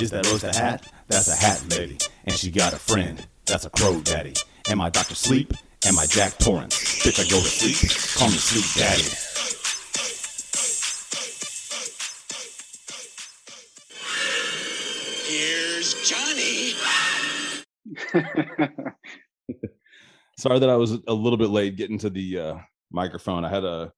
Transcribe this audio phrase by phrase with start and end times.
[0.00, 0.86] Is that Rose the hat?
[1.08, 1.98] That's a hat lady.
[2.24, 3.26] And she got a friend.
[3.44, 4.34] That's a crow daddy.
[4.68, 5.14] Am I Dr.
[5.14, 5.52] Sleep?
[5.86, 6.76] Am I Jack Torrance?
[7.00, 7.76] Bitch, I go to sleep.
[8.16, 9.02] Call me Sleep Daddy.
[15.26, 16.74] Here's Johnny.
[20.38, 22.54] Sorry that I was a little bit late getting to the uh,
[22.92, 23.44] microphone.
[23.44, 23.92] I had a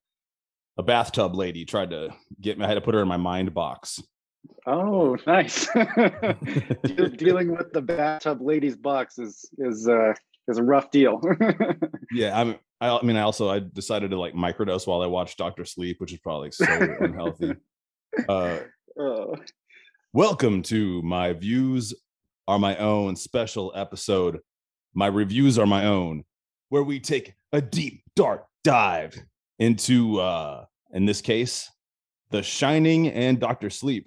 [0.78, 2.64] a bathtub lady tried to get me.
[2.64, 4.00] I had to put her in my mind box.
[4.66, 5.68] Oh, nice.
[6.84, 10.14] Deal- Dealing with the bathtub ladies box is is uh,
[10.48, 11.20] is a rough deal.
[12.12, 12.56] Yeah, I'm.
[12.80, 16.00] I, I mean, I also I decided to like microdose while I watched Doctor Sleep,
[16.00, 16.66] which is probably so
[17.00, 17.54] unhealthy.
[18.28, 18.58] Uh,
[18.98, 19.34] Oh,
[20.12, 21.94] welcome to my views
[22.46, 24.40] are my own special episode.
[24.92, 26.24] My reviews are my own,
[26.68, 29.16] where we take a deep, dark dive
[29.58, 31.70] into, uh, in this case,
[32.32, 34.04] The Shining and Doctor Sleep.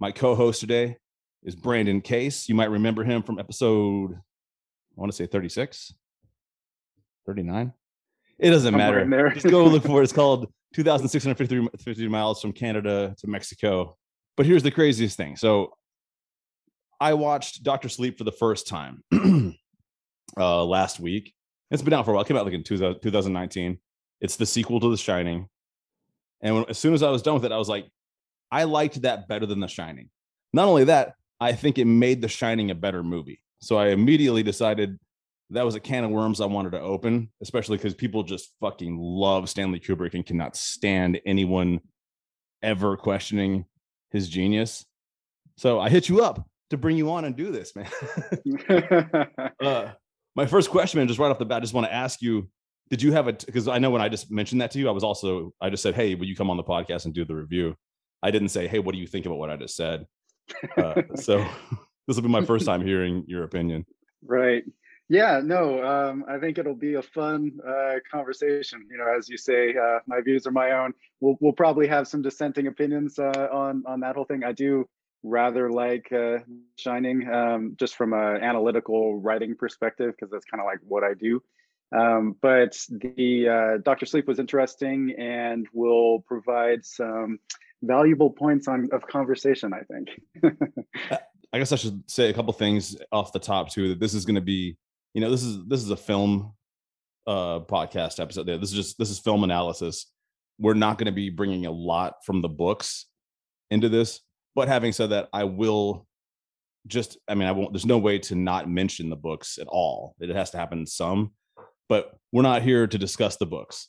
[0.00, 0.96] My co-host today
[1.44, 2.48] is Brandon Case.
[2.48, 5.94] You might remember him from episode, I want to say 36,
[7.26, 7.72] 39.
[8.38, 9.30] It doesn't Somewhere matter.
[9.30, 10.04] Just go look for it.
[10.04, 13.96] It's called 2,653 50 miles from Canada to Mexico.
[14.36, 15.36] But here's the craziest thing.
[15.36, 15.74] So
[17.00, 19.04] I watched Doctor Sleep for the first time
[20.36, 21.32] uh, last week.
[21.70, 22.22] It's been out for a while.
[22.22, 23.78] It came out like in 2000 2019.
[24.20, 25.48] It's the sequel to The Shining.
[26.40, 27.86] And when, as soon as I was done with it, I was like,
[28.54, 30.10] I liked that better than The Shining.
[30.52, 33.40] Not only that, I think it made The Shining a better movie.
[33.60, 34.96] So I immediately decided
[35.50, 38.96] that was a can of worms I wanted to open, especially because people just fucking
[38.96, 41.80] love Stanley Kubrick and cannot stand anyone
[42.62, 43.64] ever questioning
[44.12, 44.86] his genius.
[45.56, 47.90] So I hit you up to bring you on and do this, man.
[49.60, 49.90] uh,
[50.36, 52.48] my first question, man, just right off the bat, I just want to ask you:
[52.88, 53.32] Did you have a?
[53.32, 55.82] Because I know when I just mentioned that to you, I was also I just
[55.82, 57.74] said, "Hey, will you come on the podcast and do the review?"
[58.24, 60.06] I didn't say, "Hey, what do you think about what I just said?"
[60.76, 61.38] Uh, so
[62.08, 63.86] this will be my first time hearing your opinion.
[64.24, 64.64] right.
[65.10, 68.86] Yeah, no, um, I think it'll be a fun uh, conversation.
[68.90, 70.94] You know, as you say, uh, my views are my own.
[71.20, 74.44] We'll we'll probably have some dissenting opinions uh, on on that whole thing.
[74.44, 74.88] I do
[75.22, 76.38] rather like uh,
[76.76, 81.12] Shining, um, just from an analytical writing perspective, because that's kind of like what I
[81.12, 81.42] do.
[81.94, 87.38] Um, but the uh, Doctor Sleep was interesting and will provide some
[87.86, 89.72] valuable points on of conversation.
[89.72, 90.08] I think.
[91.52, 93.88] I guess I should say a couple things off the top too.
[93.90, 94.76] That this is going to be,
[95.14, 96.52] you know, this is this is a film
[97.26, 98.46] uh podcast episode.
[98.46, 100.06] There, this is just this is film analysis.
[100.58, 103.06] We're not going to be bringing a lot from the books
[103.70, 104.20] into this.
[104.54, 106.06] But having said that, I will
[106.86, 107.18] just.
[107.28, 107.72] I mean, I won't.
[107.72, 110.14] There's no way to not mention the books at all.
[110.20, 111.32] It has to happen some.
[111.88, 113.88] But we're not here to discuss the books.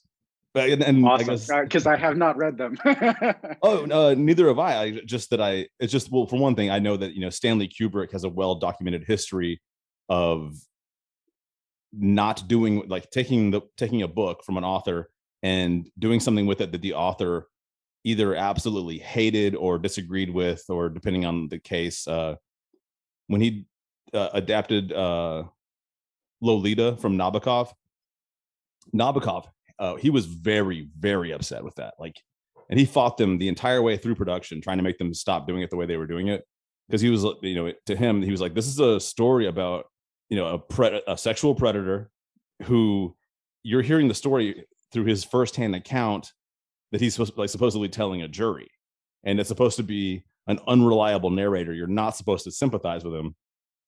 [0.55, 2.77] But and, and I guess Awesome, because I have not read them.
[3.61, 4.81] Oh, uh, neither have I.
[4.81, 5.67] I just that I.
[5.81, 8.29] It's just well, for one thing, I know that you know Stanley Kubrick has a
[8.29, 9.61] well documented history
[10.07, 10.55] of
[11.91, 15.09] not doing like taking the taking a book from an author
[15.43, 17.49] and doing something with it that the author
[18.05, 22.07] either absolutely hated or disagreed with, or depending on the case.
[22.07, 22.35] Uh,
[23.27, 23.65] when he
[24.13, 25.43] uh, adapted uh,
[26.39, 27.73] Lolita from Nabokov,
[28.95, 29.47] Nabokov,
[29.79, 31.93] uh, he was very, very upset with that.
[31.99, 32.21] Like,
[32.69, 35.61] and he fought them the entire way through production, trying to make them stop doing
[35.61, 36.43] it the way they were doing it.
[36.87, 39.85] Because he was, you know, to him, he was like, "This is a story about,
[40.29, 42.09] you know, a pred- a sexual predator
[42.63, 43.15] who
[43.63, 46.31] you're hearing the story through his firsthand account
[46.91, 48.69] that he's supposed like supposedly telling a jury,
[49.23, 51.73] and it's supposed to be an unreliable narrator.
[51.73, 53.35] You're not supposed to sympathize with him."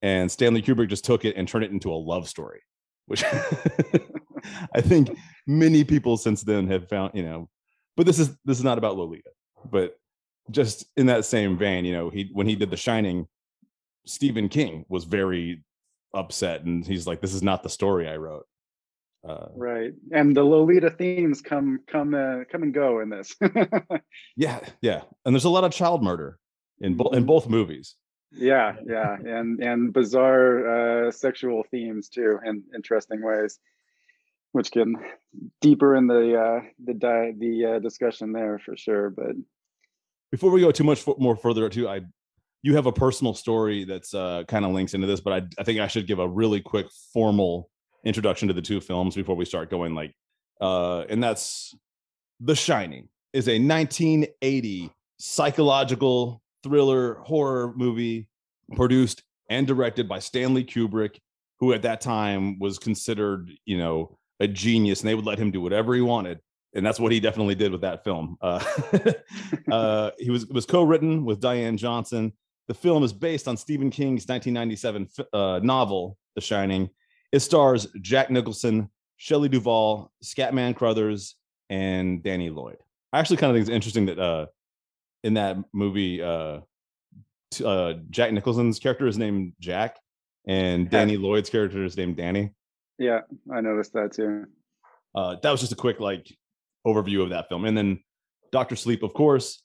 [0.01, 2.61] And Stanley Kubrick just took it and turned it into a love story,
[3.07, 3.23] which
[4.75, 7.49] I think many people since then have found, you know,
[7.95, 9.31] but this is this is not about Lolita.
[9.69, 9.97] But
[10.51, 13.27] just in that same vein, you know, he when he did The Shining,
[14.05, 15.63] Stephen King was very
[16.13, 18.45] upset, and he's like, "This is not the story I wrote."
[19.27, 23.35] Uh, right, and the Lolita themes come come uh, come and go in this.
[24.35, 26.37] yeah, yeah, and there's a lot of child murder
[26.79, 27.95] in both in both movies.
[28.31, 33.59] Yeah, yeah, and and bizarre uh, sexual themes too, in interesting ways,
[34.51, 34.95] which can
[35.61, 39.09] deeper in the uh, the di- the uh, discussion there for sure.
[39.09, 39.35] But
[40.31, 42.01] Before we go too much more further, too, I
[42.63, 45.63] you have a personal story that's uh, kind of links into this, but I, I
[45.63, 47.69] think I should give a really quick formal
[48.03, 50.13] introduction to the two films before we start going like,
[50.59, 51.75] uh, and that's
[52.39, 58.27] The Shining is a 1980 psychological thriller horror movie
[58.75, 61.19] produced and directed by Stanley Kubrick,
[61.59, 65.51] who at that time was considered, you know, a genius, and they would let him
[65.51, 66.39] do whatever he wanted.
[66.75, 68.37] And that's what he definitely did with that film.
[68.41, 68.63] Uh,
[69.71, 72.33] uh, he was was co-written with Diane Johnson,
[72.67, 76.89] The film is based on Stephen King's 1997 uh, novel, The Shining.
[77.31, 81.35] It stars Jack Nicholson, Shelley Duvall, Scatman Crothers,
[81.69, 82.77] and Danny Lloyd.
[83.11, 84.45] I actually kind of think it's interesting that uh,
[85.23, 86.59] in that movie, uh,
[87.63, 89.97] uh, Jack Nicholson's character is named Jack,
[90.47, 92.51] and Danny Lloyd's character is named Danny.
[92.97, 93.21] Yeah,
[93.53, 94.45] I noticed that too.
[95.15, 96.27] Uh, that was just a quick like
[96.85, 97.99] overview of that film, and then
[98.51, 99.61] Doctor Sleep, of course,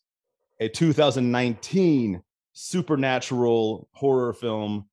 [0.61, 2.23] a 2019
[2.53, 4.87] supernatural horror film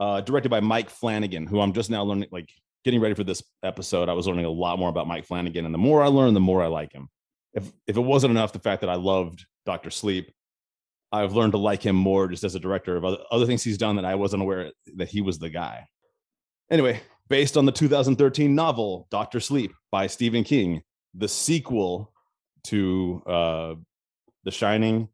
[0.00, 2.50] uh, directed by Mike Flanagan, who I'm just now learning, like
[2.84, 4.08] getting ready for this episode.
[4.08, 6.40] I was learning a lot more about Mike Flanagan, and the more I learn, the
[6.40, 7.08] more I like him.
[7.54, 10.32] If if it wasn't enough, the fact that I loved Doctor Sleep,
[11.10, 13.78] I've learned to like him more just as a director of other, other things he's
[13.78, 15.86] done that I wasn't aware that he was the guy.
[16.70, 20.82] Anyway, based on the 2013 novel Doctor Sleep by Stephen King,
[21.14, 22.12] the sequel
[22.64, 23.74] to uh,
[24.44, 25.08] The Shining,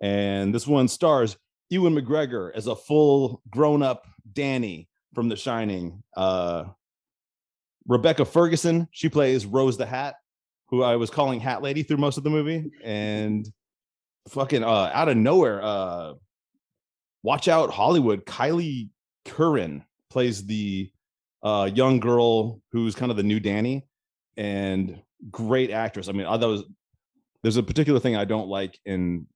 [0.00, 1.36] and this one stars
[1.70, 6.02] Ewan McGregor as a full grown-up Danny from The Shining.
[6.16, 6.64] Uh,
[7.86, 10.16] Rebecca Ferguson, she plays Rose the Hat,
[10.74, 13.46] who I was calling Hat Lady through most of the movie, and
[14.30, 16.14] fucking uh out of nowhere uh
[17.22, 18.88] watch out hollywood Kyliegh
[19.26, 20.90] Curran plays the
[21.42, 23.86] uh young girl who's kind of the new danny
[24.38, 24.98] and
[25.30, 26.08] great actress.
[26.08, 26.64] I mean i thought was
[27.42, 29.26] there's a particular thing i don't like in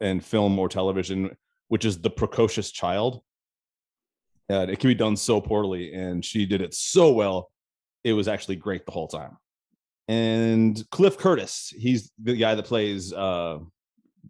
[0.00, 1.36] in film or television
[1.68, 3.20] which is the precocious child
[4.48, 7.50] and it can be done so poorly and she did it so well
[8.02, 9.36] it was actually great the whole time
[10.10, 13.58] and cliff curtis he's the guy that plays uh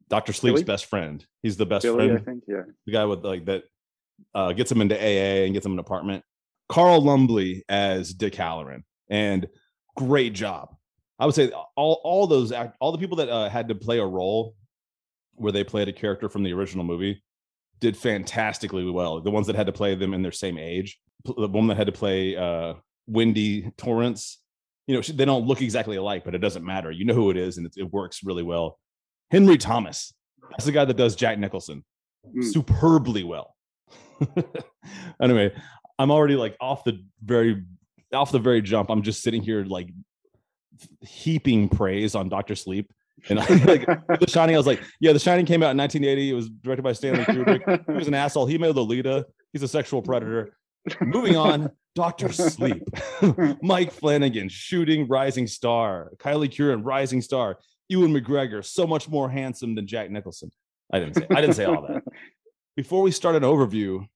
[0.09, 0.65] Doctor Sleep's Billy?
[0.65, 1.25] best friend.
[1.43, 2.25] He's the best Billy, I friend.
[2.25, 2.45] think.
[2.49, 2.63] Yeah.
[2.87, 3.63] The guy with like that
[4.35, 6.25] uh, gets him into AA and gets him an apartment.
[6.69, 9.49] Carl Lumbly as Dick Hallorann, and
[9.97, 10.75] great job.
[11.19, 13.99] I would say all all those act, all the people that uh, had to play
[13.99, 14.57] a role
[15.35, 17.23] where they played a character from the original movie
[17.81, 19.21] did fantastically well.
[19.21, 21.87] The ones that had to play them in their same age, the woman that had
[21.87, 22.75] to play uh,
[23.07, 24.39] Wendy Torrance,
[24.91, 26.91] you know, they don't look exactly alike, but it doesn't matter.
[26.91, 28.79] You know who it is, and it, it works really well.
[29.31, 30.13] Henry Thomas,
[30.51, 31.85] that's the guy that does Jack Nicholson
[32.27, 32.45] Mm.
[32.45, 33.57] superbly well.
[35.23, 35.53] anyway,
[35.99, 37.65] I'm already like off the very
[38.13, 38.91] off the very jump.
[38.91, 39.89] I'm just sitting here like
[41.01, 42.93] heaping praise on Doctor Sleep.
[43.31, 46.31] And I, like The Shining, I was like, yeah, The Shining came out in 1980.
[46.31, 47.87] It was directed by Stanley Kubrick.
[47.87, 48.47] He was an asshole.
[48.47, 49.27] He made Lolita.
[49.53, 50.57] He's a sexual predator.
[51.01, 52.83] Moving on, Doctor Sleep.
[53.63, 56.13] Mike Flanagan, shooting rising star.
[56.19, 57.59] Kyliegh Curran, rising star.
[57.89, 60.51] Ewan McGregor, so much more handsome than Jack Nicholson.
[60.93, 62.03] I didn't say I didn't say all that.
[62.77, 64.07] Before we start an overview,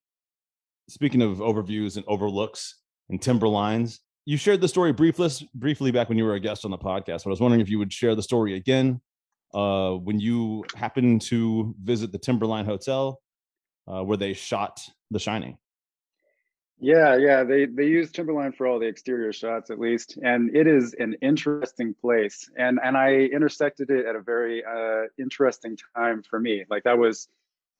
[0.88, 2.76] speaking of overviews and overlooks
[3.10, 6.70] and timberlines, you shared the story briefly briefly back when you were a guest on
[6.70, 7.24] the podcast.
[7.24, 9.00] But I was wondering if you would share the story again
[9.52, 13.20] uh, when you happened to visit the Timberline Hotel
[13.86, 14.80] uh, where they shot
[15.10, 15.58] The Shining.
[16.84, 20.66] Yeah, yeah, they they use Timberline for all the exterior shots at least, and it
[20.66, 22.50] is an interesting place.
[22.58, 26.66] And and I intersected it at a very uh, interesting time for me.
[26.68, 27.26] Like that was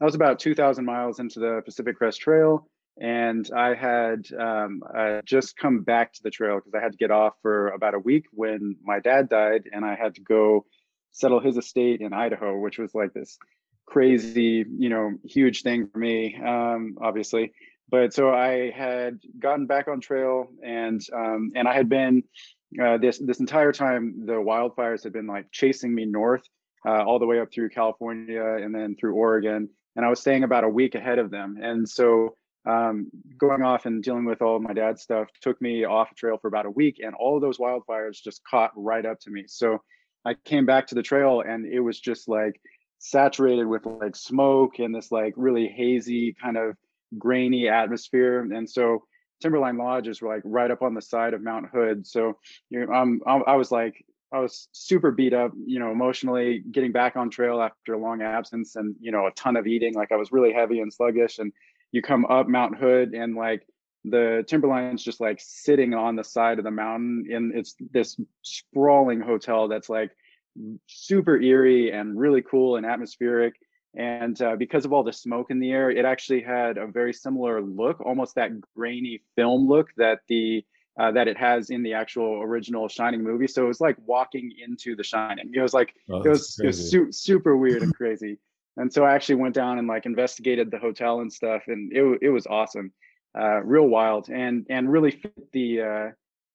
[0.01, 2.67] that was about two thousand miles into the Pacific Crest Trail,
[2.99, 4.83] and I had um,
[5.27, 7.99] just come back to the trail because I had to get off for about a
[7.99, 10.65] week when my dad died, and I had to go
[11.13, 13.37] settle his estate in Idaho, which was like this
[13.85, 17.53] crazy, you know, huge thing for me, um, obviously
[17.91, 22.23] but so I had gotten back on trail and um, and I had been
[22.83, 26.43] uh, this this entire time the wildfires had been like chasing me north
[26.87, 30.45] uh, all the way up through California and then through Oregon and I was staying
[30.45, 31.59] about a week ahead of them.
[31.61, 32.37] And so
[32.67, 36.49] um, going off and dealing with all my dad's stuff took me off trail for
[36.49, 39.45] about a week and all those wildfires just caught right up to me.
[39.47, 39.83] So
[40.25, 42.61] I came back to the trail and it was just like
[42.99, 46.77] saturated with like smoke and this like really hazy kind of
[47.19, 48.41] grainy atmosphere.
[48.41, 49.05] And so
[49.41, 52.07] Timberline Lodge is like right up on the side of Mount Hood.
[52.07, 52.39] So
[52.71, 54.05] you know, I, I was like,
[54.35, 58.21] I was super beat up, you know, emotionally getting back on trail after a long
[58.21, 59.95] absence and, you know, a ton of eating.
[59.95, 61.39] Like I was really heavy and sluggish.
[61.39, 61.53] And
[61.93, 63.65] you come up Mount Hood and like
[64.03, 69.21] the Timberline's just like sitting on the side of the mountain And it's this sprawling
[69.21, 70.11] hotel that's like
[70.89, 73.55] super eerie and really cool and atmospheric
[73.97, 77.13] and uh, because of all the smoke in the air it actually had a very
[77.13, 80.65] similar look almost that grainy film look that the
[80.99, 83.49] uh, that it has in the actual original shining movie.
[83.49, 85.51] So it was like walking into the shining.
[85.53, 88.39] It was like Oh, it was, it was su- super weird and crazy.
[88.77, 92.19] And so i actually went down and like investigated the hotel and stuff and it,
[92.23, 92.93] it was awesome
[93.39, 96.11] uh, real wild and and really fit the uh,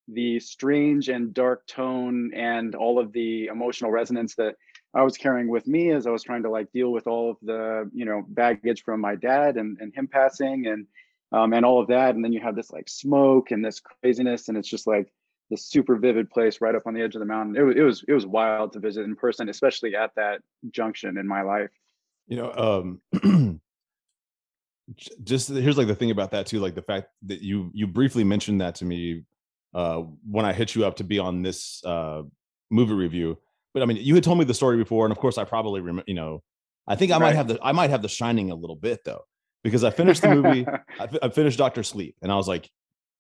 [0.10, 4.56] the strange and dark tone and all of the emotional resonance that
[4.94, 7.38] I was carrying with me as I was trying to like deal with all of
[7.42, 10.88] the you know baggage from my dad and and him passing and
[11.32, 12.16] um, and all of that.
[12.16, 15.12] And then you have this like smoke and this craziness, and it's just like
[15.50, 17.56] this super vivid place right up on the edge of the mountain.
[17.56, 20.42] It was it was it was wild to visit in person, especially at that
[20.72, 21.70] junction in my life.
[22.28, 23.62] You know, um,
[25.24, 28.24] just here's like the thing about that too, like the fact that you you briefly
[28.24, 29.24] mentioned that to me
[29.74, 32.24] uh, when I hit you up to be on this uh,
[32.70, 33.38] movie review.
[33.74, 35.82] But I mean, you had told me the story before, and of course, I probably
[35.82, 36.04] remember.
[36.08, 36.44] You know,
[36.88, 37.28] I think I right.
[37.28, 39.22] might have the I might have the Shining a little bit though,
[39.64, 40.66] because I finished the movie.
[41.00, 42.70] I, I finished Doctor Sleep, and I was like,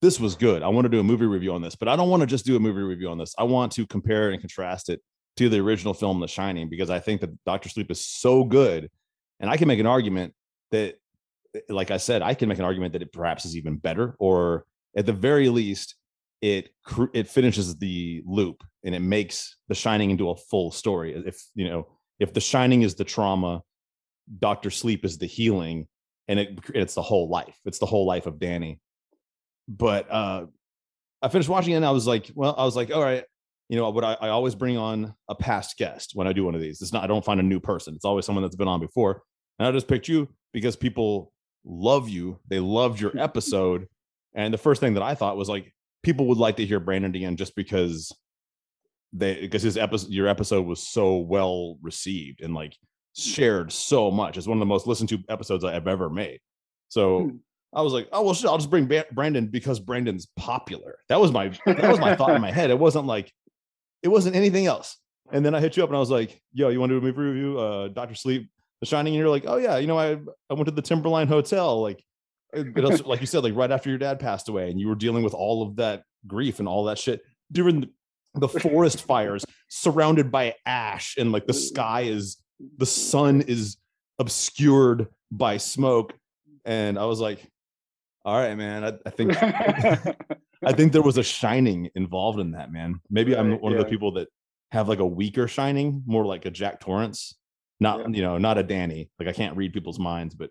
[0.01, 0.63] this was good.
[0.63, 2.45] I want to do a movie review on this, but I don't want to just
[2.45, 3.35] do a movie review on this.
[3.37, 5.01] I want to compare and contrast it
[5.37, 8.89] to the original film, The Shining, because I think that Doctor Sleep is so good,
[9.39, 10.33] and I can make an argument
[10.71, 10.95] that,
[11.55, 14.15] eh, like I said, I can make an argument that it perhaps is even better,
[14.19, 14.65] or
[14.95, 15.95] at the very least,
[16.41, 16.69] it
[17.13, 21.13] it finishes the loop and it makes The Shining into a full story.
[21.25, 21.87] If you know,
[22.19, 23.61] if The Shining is the trauma,
[24.39, 25.87] Doctor Sleep is the healing,
[26.27, 27.57] and it it's the whole life.
[27.65, 28.79] It's the whole life of Danny
[29.69, 30.45] but uh
[31.21, 33.25] I finished watching it and I was like, well, I was like, all right,
[33.67, 36.55] you know, but I, I always bring on a past guest when I do one
[36.55, 36.81] of these.
[36.81, 37.93] It's not I don't find a new person.
[37.93, 39.21] It's always someone that's been on before.
[39.59, 41.31] And I just picked you because people
[41.65, 42.39] love you.
[42.49, 43.87] They loved your episode.
[44.33, 47.13] And the first thing that I thought was like, people would like to hear Brandon
[47.15, 48.11] again just because
[49.13, 52.75] they because his episode your episode was so well received and like
[53.15, 54.37] shared so much.
[54.37, 56.39] It's one of the most listened to episodes I've ever made.
[56.89, 57.37] So hmm.
[57.73, 60.97] I was like, oh well, shit, I'll just bring Brandon because Brandon's popular.
[61.09, 62.69] That was my that was my thought in my head.
[62.69, 63.31] It wasn't like
[64.01, 64.97] it wasn't anything else.
[65.31, 67.05] And then I hit you up and I was like, yo, you want to do
[67.05, 67.59] a movie review?
[67.59, 70.17] Uh, Doctor Sleep, The Shining, and you're like, oh yeah, you know, I
[70.49, 72.03] I went to the Timberline Hotel, like,
[72.55, 75.23] also, like you said, like right after your dad passed away, and you were dealing
[75.23, 77.89] with all of that grief and all that shit during the,
[78.35, 82.37] the forest fires, surrounded by ash, and like the sky is
[82.77, 83.77] the sun is
[84.19, 86.13] obscured by smoke.
[86.65, 87.45] And I was like,
[88.25, 88.83] all right, man.
[88.83, 89.35] I, I think
[90.65, 92.99] I think there was a shining involved in that, man.
[93.09, 93.79] Maybe right, I'm one yeah.
[93.79, 94.27] of the people that
[94.71, 97.35] have like a weaker shining, more like a Jack Torrance,
[97.79, 98.07] not yeah.
[98.09, 99.09] you know, not a Danny.
[99.19, 100.49] Like I can't read people's minds, but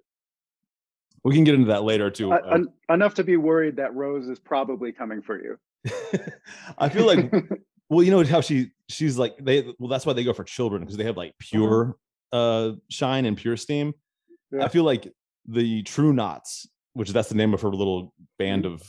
[1.24, 2.32] we can get into that later too.
[2.32, 5.58] Uh, en- enough to be worried that Rose is probably coming for you.
[6.78, 7.32] I feel like,
[7.88, 10.82] well, you know how she she's like they well that's why they go for children
[10.82, 11.48] because they have like uh-huh.
[11.50, 11.96] pure
[12.32, 13.94] uh shine and pure steam.
[14.50, 14.64] Yeah.
[14.64, 15.12] I feel like
[15.46, 18.82] the true knots which that's the name of her little band of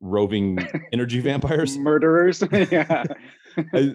[0.00, 0.58] roving
[0.92, 3.04] energy vampires murderers yeah
[3.74, 3.94] I,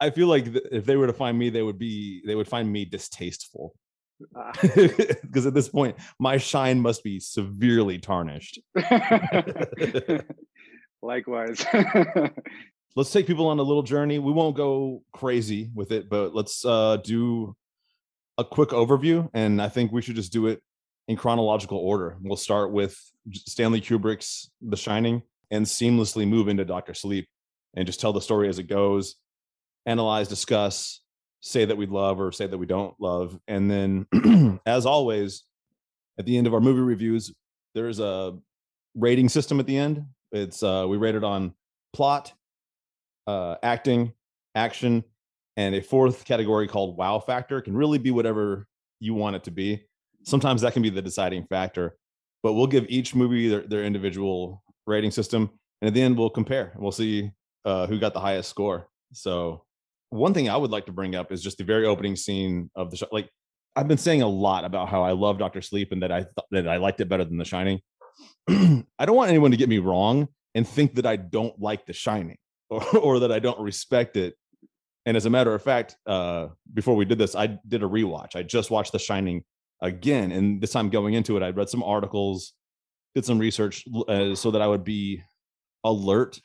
[0.00, 2.70] I, feel like if they were to find me they would be they would find
[2.70, 3.74] me distasteful
[4.62, 8.60] because at this point my shine must be severely tarnished.
[11.02, 11.64] Likewise.
[12.96, 14.18] Let's take people on a little journey.
[14.20, 17.56] We won't go crazy with it but let's uh do
[18.38, 20.60] a quick overview and i think we should just do it
[21.08, 22.16] in chronological order.
[22.22, 22.98] We'll start with
[23.32, 27.28] Stanley Kubrick's The Shining and seamlessly move into Doctor Sleep
[27.74, 29.16] and just tell the story as it goes,
[29.86, 31.00] analyze, discuss,
[31.44, 33.38] say that we love or say that we don't love.
[33.46, 35.44] And then, as always,
[36.18, 37.32] at the end of our movie reviews,
[37.74, 38.36] there's a
[38.94, 40.04] rating system at the end.
[40.32, 41.54] It's uh, we rated on
[41.92, 42.32] plot,
[43.26, 44.12] uh, acting,
[44.54, 45.04] action,
[45.56, 47.58] and a fourth category called wow factor.
[47.58, 48.66] It can really be whatever
[49.00, 49.84] you want it to be
[50.24, 51.96] sometimes that can be the deciding factor.
[52.42, 56.30] But we'll give each movie their, their individual rating system, and at the end we'll
[56.30, 56.74] compare.
[56.76, 57.30] We'll see
[57.64, 58.88] uh, who got the highest score.
[59.12, 59.64] So
[60.10, 62.90] one thing I would like to bring up is just the very opening scene of
[62.90, 63.06] the show.
[63.10, 63.28] Like
[63.76, 66.46] I've been saying a lot about how I love Doctor Sleep and that I th-
[66.52, 67.80] that I liked it better than The Shining.
[68.48, 71.92] I don't want anyone to get me wrong and think that I don't like The
[71.92, 72.38] Shining
[72.70, 74.34] or, or that I don't respect it.
[75.06, 78.36] And as a matter of fact, uh, before we did this, I did a rewatch.
[78.36, 79.44] I just watched The Shining
[79.82, 80.32] again.
[80.32, 82.54] And this time going into it, I read some articles,
[83.14, 85.22] did some research uh, so that I would be
[85.82, 86.40] alert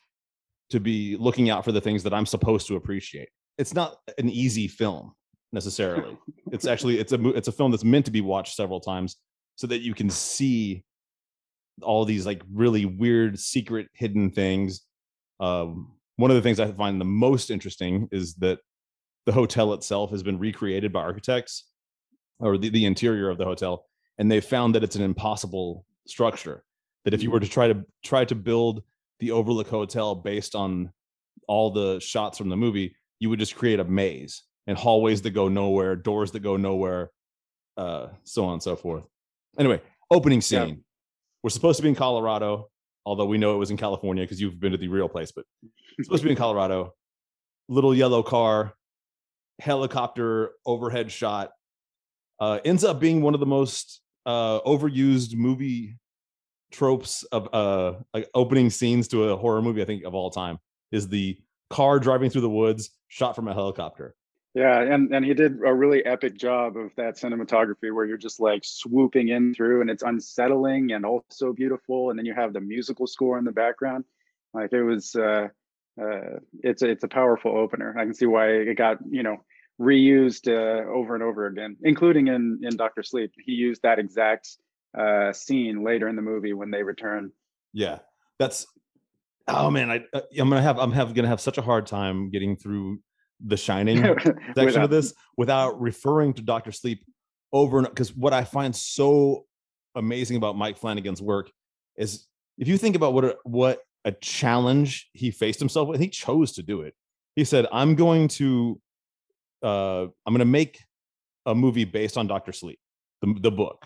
[0.71, 3.29] to be looking out for the things that I'm supposed to appreciate.
[3.59, 5.13] It's not an easy film
[5.51, 6.17] necessarily.
[6.51, 9.17] it's actually it's a it's a film that's meant to be watched several times
[9.55, 10.83] so that you can see
[11.81, 14.81] all these like really weird secret hidden things.
[15.39, 18.59] Um, one of the things I find the most interesting is that
[19.25, 21.65] the hotel itself has been recreated by architects
[22.39, 23.85] or the, the interior of the hotel
[24.17, 26.63] and they found that it's an impossible structure
[27.05, 28.83] that if you were to try to try to build
[29.19, 30.91] the overlook hotel based on
[31.47, 35.31] all the shots from the movie you would just create a maze and hallways that
[35.31, 37.11] go nowhere doors that go nowhere
[37.77, 39.03] uh so on and so forth
[39.57, 40.75] anyway opening scene yeah.
[41.43, 42.69] we're supposed to be in colorado
[43.05, 45.45] although we know it was in california because you've been to the real place but
[45.97, 46.93] it's supposed to be in colorado
[47.67, 48.73] little yellow car
[49.59, 51.51] helicopter overhead shot
[52.39, 55.97] uh, ends up being one of the most uh, overused movie
[56.71, 59.81] tropes of uh, like opening scenes to a horror movie.
[59.81, 60.59] I think of all time
[60.91, 61.37] is the
[61.69, 64.15] car driving through the woods shot from a helicopter.
[64.55, 68.39] Yeah, and and he did a really epic job of that cinematography where you're just
[68.39, 72.61] like swooping in through and it's unsettling and also beautiful and then you have the
[72.61, 74.05] musical score in the background.
[74.53, 75.49] Like it was uh
[76.01, 77.95] uh it's a, it's a powerful opener.
[77.97, 79.37] I can see why it got, you know,
[79.79, 83.31] reused uh, over and over again, including in in Doctor Sleep.
[83.37, 84.57] He used that exact
[84.97, 87.31] uh scene later in the movie when they return.
[87.71, 87.99] Yeah.
[88.39, 88.65] That's
[89.49, 92.29] oh man, I uh, I'm gonna have I'm have gonna have such a hard time
[92.29, 92.99] getting through
[93.45, 96.71] the shining section Without- of this without referring to Dr.
[96.71, 97.03] Sleep
[97.53, 99.45] over and because what I find so
[99.95, 101.49] amazing about Mike Flanagan's work
[101.97, 102.27] is
[102.57, 106.53] if you think about what a, what a challenge he faced himself with, he chose
[106.53, 106.93] to do it.
[107.35, 108.79] He said, "I'm going to
[109.63, 110.79] uh I'm going to make
[111.45, 112.51] a movie based on Dr.
[112.51, 112.79] Sleep,
[113.21, 113.85] the, the book.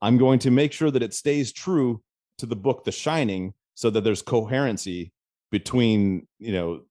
[0.00, 2.02] I'm going to make sure that it stays true
[2.38, 5.12] to the book The Shining so that there's coherency
[5.50, 6.82] between, you know,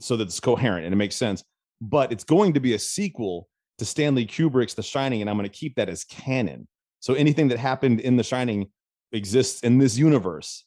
[0.00, 1.44] so that it's coherent and it makes sense.
[1.80, 5.48] But it's going to be a sequel to Stanley Kubrick's The Shining, and I'm going
[5.48, 6.68] to keep that as canon.
[7.00, 8.70] So anything that happened in The Shining
[9.12, 10.64] exists in this universe.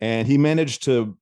[0.00, 1.16] And he managed to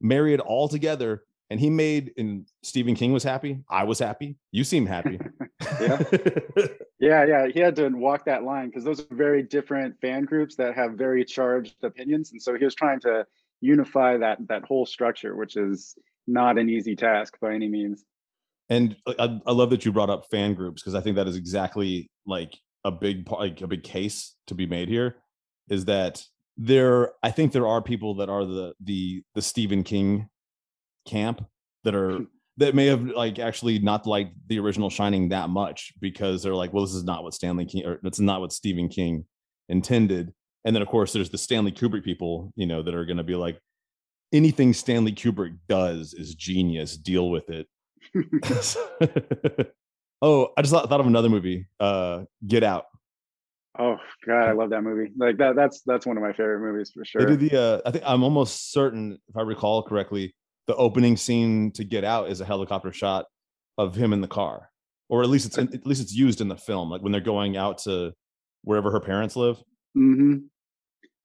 [0.00, 1.24] marry it all together.
[1.50, 3.60] And he made, and Stephen King was happy.
[3.70, 4.36] I was happy.
[4.52, 5.18] You seem happy.
[5.80, 6.02] Yeah.
[6.98, 10.56] Yeah, yeah, he had to walk that line because those are very different fan groups
[10.56, 13.26] that have very charged opinions, and so he was trying to
[13.60, 15.96] unify that that whole structure, which is
[16.26, 18.04] not an easy task by any means.
[18.68, 21.36] and I, I love that you brought up fan groups because I think that is
[21.36, 25.16] exactly like a big part, like a big case to be made here.
[25.68, 26.24] Is that
[26.56, 27.12] there?
[27.22, 30.28] I think there are people that are the the the Stephen King
[31.06, 31.44] camp
[31.84, 32.20] that are
[32.58, 36.72] that may have like actually not liked the original Shining that much because they're like,
[36.72, 39.24] well, this is not what Stanley King or it's not what Stephen King
[39.68, 40.32] intended.
[40.66, 43.24] And then of course there's the Stanley Kubrick people, you know, that are going to
[43.24, 43.58] be like,
[44.32, 46.96] anything Stanley Kubrick does is genius.
[46.96, 47.66] Deal with it.
[50.22, 51.66] oh, I just thought, thought of another movie.
[51.80, 52.84] Uh, Get Out.
[53.78, 55.12] Oh God, I love that movie.
[55.18, 57.22] Like that, that's that's one of my favorite movies for sure.
[57.22, 57.60] They did the.
[57.60, 60.34] Uh, I think I'm almost certain, if I recall correctly,
[60.66, 63.26] the opening scene to Get Out is a helicopter shot
[63.76, 64.70] of him in the car,
[65.10, 67.58] or at least it's at least it's used in the film, like when they're going
[67.58, 68.12] out to
[68.62, 69.62] wherever her parents live.
[69.94, 70.38] hmm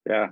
[0.07, 0.27] Yeah.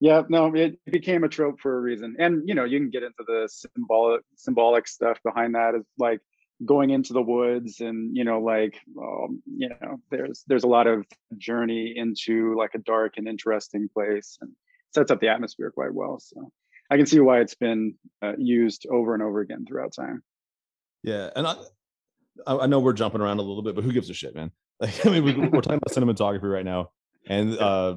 [0.00, 2.16] Yeah, no, it became a trope for a reason.
[2.18, 6.20] And you know, you can get into the symbolic symbolic stuff behind that is like
[6.64, 10.86] going into the woods and you know like um, you know there's there's a lot
[10.86, 11.04] of
[11.36, 14.50] journey into like a dark and interesting place and
[14.94, 16.52] sets up the atmosphere quite well so
[16.90, 20.22] i can see why it's been uh, used over and over again throughout time
[21.02, 21.56] Yeah, and I,
[22.46, 24.50] I I know we're jumping around a little bit, but who gives a shit, man?
[24.80, 26.90] Like, I mean, we, we're talking about cinematography right now,
[27.26, 27.96] and uh,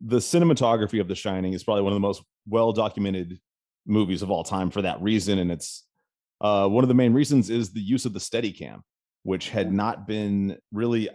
[0.00, 3.38] the cinematography of The Shining is probably one of the most well documented
[3.86, 5.86] movies of all time for that reason, and it's
[6.40, 8.80] uh, one of the main reasons is the use of the Steadicam,
[9.22, 11.08] which had not been really.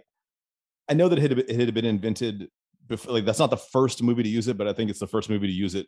[0.88, 2.48] I know that it had, it had been invented
[2.88, 5.08] before, like that's not the first movie to use it, but I think it's the
[5.08, 5.88] first movie to use it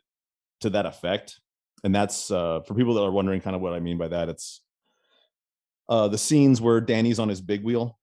[0.60, 1.38] to that effect.
[1.84, 4.28] And that's uh, for people that are wondering kind of what I mean by that.
[4.28, 4.60] It's
[5.88, 7.96] uh, the scenes where Danny's on his big wheel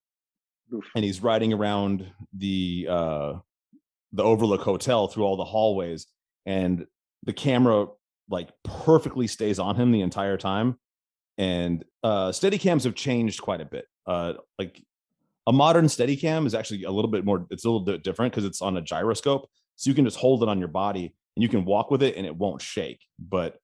[0.72, 0.84] Oof.
[0.94, 3.34] and he's riding around the uh,
[4.12, 6.06] the Overlook Hotel through all the hallways,
[6.44, 6.86] and
[7.24, 7.86] the camera
[8.28, 10.78] like perfectly stays on him the entire time.
[11.38, 13.86] And uh, Steadicams have changed quite a bit.
[14.06, 14.82] Uh, like
[15.46, 17.46] a modern Steadicam is actually a little bit more.
[17.50, 20.42] It's a little bit different because it's on a gyroscope, so you can just hold
[20.42, 23.04] it on your body and you can walk with it and it won't shake.
[23.18, 23.58] But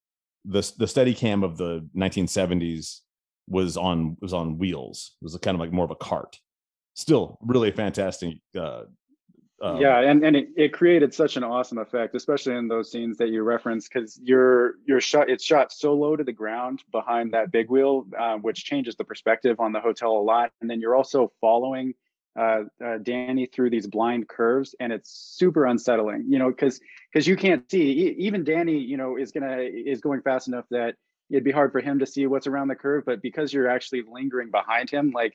[0.45, 3.01] the the Steadicam of the 1970s
[3.49, 5.13] was on was on wheels.
[5.21, 6.39] It was kind of like more of a cart.
[6.95, 8.35] Still, really fantastic.
[8.59, 8.83] Uh,
[9.63, 13.17] um, yeah and, and it, it created such an awesome effect especially in those scenes
[13.19, 17.33] that you referenced because you're you're shot it's shot so low to the ground behind
[17.33, 20.81] that big wheel uh, which changes the perspective on the hotel a lot and then
[20.81, 21.95] you're also following
[22.39, 26.81] uh, uh, danny through these blind curves and it's super unsettling you know because
[27.13, 30.65] because you can't see e- even danny you know is gonna is going fast enough
[30.71, 30.97] that
[31.33, 34.03] it'd be hard for him to see what's around the curve but because you're actually
[34.09, 35.35] lingering behind him like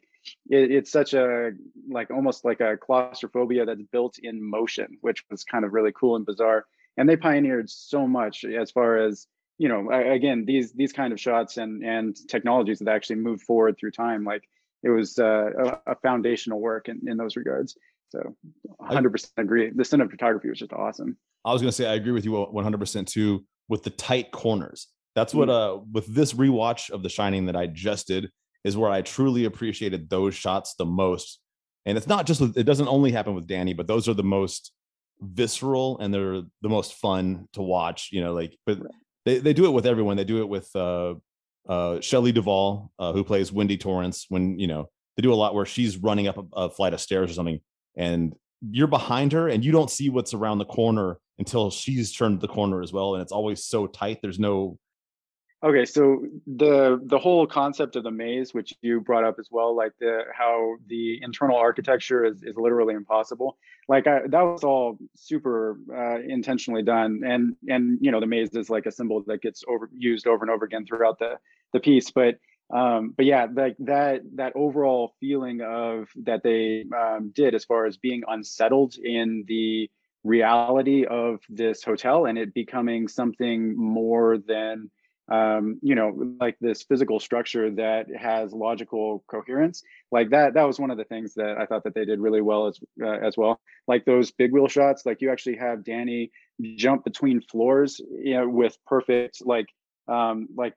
[0.50, 1.52] it, it's such a
[1.90, 6.16] like almost like a claustrophobia that's built in motion which was kind of really cool
[6.16, 6.66] and bizarre.
[6.98, 11.20] And they pioneered so much as far as you know again these these kind of
[11.20, 14.44] shots and and technologies that actually moved forward through time like
[14.84, 17.76] it was uh, a, a foundational work in, in those regards.
[18.10, 18.36] So
[18.80, 19.72] 100% agree.
[19.72, 21.18] The cinematography was just awesome.
[21.44, 24.88] I was gonna say I agree with you 100 percent too with the tight corners.
[25.18, 28.30] That's what uh with this rewatch of The Shining that I just did
[28.64, 31.40] is where I truly appreciated those shots the most.
[31.88, 34.74] And it's not just it doesn't only happen with Danny, but those are the most
[35.20, 38.10] visceral and they're the most fun to watch.
[38.12, 38.78] You know, like but
[39.26, 40.18] they they do it with everyone.
[40.18, 41.16] They do it with uh
[41.68, 44.28] uh Shelley Duvall, uh, who plays Wendy Torrance.
[44.30, 47.02] When you know they do a lot where she's running up a, a flight of
[47.02, 47.60] stairs or something,
[47.96, 48.36] and
[48.70, 52.48] you're behind her and you don't see what's around the corner until she's turned the
[52.48, 54.80] corner as well and it's always so tight there's no
[55.64, 59.76] okay so the the whole concept of the maze which you brought up as well
[59.76, 63.58] like the how the internal architecture is, is literally impossible.
[63.88, 67.22] Like I, that was all super uh, intentionally done.
[67.26, 70.44] And and you know the maze is like a symbol that gets over used over
[70.44, 71.38] and over again throughout the
[71.74, 72.12] the piece.
[72.12, 72.40] But
[72.74, 77.86] um, but yeah, like that that overall feeling of that they um, did as far
[77.86, 79.90] as being unsettled in the
[80.24, 84.90] reality of this hotel and it becoming something more than
[85.30, 90.80] um, you know like this physical structure that has logical coherence like that that was
[90.80, 93.36] one of the things that i thought that they did really well as uh, as
[93.38, 93.60] well.
[93.88, 96.32] Like those big wheel shots like you actually have danny
[96.76, 99.68] jump between floors you know with perfect like
[100.08, 100.74] um, like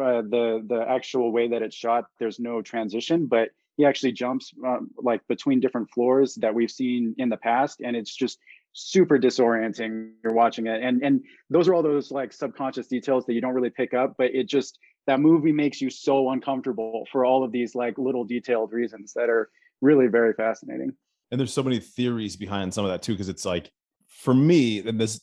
[0.00, 4.52] uh, the the actual way that it's shot there's no transition but he actually jumps
[4.64, 8.38] um, like between different floors that we've seen in the past and it's just
[8.74, 10.82] super disorienting you're watching it.
[10.82, 14.14] And and those are all those like subconscious details that you don't really pick up
[14.18, 18.24] but it just that movie makes you so uncomfortable for all of these like little
[18.24, 20.92] detailed reasons that are really very fascinating.
[21.30, 23.70] And there's so many theories behind some of that too because it's like
[24.08, 25.20] for me and this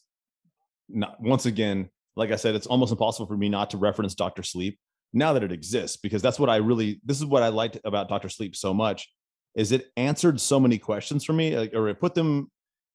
[0.90, 4.44] not once again like I said, it's almost impossible for me not to reference Doctor
[4.44, 4.78] Sleep
[5.14, 8.10] now that it exists because that's what I really this is what I liked about
[8.10, 9.10] Doctor Sleep so much
[9.56, 12.50] is it answered so many questions for me like, or it put them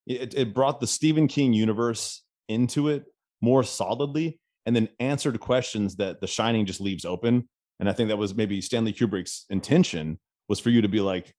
[0.07, 3.05] it, it brought the Stephen King universe into it
[3.40, 7.49] more solidly and then answered questions that The Shining just leaves open.
[7.81, 11.35] And I think that was maybe Stanley Kubrick's intention was for you to be like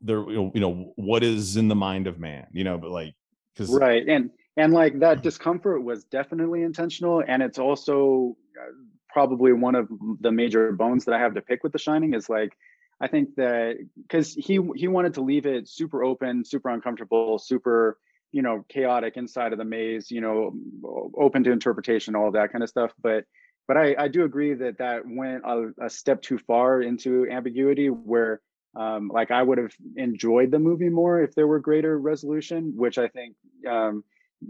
[0.00, 2.46] there you know what is in the mind of man?
[2.52, 3.14] You know but like
[3.54, 4.06] because right.
[4.06, 7.22] And and like that discomfort was definitely intentional.
[7.26, 8.72] And it's also uh,
[9.08, 9.88] probably one of
[10.20, 12.56] the major bones that i have to pick with the shining is like
[13.02, 17.98] i think that because he he wanted to leave it super open super uncomfortable super
[18.32, 20.52] you know chaotic inside of the maze you know
[21.16, 22.92] open to interpretation all that kind of stuff.
[23.00, 23.24] But
[23.68, 27.88] but i i do agree that that went a, a step too far into ambiguity
[27.88, 28.40] where
[28.74, 32.96] um, like I would have enjoyed the movie more if there were greater resolution, which
[32.96, 33.36] I think
[33.68, 34.02] um,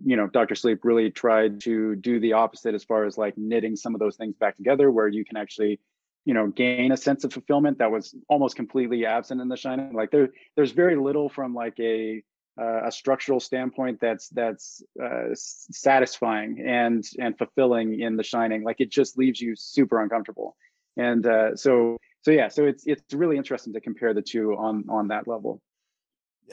[0.05, 3.77] you know dr sleep really tried to do the opposite as far as like knitting
[3.77, 5.81] some of those things back together where you can actually
[6.25, 9.93] you know gain a sense of fulfillment that was almost completely absent in the shining.
[9.93, 12.23] Like there there's very little from like a
[12.61, 18.63] uh, a structural standpoint that's that's uh, satisfying and and fulfilling in the shining.
[18.63, 20.57] Like it just leaves you super uncomfortable.
[20.97, 24.85] And uh, so so yeah so it's it's really interesting to compare the two on
[24.89, 25.61] on that level.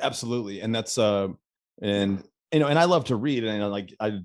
[0.02, 0.62] Absolutely.
[0.62, 1.30] And that's uh
[1.82, 4.20] and you know, and I love to read, and you know, like I,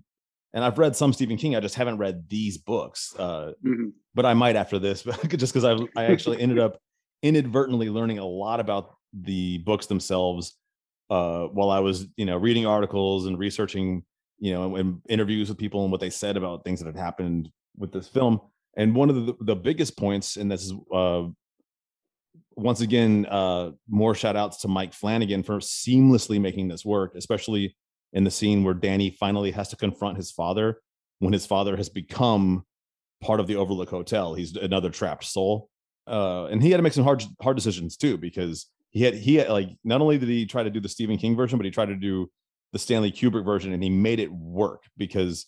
[0.54, 1.56] and I've read some Stephen King.
[1.56, 3.88] I just haven't read these books, uh, mm-hmm.
[4.14, 6.78] but I might after this, just because I I actually ended up
[7.22, 10.56] inadvertently learning a lot about the books themselves
[11.10, 14.04] uh, while I was, you know, reading articles and researching,
[14.38, 17.50] you know, and interviews with people and what they said about things that had happened
[17.76, 18.40] with this film.
[18.76, 21.24] And one of the the biggest points, and this is uh,
[22.54, 27.76] once again, uh, more shout outs to Mike Flanagan for seamlessly making this work, especially
[28.14, 30.81] in the scene where Danny finally has to confront his father
[31.18, 32.64] when his father has become
[33.20, 34.35] part of the Overlook Hotel.
[34.35, 35.68] He's another trapped soul.
[36.07, 39.37] Uh, and he had to make some hard hard decisions too because he had he
[39.37, 41.70] had like not only did he try to do the Stephen King version, but he
[41.70, 42.31] tried to do
[42.72, 45.46] the Stanley Kubrick version, and he made it work because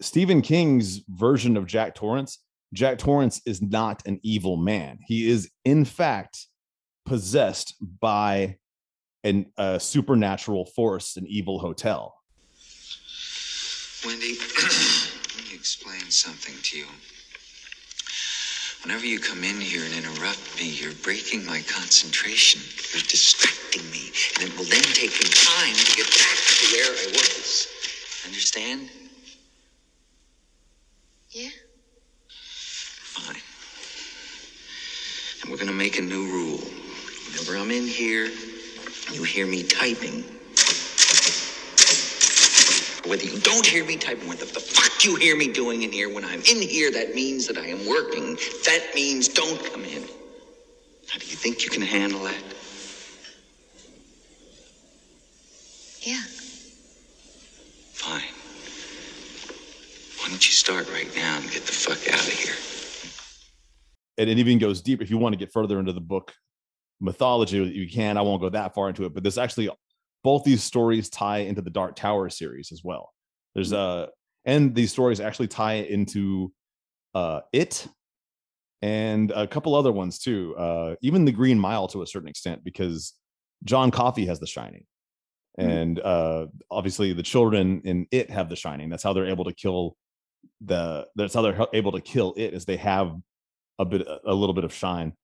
[0.00, 2.38] Stephen King's version of Jack Torrance,
[2.72, 4.98] Jack Torrance is not an evil man.
[5.06, 6.46] He is in fact
[7.04, 8.56] possessed by
[9.24, 12.14] an, a supernatural force, an evil hotel.
[14.04, 16.86] Wendy, let me explain something to you.
[18.84, 22.60] Whenever you come in here and interrupt me, you're breaking my concentration.
[22.92, 24.12] You're distracting me.
[24.36, 27.66] And it will then take me time to get back to where I was.
[28.26, 28.90] Understand?
[31.30, 31.48] Yeah.
[32.28, 33.40] Fine.
[35.40, 36.60] And we're going to make a new rule.
[37.30, 38.28] Whenever I'm in here,
[39.12, 40.24] you hear me typing.
[43.08, 45.92] Whether you don't hear me typing, what the, the fuck you hear me doing in
[45.92, 48.36] here, when I'm in here, that means that I am working.
[48.64, 50.02] That means don't come in.
[51.10, 52.42] How do you think you can handle that?
[56.00, 56.22] Yeah.
[57.92, 58.22] Fine.
[60.20, 62.54] Why don't you start right now and get the fuck out of here?
[64.18, 65.02] and it even goes deep.
[65.02, 66.32] If you want to get further into the book
[67.00, 68.16] mythology, you can.
[68.16, 69.68] I won't go that far into it, but there's actually
[70.22, 73.12] both these stories tie into the Dark Tower series as well.
[73.54, 74.04] There's Mm-hmm.
[74.04, 74.06] uh
[74.46, 76.52] and these stories actually tie into
[77.14, 77.86] uh it
[78.82, 80.54] and a couple other ones too.
[80.56, 83.14] Uh even the Green Mile to a certain extent because
[83.64, 84.84] John Coffey has the shining.
[85.58, 85.68] Mhm.
[85.70, 88.88] And uh obviously the children in it have the shining.
[88.90, 89.96] That's how they're able to kill
[90.60, 93.14] the that's how they're able to kill it is they have
[93.78, 95.14] a bit a little bit of shine.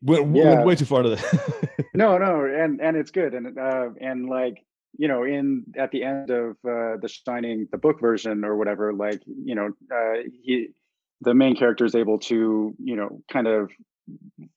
[0.00, 3.88] Went, went way too far to the no no and and it's good and uh
[4.00, 4.64] and like
[4.96, 8.92] you know in at the end of uh the shining the book version or whatever
[8.92, 10.68] like you know uh he
[11.22, 13.70] the main character is able to you know kind of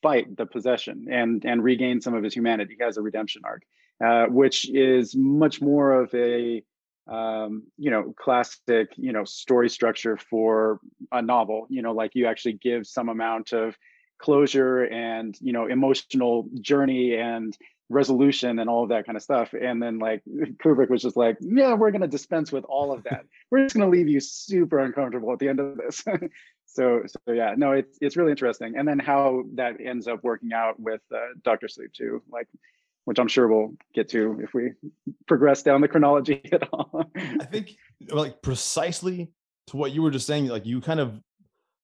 [0.04, 2.76] fight the possession and and regain some of his humanity.
[2.78, 3.64] He has a redemption arc
[4.04, 6.64] uh which is much more of a
[7.08, 10.80] um you know classic you know story structure for
[11.12, 11.66] a novel.
[11.70, 13.76] You know like you actually give some amount of
[14.22, 17.58] closure and you know emotional journey and
[17.90, 19.54] resolution and all of that kind of stuff.
[19.54, 20.22] And then like
[20.64, 23.26] kubrick was just like yeah we're going to dispense with all of that.
[23.50, 26.04] We're just going to leave you super uncomfortable at the end of this.
[26.74, 28.78] So so yeah no it's it's really interesting.
[28.78, 32.48] And then how that ends up working out with uh, dr sleep too like
[33.04, 34.72] which i'm sure we'll get to if we
[35.28, 37.12] progress down the chronology at all.
[37.16, 37.76] I think
[38.10, 39.32] like precisely
[39.68, 41.22] to what you were just saying, like you kind of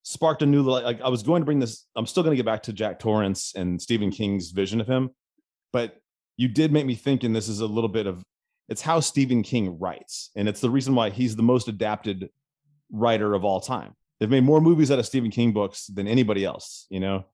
[0.07, 1.85] sparked a new like, I was going to bring this.
[1.95, 5.09] I'm still going to get back to Jack Torrance and Stephen King's vision of him,
[5.73, 5.97] but
[6.37, 8.23] you did make me think, and this is a little bit of
[8.69, 12.29] it's how Stephen King writes, and it's the reason why he's the most adapted
[12.89, 13.95] writer of all time.
[14.19, 17.25] They've made more movies out of Stephen King books than anybody else, you know.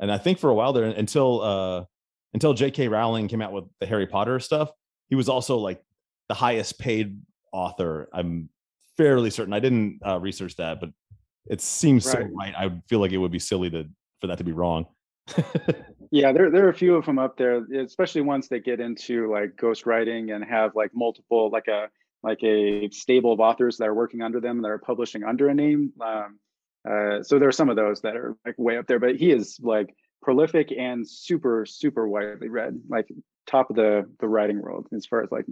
[0.00, 1.84] And I think for a while there, until uh
[2.34, 2.88] until J.K.
[2.88, 4.70] Rowling came out with the Harry Potter stuff,
[5.08, 5.80] he was also like
[6.28, 7.20] the highest paid
[7.52, 8.08] author.
[8.12, 8.48] I'm
[8.96, 9.54] fairly certain.
[9.54, 10.90] I didn't uh, research that, but
[11.48, 12.30] it seems so Right.
[12.34, 12.54] right.
[12.56, 13.88] I feel like it would be silly to
[14.20, 14.86] for that to be wrong.
[16.10, 19.30] Yeah, there there are a few of them up there, especially ones that get into
[19.30, 21.88] like ghostwriting and have like multiple like a
[22.22, 25.54] like a stable of authors that are working under them that are publishing under a
[25.54, 25.92] name.
[26.00, 26.38] Um,
[26.88, 29.30] uh, so there are some of those that are like way up there, but he
[29.30, 33.08] is like prolific and super super widely read, like
[33.46, 35.46] top of the the writing world as far as like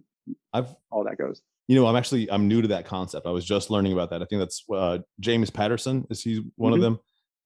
[0.52, 1.42] I've all that goes.
[1.68, 3.26] You know i'm actually i'm new to that concept.
[3.26, 4.22] I was just learning about that.
[4.22, 6.82] I think that's uh, james patterson is he one of Mhm.
[6.82, 6.98] them?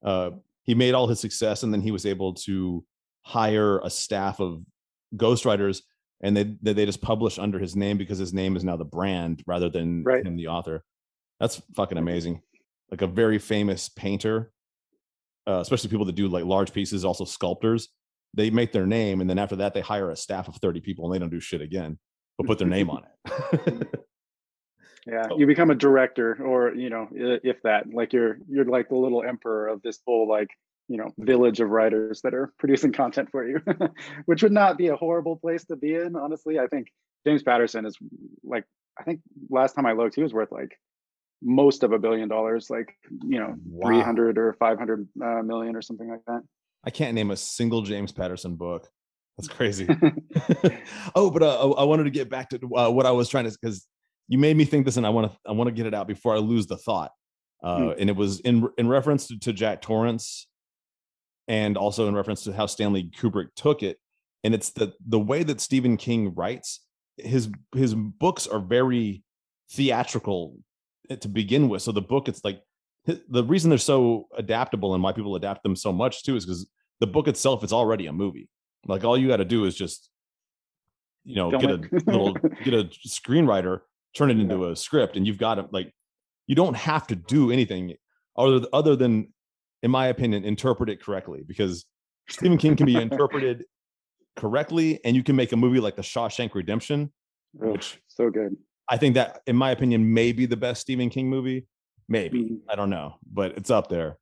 [0.04, 0.31] Uh,
[0.64, 2.85] he made all his success and then he was able to
[3.22, 4.62] hire a staff of
[5.16, 5.83] ghostwriters
[6.20, 8.85] and they they they just publish under his name because his name is now the
[8.85, 10.24] brand rather than Right.
[10.26, 10.85] him the author.
[11.40, 12.42] That's fucking amazing.
[12.90, 14.52] Like a very famous painter
[15.46, 17.88] uh, especially people that do like large pieces also sculptors
[18.35, 21.07] they make their name and then after that they hire a staff of 30 people
[21.07, 21.98] and they don't do shit again
[22.37, 23.88] but put their name on it
[25.09, 25.38] Yeah, Oh.
[25.38, 29.23] you become a director, or you know, if that, like you're you're like the little
[29.23, 30.49] emperor of this whole like
[30.88, 33.61] you know village of writers that are producing content for you,
[34.27, 36.14] which would not be a horrible place to be in.
[36.16, 36.88] Honestly, I think
[37.27, 37.97] James Patterson is
[38.44, 38.64] like
[38.99, 40.79] I think last time I looked, he was worth like
[41.42, 42.94] most of a billion dollars, like
[43.25, 43.88] you know, Wow.
[43.88, 46.42] three hundred or five hundred uh, million or something like that.
[46.85, 48.88] I can't name a single James Patterson book.
[49.37, 49.87] That's crazy.
[51.14, 53.44] oh, but uh, I I wanted to get back to uh, what I was trying
[53.44, 53.87] to because
[54.29, 56.07] you made me think this, and I want to I want to get it out
[56.07, 57.12] before I lose the thought.
[57.62, 57.91] Uh, Hmm.
[57.99, 60.47] And it was in in reference to, to Jack Torrance,
[61.49, 63.99] and also in reference to how Stanley Kubrick took it.
[64.45, 66.81] And it's the the way that Stephen King writes
[67.19, 69.23] his his books are very
[69.71, 70.57] theatrical
[71.11, 71.83] eh, to begin with.
[71.83, 72.62] So the book, it's like
[73.07, 76.69] the reason they're so adaptable and why people adapt them so much too is because
[77.01, 78.49] the book itself is already a movie.
[78.87, 80.11] Like all you got to do is just,
[81.25, 82.03] you know, Film get it.
[82.07, 82.33] a little,
[82.64, 83.81] get a screenwriter,
[84.14, 85.66] turn it into a script, and you've got it.
[85.73, 85.92] Like
[86.47, 87.94] you don't have to do anything
[88.37, 89.33] other other than,
[89.83, 91.85] in my opinion, interpret it correctly because
[92.29, 93.64] Stephen King can be interpreted
[94.37, 97.12] correctly, and you can make a movie like The Shawshank Redemption.
[97.62, 98.57] Ugh, Which- so good.
[98.90, 101.66] I think that, in my opinion, may be the best Stephen King movie.
[102.09, 102.61] Maybe Mhm.
[102.71, 104.16] I don't know, but it's up there.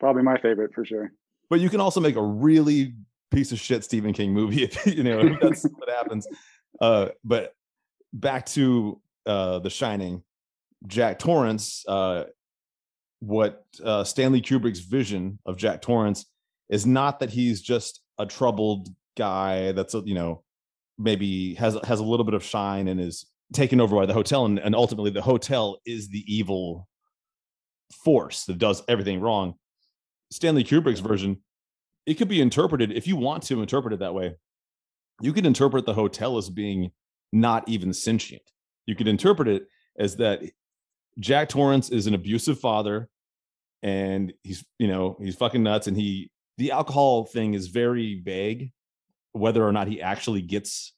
[0.00, 1.12] Probably my favorite for sure.
[1.48, 2.94] But you can also make a really
[3.30, 6.26] piece of shit Stephen King movie if you know if that's what happens.
[6.80, 7.52] Uh, but
[8.14, 10.22] back to uh, The Shining,
[10.86, 11.84] Jack Torrance.
[11.86, 12.24] Uh,
[13.20, 16.26] what uh, Stanley Kubrick's vision of Jack Torrance
[16.68, 20.42] is not that he's just a troubled guy that's you know
[20.98, 24.46] maybe has has a little bit of shine and is taken over by the hotel
[24.46, 26.88] and, and ultimately the hotel is the evil
[28.04, 29.54] force that does everything wrong
[30.30, 31.36] stanley kubrick's version
[32.06, 34.34] it could be interpreted if you want to interpret it that way
[35.20, 36.90] you could interpret the hotel as being
[37.32, 38.42] not even sentient
[38.86, 39.66] you could interpret it
[39.98, 40.42] as that
[41.18, 43.08] jack torrance is an abusive father
[43.82, 48.72] and he's you know he's fucking nuts, and he the alcohol thing is very vague,
[49.32, 50.92] whether or not he actually gets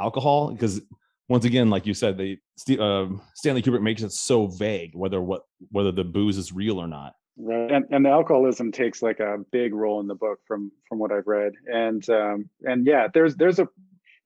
[0.00, 0.80] alcohol because
[1.28, 2.38] once again, like you said, they
[2.78, 6.88] uh, Stanley Kubrick makes it so vague whether what whether the booze is real or
[6.88, 7.14] not.
[7.36, 10.98] Right, and, and the alcoholism takes like a big role in the book from from
[10.98, 13.68] what I've read, and um, and yeah, there's there's a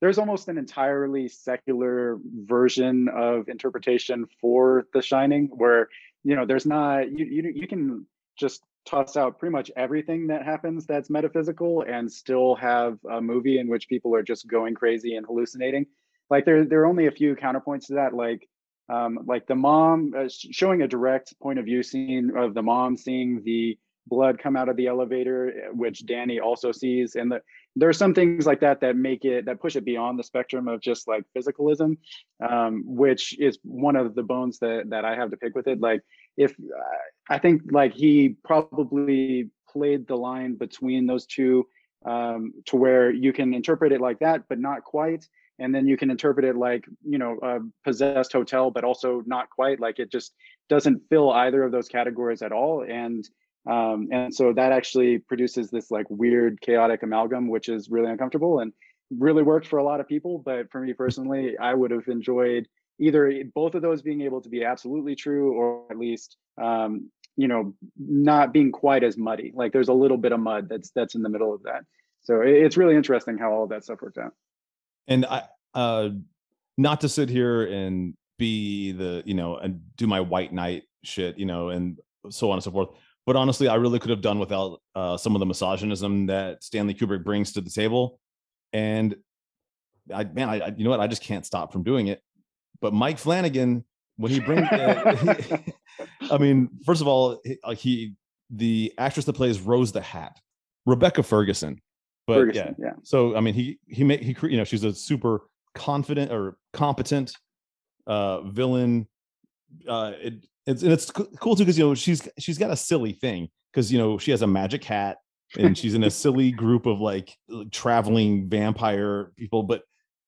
[0.04, 5.88] there's almost an entirely secular version of interpretation for The Shining, where
[6.24, 8.04] you know there's not you you you can
[8.38, 13.58] just toss out pretty much everything that happens that's metaphysical and still have a movie
[13.58, 15.86] in which people are just going crazy and hallucinating.
[16.28, 18.46] Like there there are only a few counterpoints to that like
[18.90, 22.98] um, like the mom uh, showing a direct point of view scene of the mom
[22.98, 27.14] seeing the blood come out of the elevator which danny also sees.
[27.16, 27.40] And the,
[27.76, 30.68] there are some things like that that make it that push it beyond the spectrum
[30.68, 31.96] of just like physicalism
[32.46, 35.80] um, which is one of the bones that that i have to pick with it.
[35.80, 36.02] Like
[36.36, 41.66] if uh, i think like he probably played the line between those two
[42.06, 45.26] um, to where you can interpret it like that but not quite.
[45.60, 49.50] And then you can interpret it like you know a possessed hotel but also not
[49.50, 49.80] quite.
[49.80, 50.34] Like it just
[50.68, 52.84] doesn't fill either of those categories at all.
[52.88, 53.28] And
[53.66, 58.60] um, and so that actually produces this like weird chaotic amalgam which is really uncomfortable
[58.60, 58.72] and
[59.10, 60.42] really worked for a lot of people.
[60.44, 64.48] But for me personally i would have enjoyed either both of those being able to
[64.48, 69.52] be absolutely true or at least um, you know not being quite as muddy.
[69.54, 71.84] Like there's a little bit of mud that's that's in the middle of that.
[72.22, 74.32] So it's really interesting how all that stuff worked out.
[75.08, 76.10] And I uh
[76.76, 81.38] not to sit here and be the, you know, and do my white knight shit,
[81.38, 81.98] you know, and
[82.30, 82.88] so on and so forth.
[83.26, 86.94] But honestly, I really could have done without uh, some of the misogynism that Stanley
[86.94, 88.20] Kubrick brings to the table.
[88.72, 89.16] And
[90.12, 91.00] I, man, I, I you know what?
[91.00, 92.22] I just can't stop from doing it.
[92.80, 93.84] But Mike Flanagan,
[94.16, 95.58] when he brings, uh,
[96.30, 98.14] I mean, first of all, like he,
[98.50, 100.38] the actress that plays Rose the Hat,
[100.84, 101.80] Rebecca Ferguson,
[102.26, 102.92] but Ferguson, yeah, yeah.
[103.02, 105.42] So I mean, he he made he you know she's a super
[105.74, 107.32] confident or competent
[108.06, 109.08] uh villain.
[109.88, 110.34] Uh, it,
[110.66, 113.92] it's and it's cool too because you know she's she's got a silly thing because
[113.92, 115.18] you know she has a magic hat
[115.58, 117.36] and she's in a silly group of like
[117.70, 119.62] traveling vampire people.
[119.62, 119.82] But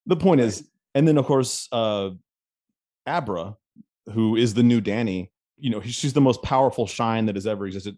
[0.07, 2.11] the point is, and then of course, uh
[3.07, 3.57] Abra,
[4.13, 7.67] who is the new Danny, you know, she's the most powerful shine that has ever
[7.67, 7.97] existed.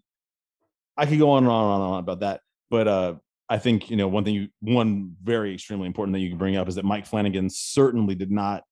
[0.97, 3.15] I could go on and on and on about that, but uh
[3.49, 6.57] I think you know one thing you one very extremely important thing you can bring
[6.57, 8.63] up is that Mike Flanagan certainly did not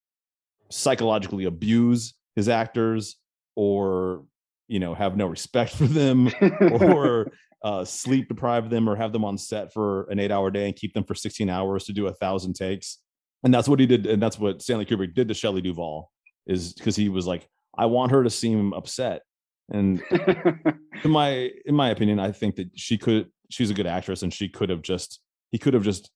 [0.69, 3.17] psychologically abuse his actors
[3.57, 4.25] or
[4.69, 7.33] you know have no respect for them or
[7.65, 10.77] uh, sleep deprive them or have them on set for an eight hour day and
[10.77, 12.99] keep them for 16 hours to do a thousand takes.
[13.43, 16.11] And that's what he did and that's what stanley kubrick did to shelley duvall
[16.47, 19.23] is because he was like i want her to seem upset.
[19.69, 24.23] And in my in my opinion i think that she could she's a good actress
[24.23, 26.11] and she could have just he could have just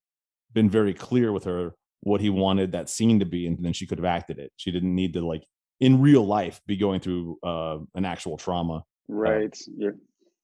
[0.52, 3.86] been very clear with her what he wanted that scene to be and then she
[3.86, 4.52] could have acted it.
[4.56, 5.44] She didn't need to like
[5.80, 9.90] in real life be going through uh, an actual trauma uh, right uh, yeah.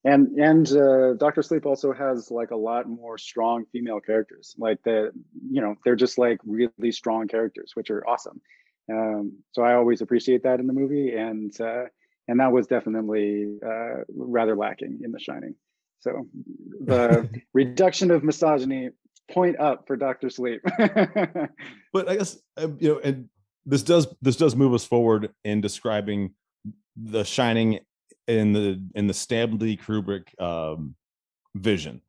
[0.05, 4.83] And and uh, dr sleep also has like a lot more strong female characters like
[4.85, 5.11] the
[5.51, 8.41] you know they're just like really strong characters which are awesome.
[8.89, 11.87] Um, so i always appreciate that in the movie and uh,
[12.29, 15.55] and that was definitely uh, rather lacking in the shining.
[16.01, 16.27] So
[16.85, 18.91] the reduction of misogyny
[19.31, 20.61] point up for Doctor Sleep.
[20.79, 23.29] but I guess um, you know, and
[23.67, 26.35] this does this does move us forward in describing
[26.97, 27.81] the Shining
[28.27, 30.95] in the in the Stanley Kubrick um,
[31.55, 32.01] vision.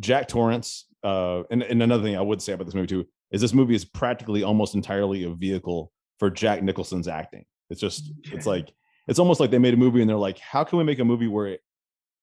[0.00, 3.40] Jack Torrance, uh, and, and another thing I would say about this movie too is
[3.40, 7.44] this movie is practically almost entirely a vehicle for Jack Nicholson's acting.
[7.70, 8.72] It's just it's like
[9.08, 11.04] it's almost like they made a movie and they're like, how can we make a
[11.04, 11.60] movie where it,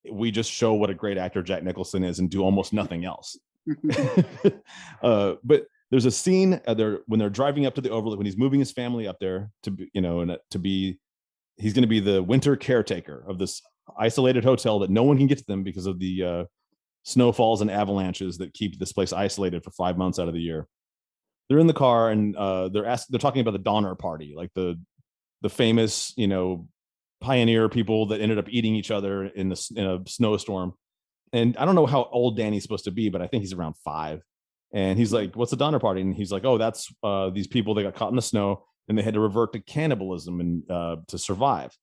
[0.09, 3.37] we just show what a great actor Jack Nicholson is and do almost nothing else.
[5.03, 8.37] uh, but there's a scene there when they're driving up to the overlook when he's
[8.37, 10.97] moving his family up there to be, you know, and to be,
[11.57, 13.61] he's going to be the winter caretaker of this
[13.99, 16.45] isolated hotel that no one can get to them because of the uh,
[17.03, 20.65] snowfalls and avalanches that keep this place isolated for five months out of the year.
[21.49, 24.51] They're in the car and uh, they're asked, they're talking about the Donner Party, like
[24.55, 24.79] the
[25.41, 26.67] the famous, you know,
[27.19, 30.73] pioneer people that ended up eating each other in the in a snowstorm.
[31.33, 33.75] And I don't know how old Danny's supposed to be, but I think he's around
[33.83, 34.21] five.
[34.73, 37.73] And he's like, "What's the Donner Party?" And he's like, "Oh, that's uh, these people
[37.75, 40.97] that got caught in the snow and they had to revert to cannibalism and uh,
[41.07, 41.77] to survive."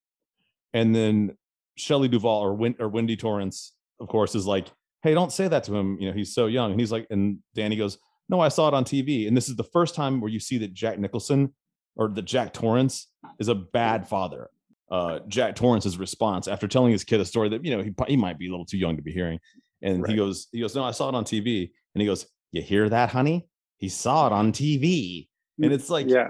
[0.73, 1.37] And then
[1.77, 4.69] Shelley Duvall or, Win- or Wendy Torrance, of course, is like,
[5.03, 5.99] "Hey, don't say that to him.
[6.01, 8.75] You know, he's so young." And he's like, and Danny goes, "No, I saw it
[8.75, 11.55] on TV." And this is the first time where you see that Jack Nicholson
[11.97, 13.09] or that Jack Torrance
[13.39, 14.49] is a bad father
[14.91, 18.17] uh, Jack Torrance's response after telling his kid a story that you know he he
[18.17, 19.39] might be a little too young to be hearing,
[19.83, 20.11] and Right.
[20.13, 22.89] he goes he goes no I saw it on TV, and he goes you hear
[22.89, 23.47] that honey?
[23.77, 25.29] He saw it on TV,
[25.63, 26.29] and it's like yeah,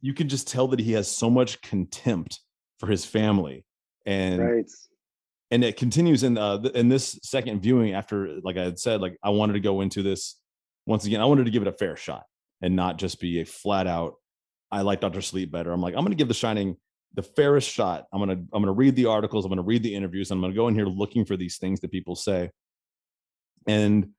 [0.00, 2.40] you can just tell that he has so much contempt
[2.78, 3.64] for his family,
[4.04, 4.70] and right.
[5.50, 9.16] and it continues in uh in this second viewing after like i had said like
[9.22, 10.40] i wanted to go into this
[10.86, 12.24] once again i wanted to give it a fair shot
[12.62, 14.14] and not just be a flat out
[14.70, 15.72] i like dr sleep better.
[15.72, 16.76] I'm like i'm going to give the shining
[17.16, 18.04] the fairest shot.
[18.12, 19.44] I'm to i'm going to read the articles.
[19.44, 20.30] I'm going to read the interviews.
[20.30, 22.50] I'm going to go in here looking for these things that people say.
[23.66, 24.10] And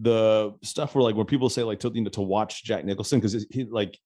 [0.00, 3.20] the stuff where like where people say like to, you know, to watch jack nicholson
[3.20, 3.98] because he like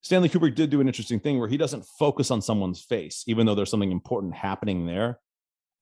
[0.00, 3.46] stanley kubrick did do an interesting thing where he doesn't focus on someone's face even
[3.46, 5.18] though there's something important happening there.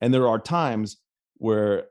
[0.00, 0.96] And there are times
[1.36, 1.84] where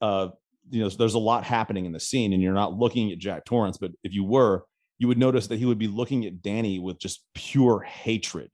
[0.00, 0.28] uh
[0.70, 3.44] you know there's a lot happening in the scene and you're not looking at jack
[3.44, 4.64] torrance but if you were
[4.98, 8.50] you would notice that he would be looking at danny with just pure hatred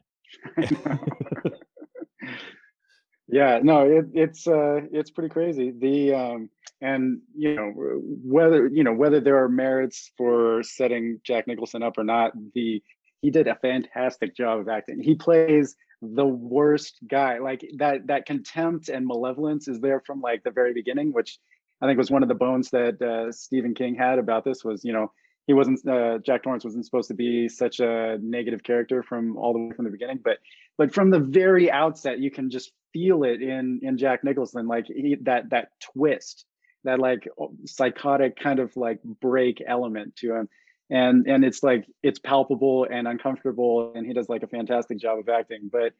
[3.28, 5.72] yeah no it, it's uh it's pretty crazy.
[5.76, 6.50] The um
[6.80, 11.98] and you know whether you know whether there are merits for setting jack nicholson up
[11.98, 12.82] or not the
[13.22, 15.00] he did a fantastic job of acting.
[15.00, 17.38] He plays the worst guy.
[17.38, 21.38] Like that that contempt and malevolence is there from like the very beginning which
[21.80, 24.84] i think was one of the bones that uh, stephen king had about this was
[24.84, 25.12] you know
[25.46, 29.52] he wasn't uh, jack torrance wasn't supposed to be such a negative character from all
[29.52, 30.38] the way from the beginning but
[30.78, 34.86] but from the very outset you can just feel it in in jack nicholson like
[34.86, 36.44] he, that that twist
[36.84, 37.28] that like
[37.66, 40.48] psychotic kind of like break element to him.
[40.90, 45.18] And and it's like it's palpable and uncomfortable and he does like a fantastic job
[45.18, 45.94] of acting but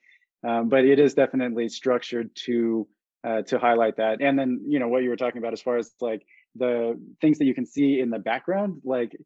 [0.44, 2.86] um, but it is definitely structured to
[3.24, 4.20] uh, to highlight that.
[4.20, 6.26] And then you know what you were talking about as far as like
[6.56, 9.16] the things that you can see in the background like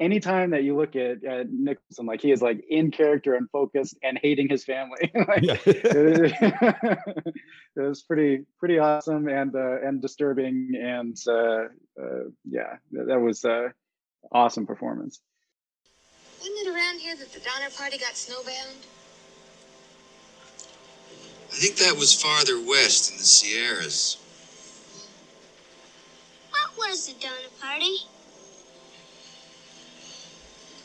[0.00, 3.96] anytime that you look at, at nicholson like he is like in character and focused
[4.02, 7.34] and hating his family like, yeah it
[7.76, 11.64] was pretty pretty awesome and uh, and disturbing and uh,
[12.00, 13.68] uh, yeah that was uh,
[14.32, 15.20] awesome performance
[16.38, 18.76] Wasn't it around here that the Donner Party got snowbound?
[21.50, 24.18] I think that was farther west in the Sierras.
[26.50, 27.96] What was the Donner Party?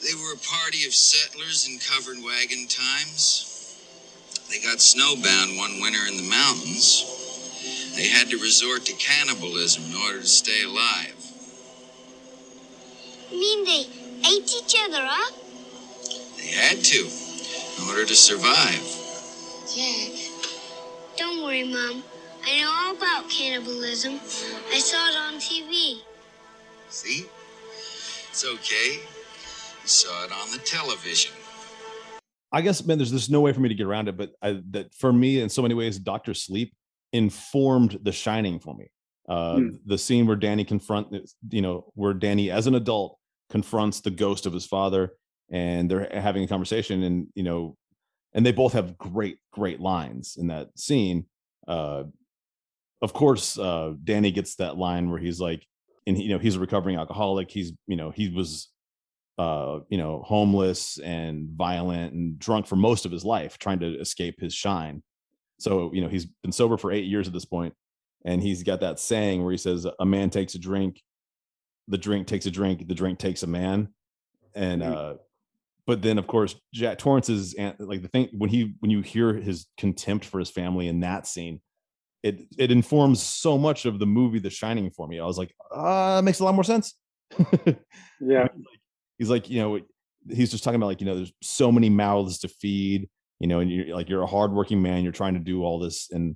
[0.03, 3.49] They were a party of settlers in covered wagon times.
[4.49, 7.07] They got snowbound one winter in the mountains.
[7.95, 11.15] They had to resort to cannibalism in order to stay alive.
[13.31, 13.87] You mean they
[14.27, 15.33] ate each other up?
[16.35, 17.07] They had to
[17.77, 18.83] in order to survive.
[19.73, 20.11] Jack.
[21.15, 22.03] Don't worry, Mom.
[22.45, 24.15] I know all about cannibalism.
[24.69, 26.01] I saw it on TV.
[26.89, 27.25] See?
[28.29, 28.99] It's okay.
[29.83, 31.33] You saw it on the television.
[32.53, 34.61] I guess, man, there's there's no way for me to get around it, but I,
[34.71, 36.73] that for me, in so many ways, Doctor Sleep
[37.11, 38.89] informed The Shining for me.
[39.27, 39.69] Uh, Hmm.
[39.85, 41.07] The scene where Danny confront,
[41.49, 43.17] you know, where Danny as an adult
[43.49, 45.13] confronts the ghost of his father,
[45.51, 47.75] and they're having a conversation, and you know,
[48.33, 51.25] and they both have great, great lines in that scene.
[51.67, 52.03] Uh,
[53.01, 55.65] of course, uh, Danny gets that line where he's like,
[56.07, 57.51] and you know, he's a recovering alcoholic.
[57.51, 58.69] He's, you know, he was
[59.37, 63.99] uh you know homeless and violent and drunk for most of his life trying to
[63.99, 65.01] escape his shine.
[65.59, 67.73] So you know he's been sober for eight years at this point
[68.25, 71.01] and he's got that saying where he says a man takes a drink
[71.87, 73.89] the drink takes a drink the drink takes a man.
[74.55, 74.95] And Mm.
[74.95, 75.13] uh
[75.85, 79.33] but then of course jack torrance's an- like the thing when he when you hear
[79.33, 81.59] his contempt for his family in that scene
[82.21, 85.19] it it informs so much of the movie the shining for me.
[85.19, 86.93] I was like uh makes a lot more sense.
[88.21, 88.47] Yeah
[89.23, 89.79] he's like you know
[90.29, 93.09] he's just talking about like you know there's so many mouths to feed
[93.39, 96.09] you know and you're like you're a hardworking man you're trying to do all this
[96.11, 96.35] and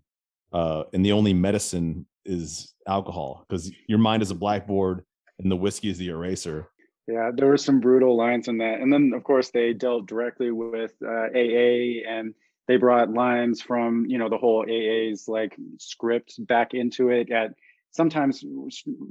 [0.54, 5.04] uh and the only medicine is alcohol because your mind is a blackboard
[5.40, 6.70] and the whiskey is the eraser.
[7.08, 10.52] Yeah, there were some brutal lines in that, and then of course they dealt directly
[10.52, 12.34] with uh, AA, and
[12.68, 17.54] they brought lines from you know the whole AA's like script back into it at
[17.92, 18.44] sometimes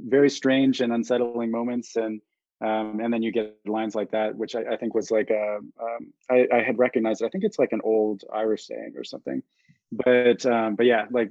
[0.07, 2.21] very strange and unsettling moments, and
[2.61, 5.59] um, and then you get lines like that, which I, I think was like a
[5.81, 7.23] um, I, I had recognized.
[7.23, 9.43] I think it's like an old Irish saying or something,
[9.93, 11.31] but um, but yeah, like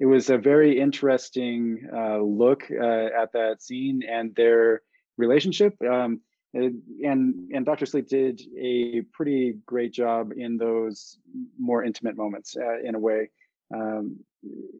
[0.00, 4.82] it was a very interesting uh, look uh, at that scene and their
[5.16, 6.20] relationship um,
[6.52, 11.18] and and and dr sleep did a pretty great job in those
[11.58, 13.30] more intimate moments uh, in a way
[13.74, 14.20] um,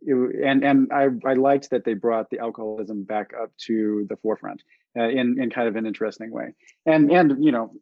[0.06, 4.16] it- and and I, I liked that they brought the alcoholism back up to the
[4.16, 4.62] forefront
[4.98, 6.54] uh, in in kind of an interesting way.
[6.86, 7.72] And and you know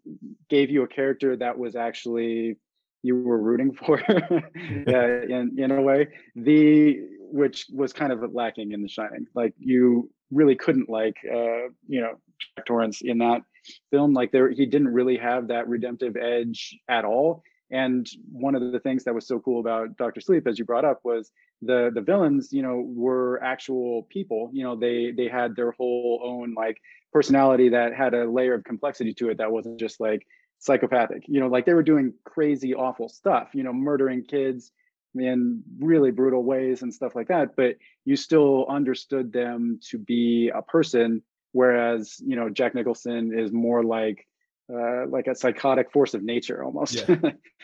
[0.48, 2.56] gave you a character that was actually
[3.02, 7.00] you were rooting for yeah, in in a way the
[7.34, 9.26] which was kind of lacking in the shining.
[9.34, 12.14] Like you really couldn't like uh you know
[12.56, 13.42] Jack torrance in that
[13.90, 14.12] film.
[14.12, 17.42] Like there he didn't really have that redemptive edge at all
[17.72, 20.84] and one of the things that was so cool about dr sleep as you brought
[20.84, 24.50] up was the the villains you know were actual people.
[24.52, 26.78] You know they they had their whole own like
[27.12, 30.26] personality that had a layer of complexity to it that wasn't just like
[30.58, 31.22] psychopathic.
[31.28, 34.72] You know like they were doing crazy awful stuff you know murdering kids
[35.14, 37.54] in really brutal ways and stuff like that.
[37.56, 43.52] But you still understood them to be a person whereas you know jack nicholson is
[43.52, 44.26] more like
[44.72, 46.94] uh, like a psychotic force of nature almost.
[47.08, 47.16] Yeah.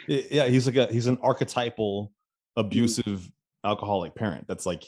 [0.09, 2.13] yeah he's like a he's an archetypal
[2.57, 3.31] abusive
[3.65, 4.85] alcoholic parent that's like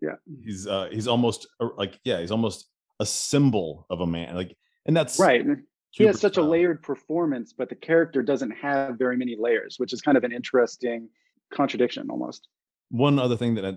[0.00, 0.14] yeah.
[0.44, 2.68] he's uh he's almost uh, like yeah he's almost
[3.00, 4.56] a symbol of a man like
[4.86, 5.44] and that's right
[5.90, 9.92] he has such a layered performance but the character doesn't have very many layers which
[9.92, 11.08] is kind of an interesting
[11.52, 12.48] contradiction almost.
[12.90, 13.76] One other thing that I,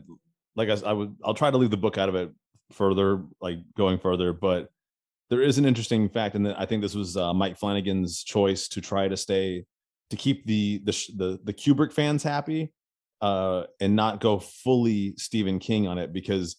[0.55, 2.31] like I, I would i'll try to leave the book out of it
[2.71, 4.69] further like going further but
[5.29, 8.81] there is an interesting fact and i think this was uh, mike flanagan's choice to
[8.81, 9.65] try to stay
[10.09, 12.71] to keep the the the, the kubrick fans happy
[13.21, 16.57] uh, and not go fully Stephen King on it because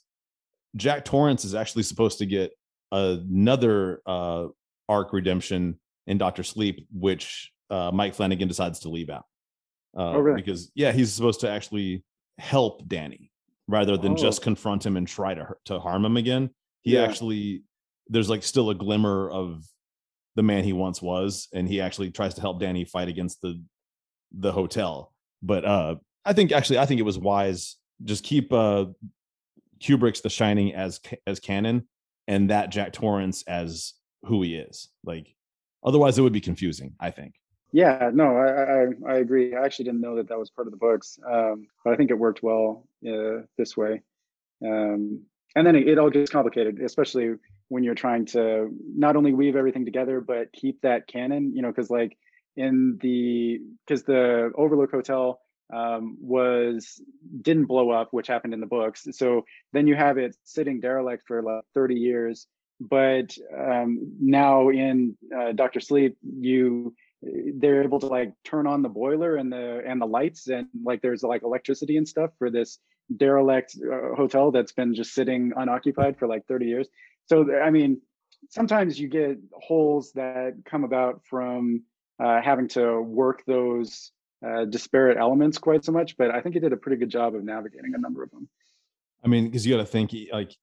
[0.75, 2.53] Jack Torrance is actually supposed to get
[2.93, 4.47] another uh,
[4.89, 9.25] arc redemption in Doctor Sleep, which uh, Mike Flanagan decides to leave out.
[9.97, 10.43] Uh, oh, really?
[10.43, 12.05] Because yeah, he's supposed to actually
[12.39, 13.31] help Danny
[13.69, 14.17] rather than oh.
[14.17, 16.51] just confront him and try to to harm him again.
[16.83, 17.05] He yeah.
[17.05, 17.62] actually
[18.09, 19.65] there's like still a glimmer of
[20.37, 23.63] the man he once was, and he actually tries to help Danny fight against the
[24.33, 25.13] the hotel.
[25.43, 27.77] But uh I think actually, I think it was wise.
[28.05, 28.87] Just keep uh
[29.81, 31.89] Kubrick's The Shining as as canon,
[32.27, 33.95] and that Jack Torrance as
[34.25, 34.89] who he is.
[35.05, 35.35] Like,
[35.85, 36.95] otherwise, it would be confusing.
[37.01, 37.35] I think.
[37.73, 39.55] Yeah, no, I I, I agree.
[39.55, 42.11] I actually didn't know that that was part of the books, um, but I think
[42.11, 44.03] it worked well uh, this way.
[44.65, 45.23] Um,
[45.55, 47.35] and then it, it all gets complicated, especially
[47.69, 51.55] when you're trying to not only weave everything together but keep that canon.
[51.55, 52.17] You know, because like
[52.57, 55.41] in the because the Overlook Hotel
[55.73, 57.01] um, was
[57.43, 59.07] didn't blow up, which happened in the books.
[59.12, 62.47] So then you have it sitting derelict for like 30 years.
[62.79, 68.89] But um, now in uh, Doctor Sleep, you they're able to like turn on the
[68.89, 72.79] boiler and the and the lights and like there's like electricity and stuff for this
[73.17, 76.89] derelict uh, hotel that's been just sitting unoccupied for like 30 years.
[77.27, 78.01] So I mean,
[78.51, 81.83] sometimes you get holes that come about from
[82.22, 84.12] uh, having to work those
[84.47, 87.35] uh, disparate elements quite so much, but I think he did a pretty good job
[87.35, 88.49] of navigating a number of them.
[89.24, 90.55] I mean, because you got to think, like,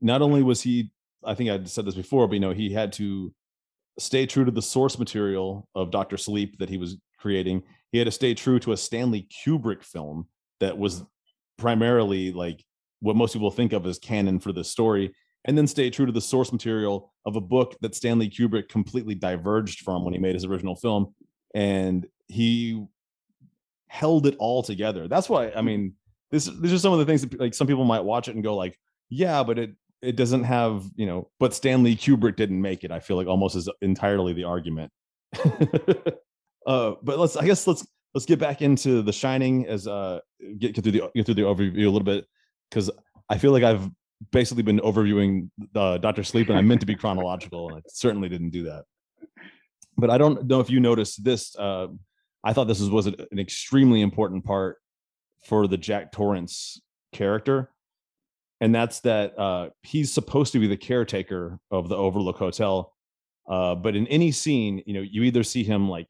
[0.00, 0.90] not only was he,
[1.24, 3.32] I think I said this before, but you know, he had to
[3.98, 7.62] stay true to the source material of Doctor Sleep that he was creating.
[7.92, 10.26] He had to stay true to a Stanley Kubrick film
[10.60, 11.04] that was
[11.58, 12.64] primarily like
[13.00, 15.14] what most people think of as canon for the story,
[15.44, 19.14] and then stay true to the source material of a book that Stanley Kubrick completely
[19.14, 21.14] diverged from when he made his original film.
[21.54, 22.84] And he
[23.88, 25.08] held it all together.
[25.08, 25.94] That's why I mean
[26.30, 28.44] this these are some of the things that like some people might watch it and
[28.44, 28.78] go like,
[29.10, 32.90] yeah, but it it doesn't have, you know, but Stanley Kubrick didn't make it.
[32.90, 34.90] I feel like almost is entirely the argument.
[36.66, 40.20] uh but let's I guess let's let's get back into the shining as uh
[40.58, 42.26] get, get through the get through the overview a little bit
[42.70, 42.90] because
[43.28, 43.90] I feel like I've
[44.30, 48.28] basically been overviewing uh, Doctor Sleep and I meant to be chronological and I certainly
[48.28, 48.84] didn't do that.
[49.96, 51.88] But I don't know if you noticed this uh
[52.44, 54.78] I thought this was, was an extremely important part
[55.44, 56.80] for the Jack Torrance
[57.12, 57.70] character.
[58.60, 62.92] And that's that uh, he's supposed to be the caretaker of the Overlook Hotel.
[63.48, 66.08] Uh, but in any scene, you know, you either see him like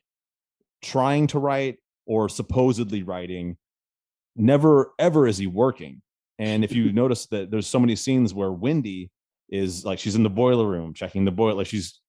[0.83, 3.57] trying to write or supposedly writing.
[4.37, 6.03] Never ever is he working.
[6.43, 9.11] And if you notice that there's so many scenes where Wendy
[9.49, 12.01] is like she's in the boiler room checking the boiler, like she's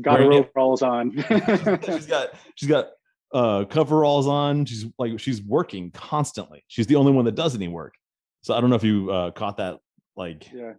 [0.00, 1.12] got her overalls on.
[1.84, 2.88] she's got she's got
[3.34, 4.64] uh coveralls on.
[4.64, 6.64] She's like she's working constantly.
[6.68, 7.94] She's the only one that does any work.
[8.42, 9.78] So i don't know if you uh caught that
[10.16, 10.72] like yeah.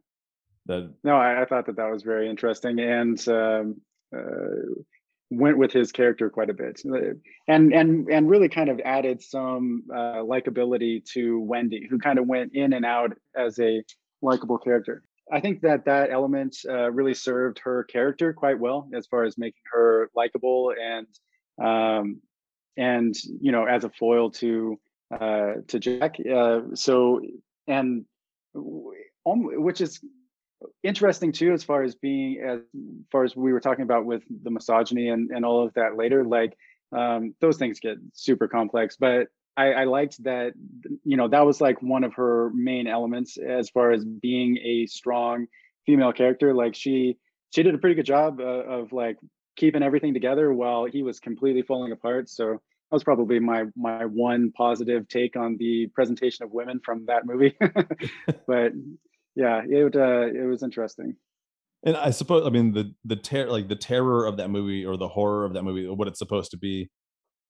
[0.66, 3.82] that no i, I thought that that was very interesting and um
[4.16, 4.82] uh
[5.32, 6.82] went with his character quite a bit
[7.48, 12.28] and and and really kind of added some uh likability to wendy who kind of
[12.28, 13.82] went in and out as a
[14.22, 19.08] likable character i think that that element uh, really served her character quite well as
[19.08, 21.08] far as making her likable and
[21.64, 22.22] um,
[22.78, 24.78] and you know as a foil to
[25.12, 26.16] uh, to Jack.
[26.20, 27.22] Uh, so
[27.68, 28.06] and
[28.54, 30.00] which is
[30.84, 32.60] interesting too as far as being as
[33.12, 36.24] far as we were talking about with the misogyny and, and all of that later
[36.24, 36.56] like
[36.92, 38.98] um, those things get super complex.
[39.00, 40.54] But I, I liked that,
[41.04, 44.86] you know, that was like one of her main elements as far as being a
[44.88, 45.48] strong
[45.86, 46.54] female character.
[46.54, 47.18] Like she
[47.54, 49.18] she did a pretty good job uh, of like
[49.58, 52.30] keeping everything together while he was completely falling apart.
[52.30, 57.06] So that was probably my my one positive take on the presentation of women from
[57.08, 57.56] that movie.
[58.48, 58.72] but
[59.36, 61.16] yeah, it uh, it was interesting.
[61.84, 64.98] And I suppose I mean the the terror like the terror of that movie or
[64.98, 66.90] the horror of that movie, what it's supposed to be,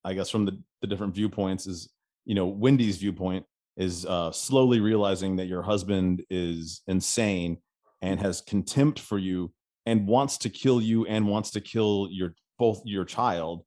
[0.03, 1.89] I guess from the, the different viewpoints is,
[2.25, 3.45] you know, Wendy's viewpoint
[3.77, 7.57] is uh slowly realizing that your husband is insane
[8.01, 9.51] and has contempt for you
[9.85, 13.63] and wants to kill you and wants to kill your both your child.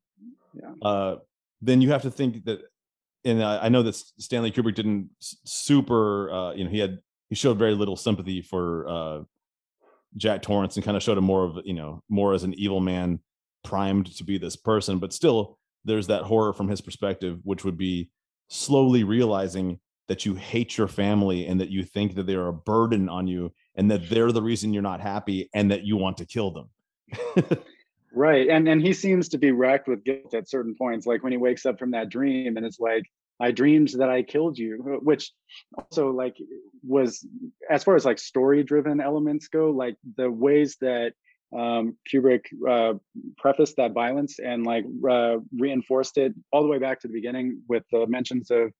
[0.54, 0.88] Yeah.
[0.88, 1.16] Uh
[1.60, 2.60] then you have to think that
[3.24, 7.00] and I, I know that Stanley Kubrick didn't super uh you know he had
[7.35, 9.22] he showed very little sympathy for uh
[10.16, 12.78] Jack Torrance and kind of showed him more of you know more as an evil
[12.78, 13.18] man
[13.64, 17.76] primed to be this person, but still there's that horror from his perspective, which would
[17.76, 18.11] be
[18.49, 23.09] slowly realizing that you hate your family and that you think that they're a burden
[23.09, 26.26] on you and that they're the reason you're not happy and that you want to
[26.26, 26.68] kill them.
[28.12, 28.49] right.
[28.49, 31.39] And and he seems to be racked with guilt at certain points, like when he
[31.39, 33.05] wakes up from that dream and it's like,
[33.41, 35.32] I dreamed that I killed you, which
[35.76, 36.37] also like
[36.87, 37.26] was
[37.70, 41.14] as far as like story driven elements go, like the ways that
[41.57, 42.95] um, Kubrick uh,
[43.37, 47.62] prefaced that violence and like uh, reinforced it all the way back to the beginning
[47.68, 48.72] with the mentions of,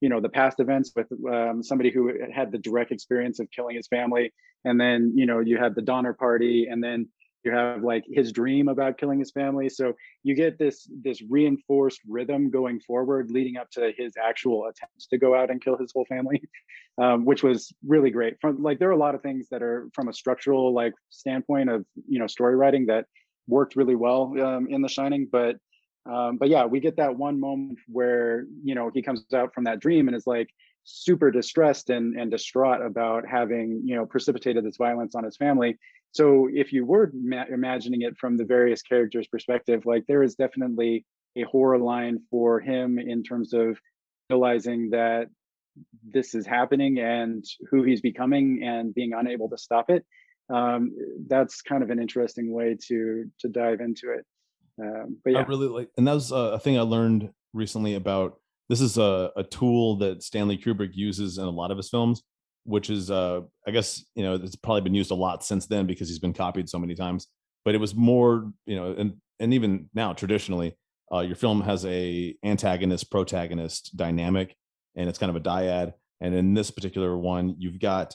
[0.00, 3.76] you know, the past events with um, somebody who had the direct experience of killing
[3.76, 4.32] his family,
[4.64, 7.08] and then you know you had the Donner Party, and then
[7.44, 9.68] you have like his dream about killing his family.
[9.68, 15.06] So you get this this reinforced rhythm going forward leading up to his actual attempts
[15.08, 16.42] to go out and kill his whole family
[16.98, 18.36] um, which was really great.
[18.40, 21.70] From like there are a lot of things that are from a structural like standpoint
[21.70, 23.06] of you know story writing that
[23.46, 25.56] worked really well um, in the shining but
[26.10, 29.64] um, but yeah we get that one moment where you know he comes out from
[29.64, 30.48] that dream and is like
[30.84, 35.78] super distressed and, and distraught about having you know precipitated this violence on his family.
[36.12, 40.34] So if you were ma- imagining it from the various characters perspective like there is
[40.34, 41.06] definitely
[41.36, 43.78] a horror line for him in terms of
[44.28, 45.28] realizing that
[46.04, 50.04] this is happening and who he's becoming and being unable to stop it.
[50.52, 50.94] Um,
[51.28, 54.26] that's kind of an interesting way to to dive into it.
[54.80, 55.40] Um, but yeah.
[55.40, 58.38] I really like and that was a thing i learned recently about
[58.72, 62.22] this is a, a tool that Stanley Kubrick uses in a lot of his films,
[62.64, 65.86] which is uh I guess you know it's probably been used a lot since then
[65.86, 67.26] because he's been copied so many times.
[67.66, 70.74] But it was more you know and and even now traditionally
[71.12, 74.56] uh, your film has a antagonist protagonist dynamic
[74.96, 75.92] and it's kind of a dyad
[76.22, 78.14] and in this particular one you've got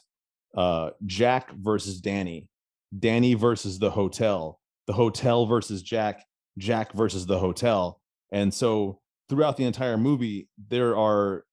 [0.56, 2.50] uh, jack versus danny
[2.98, 6.26] danny versus the hotel the hotel versus jack
[6.58, 8.02] jack versus the hotel
[8.32, 9.00] and so
[9.30, 11.44] throughout the entire movie, there are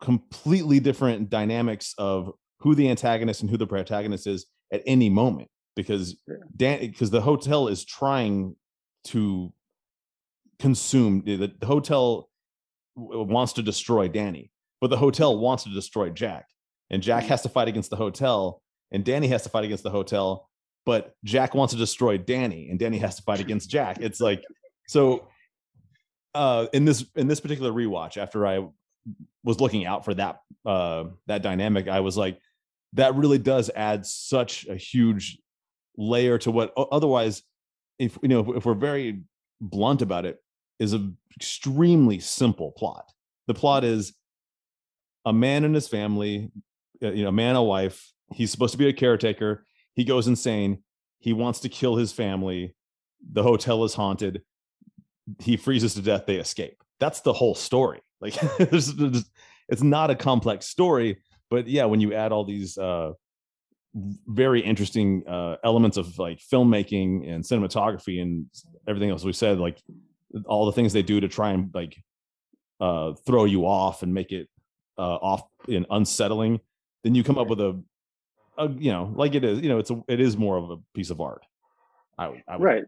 [0.00, 5.48] completely different dynamics of who the antagonist and who the protagonist is at any moment
[5.76, 6.16] because
[6.56, 8.56] Dan because the hotel is trying
[9.04, 9.52] to
[10.58, 12.28] consume the, the hotel
[12.96, 14.50] wants to destroy Danny,
[14.80, 16.46] but the hotel wants to destroy Jack.
[16.90, 17.30] And Jack mm-hmm.
[17.30, 20.50] has to fight against the hotel, and Danny has to fight against the hotel,
[20.84, 23.98] but Jack wants to destroy Danny, and Danny has to fight against Jack.
[24.00, 24.42] It's like
[24.88, 25.28] so
[26.34, 28.64] uh in this in this particular rewatch after i
[29.42, 32.38] was looking out for that uh that dynamic i was like
[32.92, 35.38] that really does add such a huge
[35.96, 37.42] layer to what otherwise
[37.98, 39.22] if you know if we're very
[39.60, 40.38] blunt about it
[40.78, 43.12] is an extremely simple plot.
[43.46, 44.14] The plot is
[45.26, 46.50] a man and his family
[47.00, 50.82] you know a man a wife he's supposed to be a caretaker he goes insane
[51.18, 52.74] he wants to kill his family
[53.32, 54.42] the hotel is haunted
[55.38, 56.82] he freezes to death they escape.
[56.98, 58.00] That's the whole story.
[58.22, 59.30] Like there's, there's,
[59.70, 63.12] it's not a complex story but yeah when you add all these uh
[63.94, 68.46] very interesting uh elements of like filmmaking and cinematography and
[68.88, 69.78] everything else we said like
[70.46, 71.96] all the things they do to try and like
[72.80, 74.48] uh throw you off and make it
[74.96, 76.60] uh off and unsettling
[77.02, 77.82] then you come up with a,
[78.58, 80.76] a you know like it is you know it's a it is more of a
[80.94, 81.44] piece of art
[82.20, 82.64] I I would.
[82.64, 82.84] Right.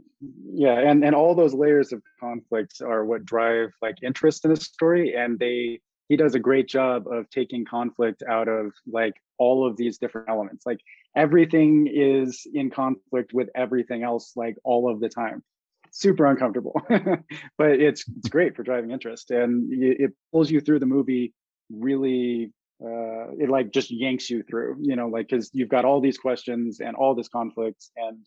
[0.52, 4.60] Yeah, and and all those layers of conflict are what drive like interest in the
[4.60, 9.66] story, and they he does a great job of taking conflict out of like all
[9.66, 10.66] of these different elements.
[10.66, 10.80] Like
[11.16, 15.42] everything is in conflict with everything else, like all of the time.
[15.90, 20.86] Super uncomfortable, but it's it's great for driving interest, and it pulls you through the
[20.86, 21.32] movie
[21.70, 22.52] really
[22.84, 26.18] uh, it like just yanks you through, you know, like because you've got all these
[26.18, 28.18] questions and all this conflict, and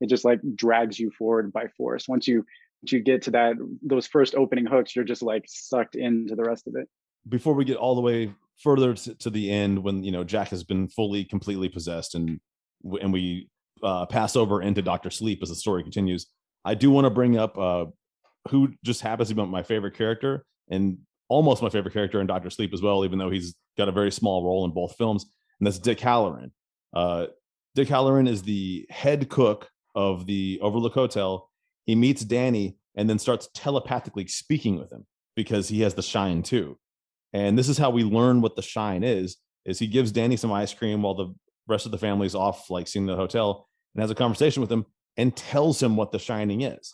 [0.00, 2.44] it just like drags you forward by force once you
[2.84, 6.44] once you get to that those first opening hooks, you're just like sucked into the
[6.44, 6.86] rest of it.
[7.26, 10.48] Before we get all the way further to, to the end, when you know Jack
[10.48, 12.40] has been fully, completely possessed, and
[13.00, 13.48] and we
[13.82, 16.26] uh, pass over into Doctor Sleep as the story continues.
[16.64, 17.86] I do want to bring up uh,
[18.50, 22.50] who just happens to be my favorite character and almost my favorite character in Doctor
[22.50, 25.24] Sleep as well, even though he's got a very small role in both films,
[25.58, 26.50] and that's Dick Hallorann.
[26.92, 27.26] Uh,
[27.74, 31.50] Dick Hallorann is the head cook of the Overlook Hotel.
[31.86, 36.42] He meets Danny and then starts telepathically speaking with him because he has the shine
[36.42, 36.78] too.
[37.32, 40.52] And this is how we learn what the shine is: is he gives Danny some
[40.52, 41.34] ice cream while the
[41.66, 44.86] rest of the family's off, like seeing the hotel, and has a conversation with him
[45.16, 46.92] and tells him what the shining is.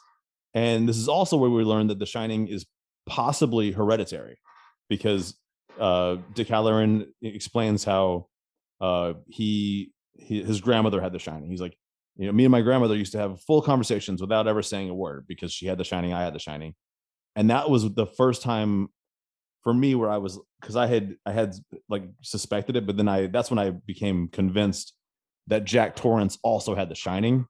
[0.55, 2.67] And this is also where we learn that the shining is
[3.07, 4.39] possibly hereditary
[4.89, 5.37] because
[5.79, 8.27] uh, Dick Hallorann explains how
[8.81, 11.51] uh, he, he his grandmother had the shining.
[11.51, 11.77] He's like,
[12.21, 14.95] you know, me and my grandmother used to have full conversations without ever saying a
[14.95, 16.75] word because she had the shining, I had the shining,
[17.35, 18.89] and that was the first time
[19.63, 21.55] for me where I was because I had I had
[21.89, 24.93] like suspected it, but then I that's when I became convinced
[25.47, 27.47] that Jack Torrance also had the shining,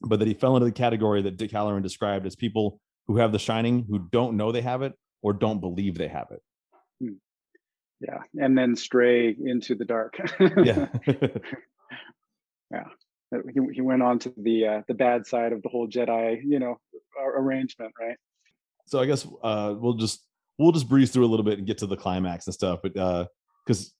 [0.00, 3.32] but that he fell into the category that Dick Hallorann described as people who have
[3.32, 6.40] the shining who don't know they have it or don't believe they have it.
[7.02, 7.16] Hmm.
[8.00, 10.18] Yeah, and then stray into the dark.
[10.64, 10.86] yeah,
[12.72, 12.84] yeah.
[13.30, 16.58] He, he went on to the uh, the bad side of the whole Jedi, you
[16.58, 16.78] know,
[17.36, 18.16] arrangement, right?
[18.86, 20.24] So I guess uh, we'll just
[20.58, 22.80] we'll just breeze through a little bit and get to the climax and stuff.
[22.82, 23.26] But uh,
[23.64, 23.92] because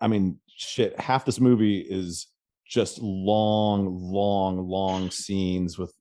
[0.00, 2.26] I mean, shit, half this movie is
[2.66, 5.92] just long, long, long scenes with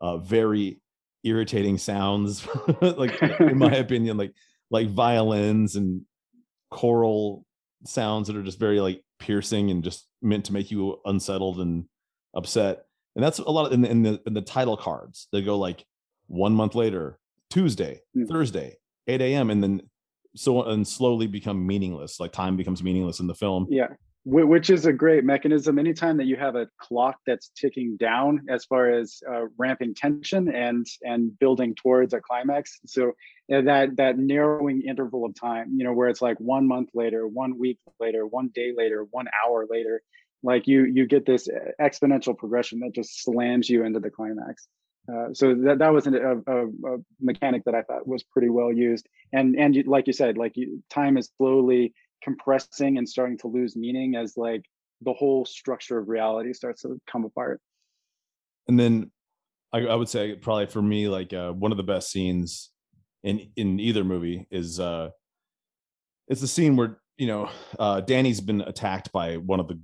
[0.00, 0.80] uh, very
[1.24, 2.46] irritating sounds
[2.80, 4.32] like in my opinion like
[4.70, 6.02] like violins and
[6.70, 7.44] choral
[7.84, 11.84] sounds that are just very like piercing and just meant to make you unsettled and
[12.36, 12.84] upset.
[13.16, 15.58] And that's a lot of in the in the, in the title cards they go
[15.58, 15.84] like
[16.26, 17.18] one month later
[17.48, 18.28] tuesday mm.
[18.28, 18.76] thursday
[19.06, 19.80] 8 a.m and then
[20.36, 23.66] so and slowly become meaningless like time becomes meaningless in the film.
[23.70, 23.88] Yeah.
[24.28, 25.78] Which is a great mechanism.
[25.78, 30.52] Anytime that you have a clock that's ticking down as far as uh, ramping tension
[30.52, 33.12] and and building towards a climax so
[33.48, 37.56] that that narrowing interval of time you know where it's like one month later one
[37.56, 40.02] week later one day later one hour later
[40.42, 41.48] like you you get this
[41.80, 44.68] exponential progression that just slams you into the climax
[45.12, 48.72] uh, so that that was a, a, a, mechanic that I thought was pretty well
[48.72, 53.46] used, and and like you said, like you, time is slowly compressing and starting to
[53.46, 54.62] lose meaning as like
[55.02, 57.60] the whole structure of reality starts to come apart.
[58.66, 59.12] And then
[59.72, 62.70] I, I would say probably for me, like uh, one of the best scenes
[63.22, 65.10] in in either movie is uh
[66.28, 69.80] it's the scene where you know uh Danny's been attacked by one of the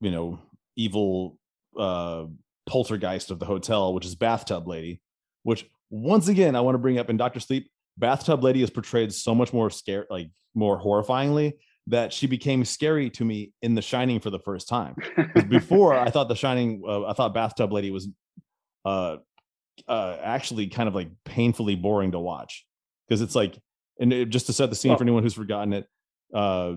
[0.00, 0.38] you know
[0.76, 1.38] evil
[1.78, 2.24] uh
[2.66, 5.00] poltergeist of the hotel, which is bathtub lady,
[5.42, 7.70] which once again I want to bring up in Doctor Sleep
[8.00, 11.52] bathtub lady is portrayed so much more scary like more horrifyingly
[11.86, 14.96] that she became scary to me in the shining for the first time
[15.48, 18.08] before i thought the shining uh, i thought bathtub lady was
[18.84, 19.16] uh
[19.86, 22.66] uh actually kind of like painfully boring to watch
[23.06, 23.58] because it's like
[24.00, 24.96] and it, just to set the scene oh.
[24.96, 25.86] for anyone who's forgotten it
[26.34, 26.74] uh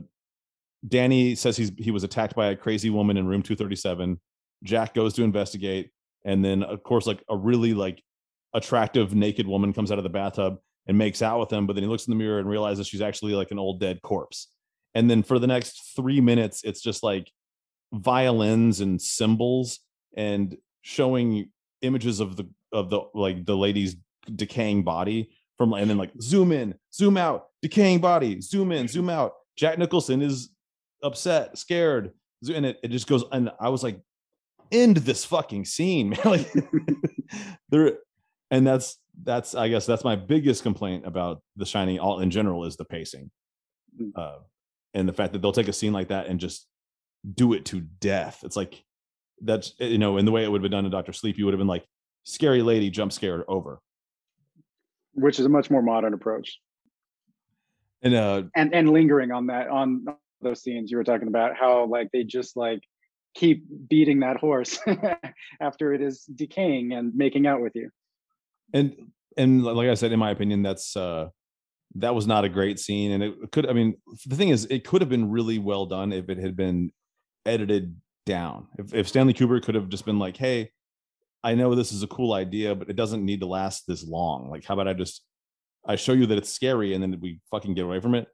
[0.88, 4.20] danny says he's he was attacked by a crazy woman in room 237
[4.64, 5.92] jack goes to investigate
[6.26, 8.02] and then of course like a really like
[8.54, 10.58] attractive naked woman comes out of the bathtub
[10.88, 13.02] and makes out with him, but then he looks in the mirror and realizes she's
[13.02, 14.50] actually like an old dead corpse.
[14.94, 17.32] And then for the next three minutes, it's just like
[17.94, 19.80] violins and cymbals
[20.16, 21.50] and showing
[21.82, 23.96] images of the of the like the lady's
[24.36, 29.10] decaying body from and then like zoom in, zoom out, decaying body, zoom in, zoom
[29.10, 29.34] out.
[29.56, 30.50] Jack Nicholson is
[31.04, 32.14] upset, scared,
[32.54, 33.24] and it, it just goes.
[33.32, 34.00] And I was like,
[34.72, 36.20] end this fucking scene, man.
[36.26, 36.52] like
[37.70, 38.00] there,
[38.50, 42.66] and that's that's I guess that's my biggest complaint about The Shining all in general
[42.66, 43.30] is the pacing,
[44.00, 44.12] mm.
[44.16, 44.40] uh,
[44.94, 46.68] and the fact that they'll take a scene like that and just
[47.36, 48.40] do it to death.
[48.44, 48.84] It's like
[49.42, 51.46] that's you know in the way it would have been done in Doctor Sleep, you
[51.46, 51.86] would have been like
[52.24, 53.80] scary lady jump scare over,
[55.14, 56.60] which is a much more modern approach.
[58.02, 60.06] And uh, and and lingering on that on
[60.44, 62.82] those scenes you were talking about how like they just like
[63.36, 64.80] keep beating that horse
[65.62, 67.90] after it is decaying and making out with you
[68.74, 68.96] and
[69.38, 71.30] and like I said, in my opinion, that's uh
[71.96, 73.12] that was not a great scene.
[73.12, 76.12] And it could, I mean, the thing is, it could have been really well done
[76.12, 76.92] if it had been
[77.46, 78.68] edited down.
[78.80, 80.72] If, if Stanley Kubrick could have just been like, hey,
[81.44, 84.50] I know this is a cool idea, but it doesn't need to last this long.
[84.50, 85.24] Like, how about I just
[85.86, 88.28] I show you that it's scary and then we fucking get away from it.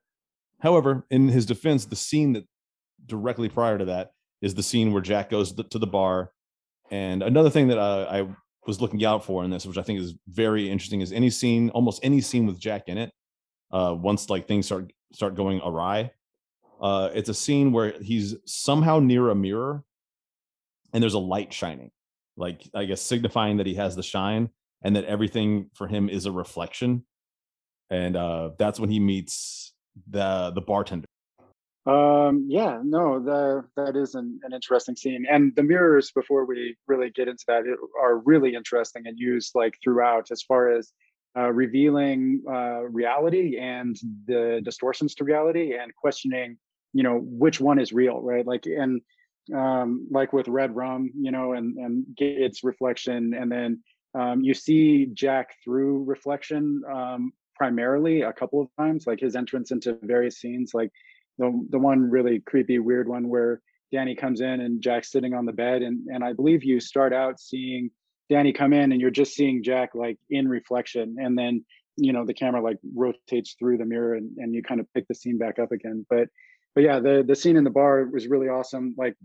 [0.60, 2.46] However, in his defense, the scene that
[3.06, 6.32] directly prior to that is the scene where Jack goes to the bar.
[6.92, 8.28] And another thing that uh, I
[8.68, 11.70] was looking out for in this, which I think is very interesting, is any scene,
[11.70, 13.12] almost any scene with Jack in it,
[13.72, 16.12] uh, once like things start start going awry,
[16.82, 19.84] uh, it's a scene where he's somehow near a mirror,
[20.94, 21.92] and there's a light shining,
[22.38, 24.50] like I guess signifying that he has the shine,
[24.84, 27.06] and that everything for him is a reflection,
[27.90, 29.74] and uh, that's when he meets
[30.10, 31.06] the the bartender.
[31.86, 35.26] Um, yeah, no, the, that is an, an interesting scene.
[35.28, 37.64] And the mirrors, before we really get into that,
[38.00, 40.92] are really interesting and used like throughout as far as
[41.38, 43.96] uh, revealing uh, reality and
[44.28, 46.58] the distortions to reality and questioning,
[46.94, 48.46] you know, which one is real, right?
[48.46, 49.02] Like, and
[49.56, 53.84] um, like with Red Rum, you know, and and its reflection, and then
[54.14, 59.72] um, you see Jack through reflection um, primarily a couple of times, like his entrance
[59.72, 60.90] into various scenes, like
[61.38, 65.46] the the one really creepy, weird one where Danny comes in and Jack's sitting on
[65.46, 67.92] the bed, and and I believe you start out seeing
[68.30, 71.66] Danny come in and you're just seeing Jack like in reflection, and then
[71.98, 75.08] you know the camera like rotates through the mirror and, and you kind of pick
[75.08, 76.06] the scene back up again.
[76.10, 76.30] But
[76.74, 78.96] but yeah, the the scene in the bar was really awesome.
[78.98, 79.16] Like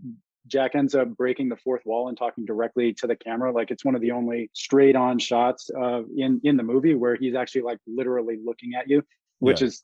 [0.47, 3.51] Jack ends up breaking the fourth wall and talking directly to the camera.
[3.51, 7.15] Like it's one of the only straight on shots uh, in in the movie where
[7.15, 9.03] he's actually like literally looking at you,
[9.39, 9.67] which yeah.
[9.67, 9.83] is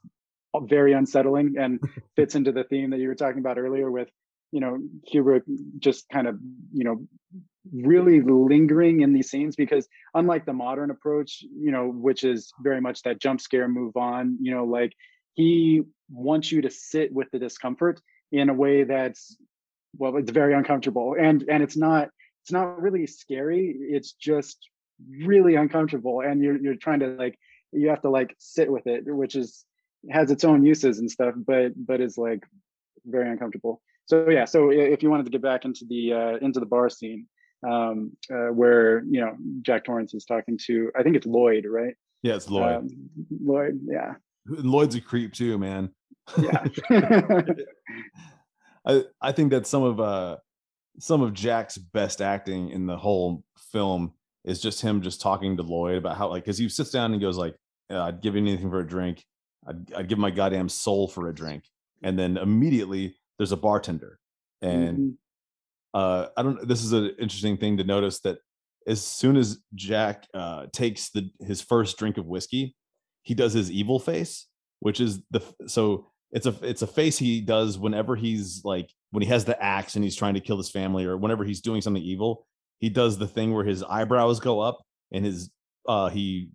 [0.63, 1.79] very unsettling and
[2.15, 4.09] fits into the theme that you were talking about earlier with
[4.51, 4.79] you know
[5.11, 5.43] Kubrick
[5.79, 6.37] just kind of
[6.73, 7.07] you know
[7.71, 12.81] really lingering in these scenes because unlike the modern approach you know which is very
[12.81, 14.93] much that jump scare move on you know like
[15.33, 18.01] he wants you to sit with the discomfort
[18.31, 19.37] in a way that's
[19.97, 22.09] well it's very uncomfortable and and it's not
[22.43, 24.57] it's not really scary it's just
[25.09, 27.37] really uncomfortable and you're you're trying to like
[27.71, 29.65] you have to like sit with it which is
[30.09, 32.43] has its own uses and stuff, but but is like
[33.05, 33.81] very uncomfortable.
[34.05, 36.89] So yeah, so if you wanted to get back into the uh, into the bar
[36.89, 37.27] scene,
[37.67, 41.93] um, uh, where you know Jack Torrance is talking to, I think it's Lloyd, right?
[42.23, 42.75] Yeah, it's Lloyd.
[42.77, 42.89] Um,
[43.43, 44.15] Lloyd, yeah.
[44.47, 45.91] Lloyd's a creep too, man.
[46.37, 46.65] Yeah.
[48.85, 50.37] I I think that some of uh
[50.99, 54.13] some of Jack's best acting in the whole film
[54.43, 57.21] is just him just talking to Lloyd about how like because he sits down and
[57.21, 57.55] goes like
[57.89, 59.23] I'd give anything for a drink
[59.67, 61.65] I'd, I'd give my goddamn soul for a drink.
[62.03, 64.19] And then immediately there's a bartender.
[64.61, 65.09] And mm-hmm.
[65.93, 68.39] uh, I don't, this is an interesting thing to notice that
[68.87, 72.75] as soon as Jack uh, takes the his first drink of whiskey,
[73.21, 74.47] he does his evil face,
[74.79, 79.21] which is the so it's a it's a face he does whenever he's like when
[79.21, 81.81] he has the axe and he's trying to kill his family or whenever he's doing
[81.81, 82.45] something evil.
[82.79, 84.79] He does the thing where his eyebrows go up
[85.11, 85.49] and his
[85.87, 86.49] uh he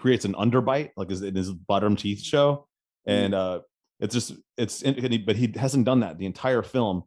[0.00, 2.66] creates an underbite, like his, in his bottom teeth show,
[3.06, 3.12] mm.
[3.12, 3.60] and uh,
[4.00, 7.04] it's just it's but he hasn't done that the entire film,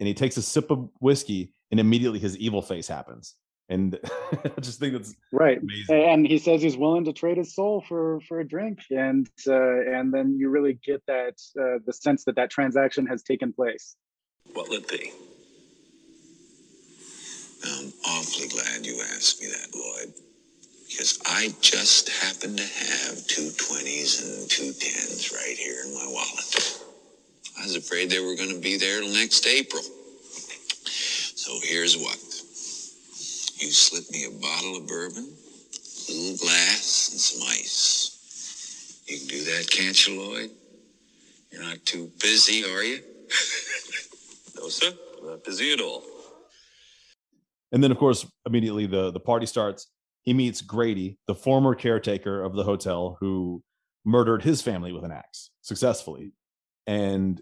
[0.00, 3.34] and he takes a sip of whiskey, and immediately his evil face happens,
[3.68, 3.98] and
[4.44, 5.60] I just think that's right.
[5.60, 6.04] Amazing.
[6.04, 9.80] And he says he's willing to trade his soul for for a drink, and uh,
[9.80, 13.96] and then you really get that uh, the sense that that transaction has taken place.
[14.52, 15.12] What'll it be?
[17.64, 20.14] I'm awfully glad you asked me that, Lloyd
[20.96, 26.06] because I just happen to have two 20s and two 10s right here in my
[26.06, 26.82] wallet.
[27.58, 29.82] I was afraid they were going to be there till next April.
[29.82, 32.16] So here's what.
[33.58, 35.32] You slip me a bottle of bourbon,
[36.08, 39.02] a little glass, and some ice.
[39.06, 40.50] You can do that, can't you, Lloyd?
[41.50, 42.96] You're not too busy, are you?
[44.56, 44.92] no, sir.
[45.20, 46.02] I'm Not busy at all.
[47.72, 49.88] And then, of course, immediately the, the party starts
[50.26, 53.62] he meets Grady, the former caretaker of the hotel who
[54.04, 56.32] murdered his family with an axe successfully.
[56.86, 57.40] And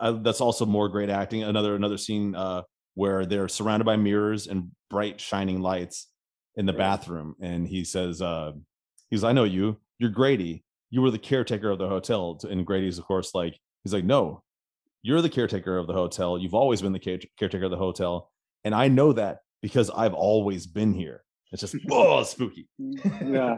[0.00, 1.44] I, that's also more great acting.
[1.44, 2.62] Another another scene uh,
[2.94, 6.08] where they're surrounded by mirrors and bright shining lights
[6.56, 8.52] in the bathroom, and he says, uh,
[9.10, 9.80] "He's I know you.
[9.98, 10.64] You're Grady.
[10.90, 14.42] You were the caretaker of the hotel." And Grady's of course like he's like, "No,
[15.02, 16.38] you're the caretaker of the hotel.
[16.38, 18.30] You've always been the caretaker of the hotel,
[18.64, 22.68] and I know that because I've always been here." It's just oh spooky.
[22.78, 23.56] yeah.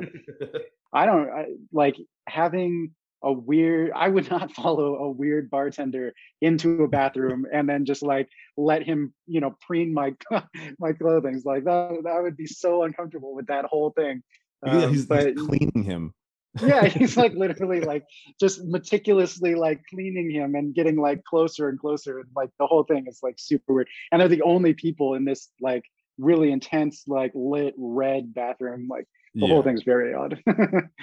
[0.93, 1.97] I don't I, like
[2.29, 2.93] having
[3.23, 8.03] a weird I would not follow a weird bartender into a bathroom and then just
[8.03, 10.15] like let him, you know, preen my
[10.79, 11.43] my clothing.
[11.45, 14.23] Like that that would be so uncomfortable with that whole thing.
[14.67, 16.15] Um, yeah, he's, but, he's cleaning him.
[16.63, 18.05] yeah, he's like literally like
[18.41, 22.21] just meticulously like cleaning him and getting like closer and closer.
[22.21, 23.89] And like the whole thing is like super weird.
[24.11, 25.85] And they're the only people in this like
[26.19, 28.89] really intense, like lit red bathroom.
[28.89, 29.07] Like
[29.37, 29.53] the yeah.
[29.53, 30.43] whole thing's very odd.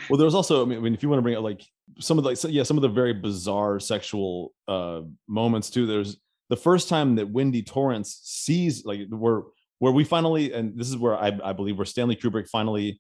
[0.09, 1.63] well, there's also, I mean, I mean, if you want to bring up like
[1.99, 5.86] some of the, like, yeah, some of the very bizarre sexual uh moments too.
[5.86, 6.17] There's
[6.49, 9.43] the first time that Wendy Torrance sees, like, where
[9.79, 12.99] where we finally, and this is where I, I believe where Stanley Kubrick finally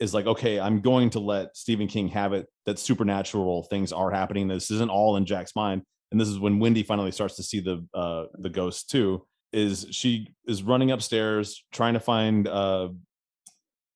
[0.00, 4.10] is like, okay, I'm going to let Stephen King have it that supernatural things are
[4.10, 4.48] happening.
[4.48, 5.82] This isn't all in Jack's mind.
[6.10, 9.26] And this is when Wendy finally starts to see the uh the ghost too.
[9.52, 12.88] Is she is running upstairs trying to find uh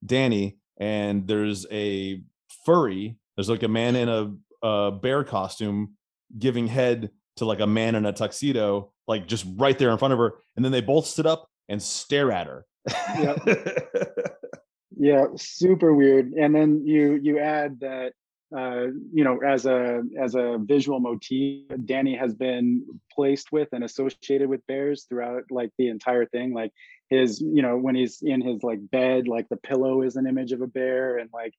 [0.04, 2.22] Danny, and there's a
[2.64, 4.66] furry, there's like a man in mm-hmm.
[4.66, 5.94] a, a bear costume
[6.38, 10.12] giving head to like a man in a tuxedo, like just right there in front
[10.12, 10.34] of her.
[10.56, 12.66] And then they both sit up and stare at her.
[14.96, 18.12] yeah super weird and then you you add that
[18.56, 23.84] uh, you know as a as a visual motif danny has been placed with and
[23.84, 26.52] associated with bears throughout like the entire thing.
[26.52, 26.72] Like
[27.08, 30.52] his you know when he's in his like bed like the pillow is an image
[30.52, 31.54] of a bear and like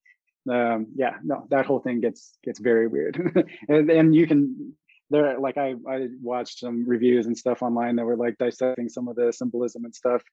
[0.52, 3.16] um yeah no that whole thing gets gets very weird.
[3.68, 4.74] And, and you can
[5.10, 9.08] there like i i watched some reviews and stuff online that were like dissecting some
[9.08, 10.24] of the symbolism and stuff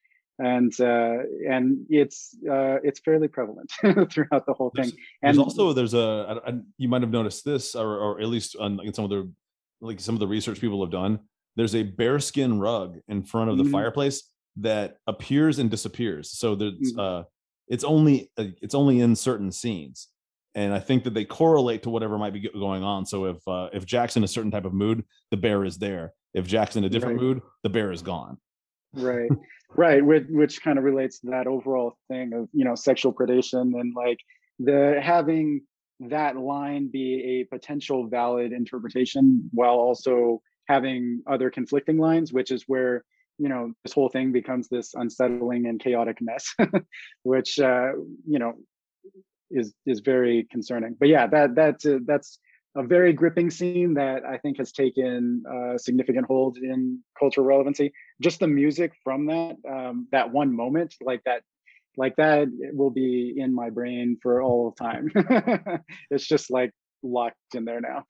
[0.41, 1.19] and uh,
[1.49, 3.71] and it's uh, it's fairly prevalent
[4.11, 4.85] throughout the whole thing.
[4.87, 8.57] There's, and there's also there's a, you might have noticed this, or, or at least
[8.57, 9.31] on in some of the
[9.81, 11.21] like some of the research people have done.
[11.57, 13.73] There's a bearskin rug in front of the Mhm.
[13.73, 16.31] fireplace that appears and disappears.
[16.31, 16.99] So there's Mhm.
[16.99, 17.25] uh,
[17.69, 20.09] it's only uh, it's only in certain scenes,
[20.55, 23.05] and I think that they correlate to whatever might be going on.
[23.07, 26.13] So if uh, if Jack's in a certain type of mood, the bear is there.
[26.35, 27.23] If Jack's in a different Right.
[27.27, 28.39] mood, the bear is gone.
[28.95, 29.31] Right.
[29.77, 33.81] Right which, which kind of relates to that overall thing of you know sexual predation
[33.81, 34.19] and like
[34.59, 35.63] the having
[36.01, 42.65] that line be a potential valid interpretation while also having other conflicting lines which is
[42.67, 43.05] where
[43.39, 46.53] you know this whole thing becomes this unsettling and chaotic mess
[47.23, 47.93] which uh
[48.27, 48.55] you know
[49.51, 50.97] is is very concerning.
[50.99, 52.39] But yeah that that's uh, that's
[52.77, 57.93] a very gripping scene that I think has taken uh, significant hold in cultural relevancy.
[58.21, 61.43] Just the music from that, um, that one moment, like that,
[61.97, 65.11] like that, will be in my brain for all time.
[66.11, 66.71] it's just like
[67.03, 68.05] locked in there now.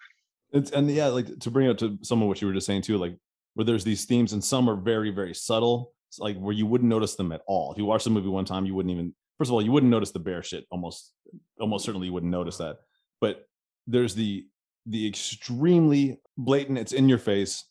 [0.53, 2.83] It's and yeah, like to bring it to some of what you were just saying
[2.83, 3.17] too, like
[3.55, 5.93] where there's these themes and some are very, very subtle.
[6.09, 7.73] It's like where you wouldn't notice them at all.
[7.73, 9.91] If you watch the movie one time, you wouldn't even first of all, you wouldn't
[9.91, 10.67] notice the bear shit.
[10.71, 11.13] Almost
[11.59, 12.79] almost certainly you wouldn't notice that.
[13.21, 13.47] But
[13.87, 14.47] there's the
[14.87, 17.65] the extremely blatant, it's in your face.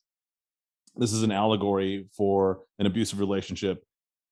[0.95, 3.83] This is an allegory for an abusive relationship.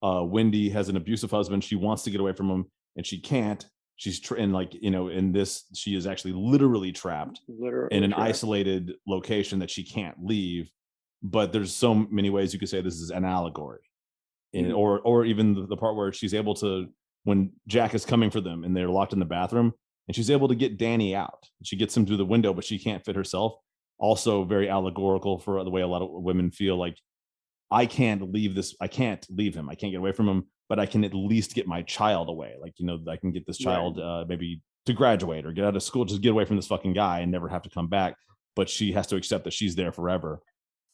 [0.04, 1.64] Uh Wendy has an abusive husband.
[1.64, 2.66] She wants to get away from him
[2.96, 3.66] and she can't.
[3.96, 8.04] She's tra- and like, you know, in this, she is actually literally trapped Literally, in
[8.04, 8.30] an correct.
[8.30, 10.72] isolated location that she can't leave
[11.24, 13.80] but there's so many ways you could say this is an allegory
[14.54, 14.78] and, Mhm.
[14.78, 16.86] or or even the, the part where she's able to
[17.24, 19.74] when jack is coming for them and they're locked in the bathroom
[20.08, 21.46] and she's able to get danny out.
[21.64, 23.56] She gets him through the window but she can't fit herself.
[24.00, 26.98] Also very allegorical for the way a lot of women feel like
[27.70, 29.70] i can't leave this i can't leave him.
[29.70, 32.56] I can't get away from him but i can at least get my child away.
[32.62, 35.76] Like you know i can get this child uh, maybe to graduate or get out
[35.76, 38.16] of school just get away from this fucking guy and never have to come back
[38.56, 40.42] but she has to accept that she's there forever.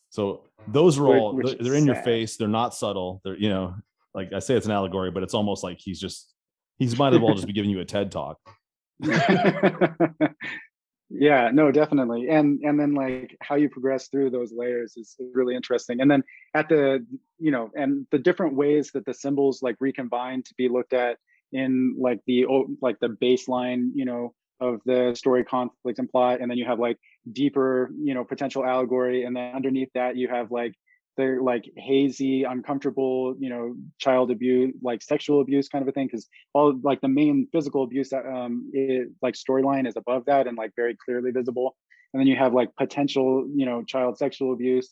[0.10, 2.36] So those are all which they're in your face.
[2.38, 3.22] They're not subtle.
[3.24, 3.76] They're you know
[4.14, 6.34] like i say it's an allegory but it's almost like he's just
[6.78, 8.38] he's might as well just be giving you a ted talk
[11.10, 12.30] yeah no definitely.
[12.30, 16.02] And and then like how you progress through those layers is really interesting.
[16.02, 16.24] And then
[16.54, 17.06] at the
[17.40, 21.18] you know and the different ways that the symbols like recombine to be looked at
[21.52, 22.46] in like the
[22.82, 26.80] like the baseline you know of the story conflict and plot and then you have
[26.80, 26.98] like
[27.32, 30.74] deeper you know potential allegory and then underneath that you have like
[31.18, 36.08] the like hazy uncomfortable you know child abuse like sexual abuse kind of a thing
[36.08, 40.48] because all like the main physical abuse that um it, like storyline is above that
[40.48, 41.76] and like very clearly visible.
[42.14, 44.90] And then you have like potential you know child sexual abuse.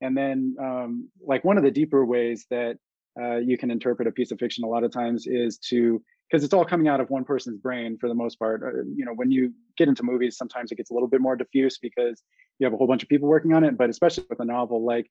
[0.00, 2.76] And then um like one of the deeper ways that
[3.20, 6.00] uh, you can interpret a piece of fiction a lot of times is to
[6.30, 9.04] because it's all coming out of one person's brain for the most part uh, you
[9.04, 12.22] know when you get into movies sometimes it gets a little bit more diffuse because
[12.58, 14.84] you have a whole bunch of people working on it but especially with a novel
[14.84, 15.10] like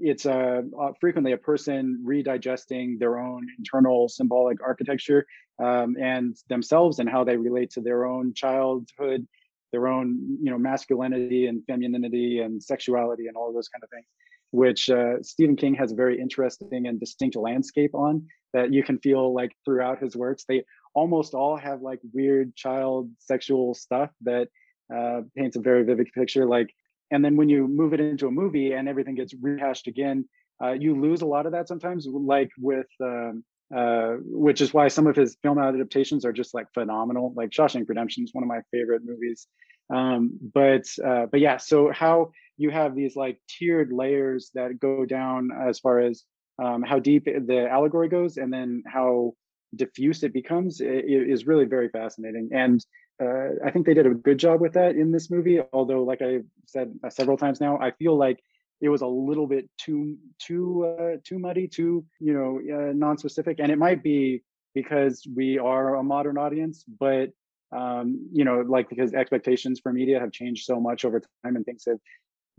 [0.00, 5.26] it's uh, uh, frequently a person redigesting their own internal symbolic architecture
[5.62, 9.26] um, and themselves and how they relate to their own childhood
[9.72, 14.06] their own you know masculinity and femininity and sexuality and all those kind of things
[14.50, 18.26] which uh, stephen king has a very interesting and distinct landscape on
[18.56, 20.44] that you can feel like throughout his works.
[20.48, 24.48] They almost all have like weird child sexual stuff that
[24.94, 26.70] uh, paints a very vivid picture like
[27.10, 30.28] and then when you move it into a movie and everything gets rehashed again
[30.62, 33.44] uh, you lose a lot of that sometimes like with um,
[33.74, 37.32] uh, which is why some of his film adaptations are just like phenomenal.
[37.34, 39.48] Like shawshank redemption is one of my favorite movies.
[39.92, 45.04] Um, but uh, but yeah so how you have these like tiered layers that go
[45.04, 46.24] down as far as
[46.62, 49.34] um, how deep the allegory goes and then how
[49.76, 52.50] diffuse it becomes is really very fascinating.
[52.52, 52.84] And
[53.22, 55.60] uh, I think they did a good job with that in this movie.
[55.72, 58.40] Although, like I said uh, several times now, I feel like
[58.80, 63.58] it was a little bit too too uh, too muddy, too you know uh, non-specific.
[63.58, 64.42] And it might be
[64.74, 67.30] because we are a modern audience, but
[67.74, 71.64] um, you know, like because expectations for media have changed so much over time, and
[71.64, 71.98] things have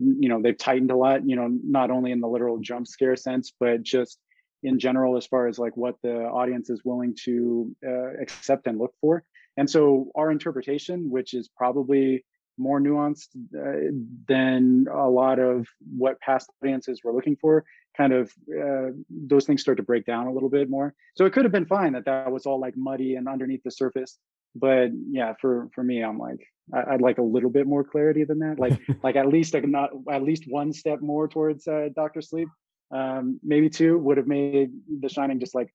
[0.00, 1.26] you know they've tightened a lot.
[1.26, 4.18] You know, not only in the literal jump scare sense, but just
[4.62, 8.78] in general as far as like what the audience is willing to uh, accept and
[8.78, 9.24] look for.
[9.56, 12.24] And so our interpretation, which is probably
[12.58, 13.90] more nuanced uh,
[14.26, 17.64] than a lot of what past audiences were looking for,
[17.96, 20.94] kind of uh, those things start to break down a little bit more.
[21.16, 23.70] So it could have been fine that that was all like muddy and underneath the
[23.70, 24.18] surface.
[24.54, 26.40] But yeah, for for me, I'm like
[26.72, 28.58] I, I'd like a little bit more clarity than that.
[28.58, 32.48] Like like at least like not at least one step more towards uh, Doctor Sleep.
[32.90, 34.70] Um, maybe two would have made
[35.00, 35.68] The Shining just like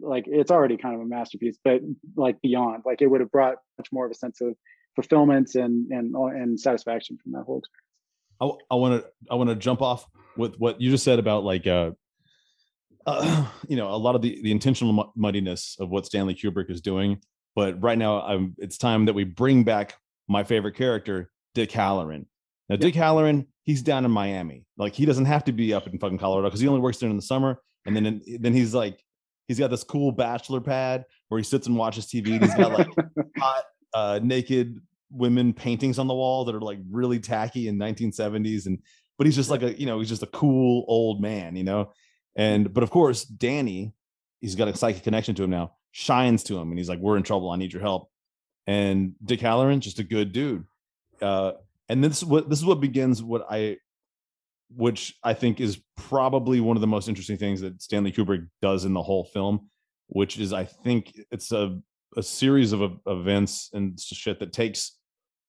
[0.00, 1.80] like it's already kind of a masterpiece, but
[2.16, 4.54] like beyond, like it would have brought much more of a sense of
[4.94, 8.62] fulfillment and and and satisfaction from that whole experience.
[8.70, 11.66] I want to I want to jump off with what you just said about like
[11.66, 11.92] uh,
[13.06, 16.80] uh you know a lot of the the intentional muddiness of what Stanley Kubrick is
[16.80, 17.20] doing,
[17.54, 19.94] but right now I'm it's time that we bring back
[20.28, 22.26] my favorite character, Dick Hallorann.
[22.72, 24.64] Now Dick Hallorann, he's down in Miami.
[24.78, 27.10] Like he doesn't have to be up in fucking Colorado because he only works there
[27.10, 29.04] in the summer, and then then he's like
[29.46, 32.32] he's got this cool bachelor pad where he sits and watches TV.
[32.32, 32.88] And he's got like
[33.36, 38.64] hot uh, naked women paintings on the wall that are like really tacky in 1970s
[38.64, 38.78] and
[39.18, 41.92] but he's just like a you know he's just a cool old man you know?
[42.34, 43.92] And but of course danny
[44.40, 47.18] he's got a psychic connection to him now shines to him and he's like we're
[47.18, 47.50] in trouble.
[47.50, 48.08] I need your help.
[48.66, 50.64] And dick hallorann just a good dude.
[51.20, 51.52] Uh
[51.92, 53.76] and this is what this is what begins what i
[54.74, 58.84] which i think is probably one of the most interesting things that stanley kubrick does
[58.84, 59.68] in the whole film
[60.08, 61.78] which is i think it's a
[62.16, 64.98] a series of ev- events and shit that takes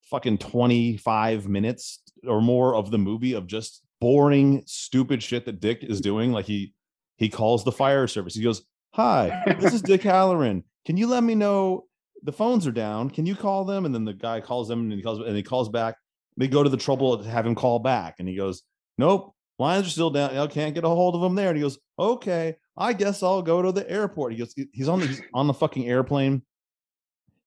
[0.03, 5.83] fucking 25 minutes or more of the movie of just boring stupid shit that dick
[5.83, 6.31] is doing.
[6.31, 6.73] Like he
[7.17, 8.35] he calls the fire service.
[8.35, 8.63] He goes
[8.93, 10.63] hi this is dick hallorann.
[10.85, 11.85] Can you let me know
[12.23, 13.09] the phones are down.
[13.09, 13.85] Can you call them?
[13.85, 15.95] And then the guy calls them and he calls and he calls back
[16.37, 18.63] they go to the trouble to have him call back and he goes
[18.97, 21.63] nope lines are still down i can't get a hold of him there and he
[21.63, 25.21] goes okay i guess i'll go to the airport he goes he's on the he's
[25.33, 26.41] on the fucking airplane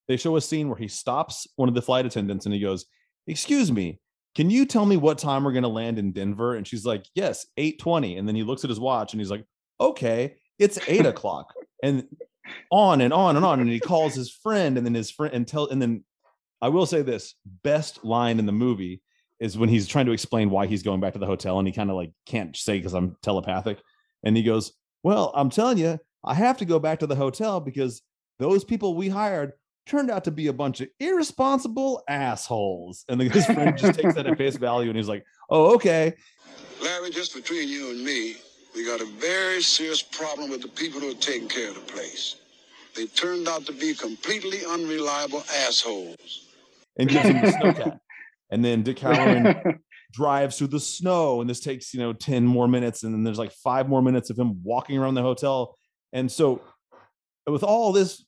[0.09, 2.87] they show a scene where he stops one of the flight attendants and he goes,
[3.27, 4.01] "Excuse me,
[4.35, 7.07] can you tell me what time we're going to land in Denver?" And she's like,
[7.15, 9.45] "Yes, 8:20." And then he looks at his watch and he's like,
[9.81, 12.07] "Okay, it's eight o'clock." And
[12.71, 13.61] on and on and on.
[13.61, 16.05] And he calls his friend, and then his friend and tell and then
[16.61, 19.03] I will say this: best line in the movie
[19.41, 21.73] is when he's trying to explain why he's going back to the hotel, and he
[21.73, 23.79] kind of like can't say because I'm telepathic,
[24.25, 27.61] and he goes, "Well, I'm telling you, I have to go back to the hotel
[27.61, 28.03] because
[28.39, 29.53] those people we hired."
[29.87, 33.05] Turned out to be a bunch of irresponsible assholes.
[33.09, 36.15] And then his friend just takes that at face value and he's like, Oh, okay.
[36.83, 38.35] Larry, just between you and me,
[38.75, 41.93] we got a very serious problem with the people who are taking care of the
[41.93, 42.37] place.
[42.95, 46.46] They turned out to be completely unreliable assholes.
[46.99, 48.01] And gives him the snowcat.
[48.49, 49.81] And then Dick Hallorann
[50.13, 53.41] drives through the snow, and this takes you know ten more minutes, and then there's
[53.41, 55.77] like five more minutes of him walking around the hotel.
[56.13, 56.63] And so,
[57.45, 58.25] with all this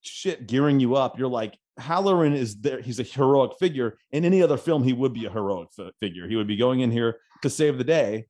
[0.00, 2.80] shit gearing you up, you're like, Hallorann is there.
[2.80, 3.98] He's a heroic figure.
[4.12, 6.28] In any other film, he would be a heroic fi- figure.
[6.28, 8.26] He would be going in here to save the day.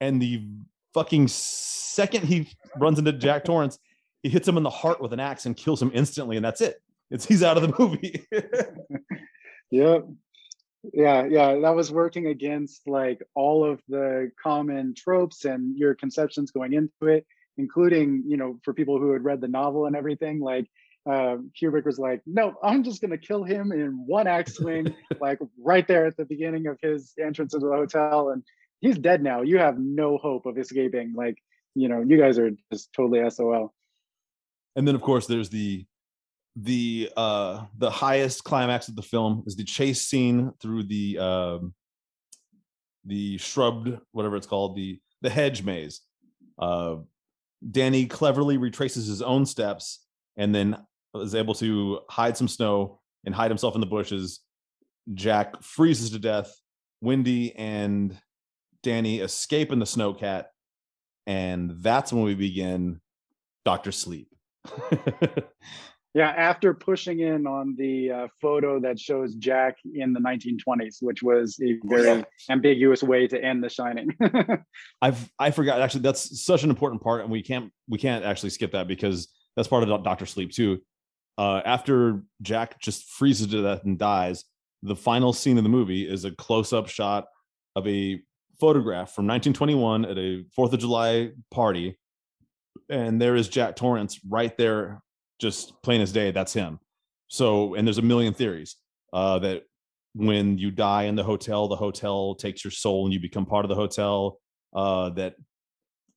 [0.00, 0.48] And the
[0.94, 2.48] fucking second he
[2.78, 3.78] runs into Jack Torrance,
[4.22, 6.60] he hits him in the heart with an axe and kills him instantly, and that's
[6.60, 6.80] it.
[7.10, 8.26] It's he's out of the movie.
[9.70, 10.06] Yep.
[10.94, 16.52] Yeah, yeah, that was working against like all of the common tropes and your conceptions
[16.52, 17.26] going into it,
[17.58, 20.66] including, you know, for people who had read the novel and everything, like
[21.06, 25.38] uh, Kubrick was like, no, I'm just gonna kill him in one axe swing, like
[25.58, 28.42] right there at the beginning of his entrance into the hotel, and
[28.80, 29.42] he's dead now.
[29.42, 31.12] You have no hope of escaping.
[31.14, 31.36] Like,
[31.74, 33.74] you know, you guys are just totally SOL.
[34.76, 35.84] and then of course there's the
[36.56, 41.74] the uh the highest climax of the film is the chase scene through the um
[43.04, 46.00] the shrubbed whatever it's called the the hedge maze.
[46.58, 46.96] Uh
[47.70, 50.04] danny cleverly retraces his own steps
[50.36, 50.76] and then
[51.16, 54.40] is able to hide some snow and hide himself in the bushes.
[55.14, 56.54] Jack freezes to death.
[57.00, 58.16] Wendy and
[58.82, 60.46] danny escape in the snowcat
[61.26, 63.00] and that's when we begin
[63.64, 64.28] dr sleep
[66.12, 71.22] Yeah, after pushing in on the uh, photo that shows Jack in the 1920s, which
[71.22, 72.24] was a very yeah.
[72.48, 74.16] ambiguous way to end The Shining.
[75.02, 78.50] I've I forgot actually that's such an important part, and we can't we can't actually
[78.50, 80.80] skip that because that's part of Doctor Sleep too.
[81.38, 84.44] Uh, after Jack just freezes to death and dies,
[84.82, 87.26] the final scene of the movie is a close-up shot
[87.76, 88.20] of a
[88.58, 91.96] photograph from 1921 at a Fourth of July party,
[92.88, 95.02] and there is Jack Torrance right there,
[95.40, 96.30] just plain as day.
[96.30, 96.78] That's him.
[97.28, 98.76] So, and there's a million theories
[99.12, 99.62] uh, that
[100.14, 103.64] when you die in the hotel, the hotel takes your soul and you become part
[103.64, 104.40] of the hotel.
[104.74, 105.34] Uh, that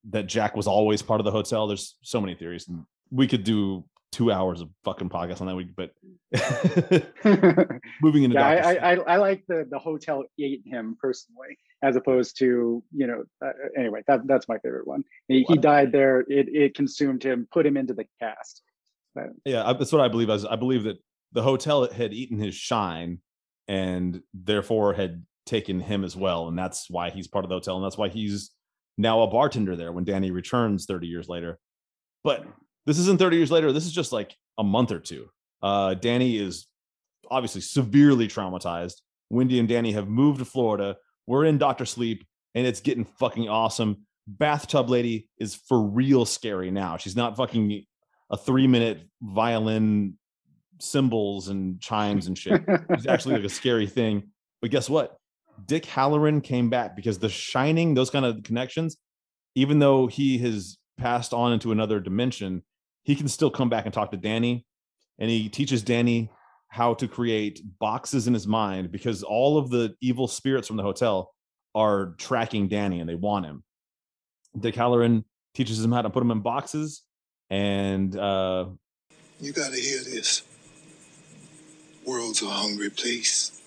[0.09, 1.67] that Jack was always part of the hotel.
[1.67, 2.69] There's so many theories.
[3.09, 5.91] We could do two hours of fucking podcast on that week, but
[8.01, 11.95] moving into yeah, I, I, I I like the the hotel ate him personally, as
[11.95, 13.23] opposed to you know.
[13.43, 15.03] Uh, anyway, that that's my favorite one.
[15.27, 16.21] He, he died there.
[16.21, 18.61] It it consumed him, put him into the cast.
[19.45, 20.97] Yeah that's what i believe as i believe that
[21.31, 23.19] the hotel had eaten his shine
[23.67, 27.75] and therefore had taken him as well and that's why he's part of the hotel
[27.75, 28.51] and that's why he's
[28.97, 31.59] now a bartender there when danny returns 30 years later.
[32.23, 32.45] But
[32.85, 35.29] this isn't 30 years later this is just like a month or two.
[35.61, 36.67] Uh danny is
[37.29, 39.01] obviously severely traumatized.
[39.29, 40.97] Wendy and danny have moved to florida.
[41.27, 42.25] We're in dr sleep
[42.55, 44.05] and it's getting fucking awesome.
[44.27, 46.97] Bathtub lady is for real scary now.
[46.97, 47.83] She's not fucking
[48.33, 50.17] a three minute violin
[50.79, 52.63] cymbals and chimes and shit.
[52.89, 54.31] It's actually like a scary thing.
[54.59, 55.17] But guess what?
[55.67, 58.97] Dick Hallorann came back because The Shining, those kind of connections,
[59.53, 62.63] even though he has passed on into another dimension,
[63.03, 64.65] he can still come back and talk to Danny.
[65.19, 66.31] And he teaches Danny
[66.69, 70.83] how to create boxes in his mind because all of the evil spirits from the
[70.83, 71.31] hotel
[71.75, 73.63] are tracking Danny and they want him.
[74.59, 75.23] Dick Hallorann
[75.53, 77.03] teaches him how to put them in boxes
[77.53, 78.65] and uh
[79.39, 80.41] You gotta hear this.
[82.03, 83.61] World's a hungry place.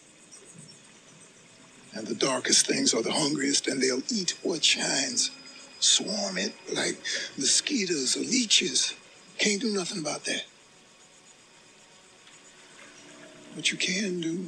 [1.95, 5.31] And the darkest things are the hungriest, and they'll eat what shines.
[5.79, 6.99] Swarm it like
[7.39, 8.95] mosquitoes or leeches.
[9.39, 10.45] Can't do nothing about that.
[13.55, 14.47] What you can do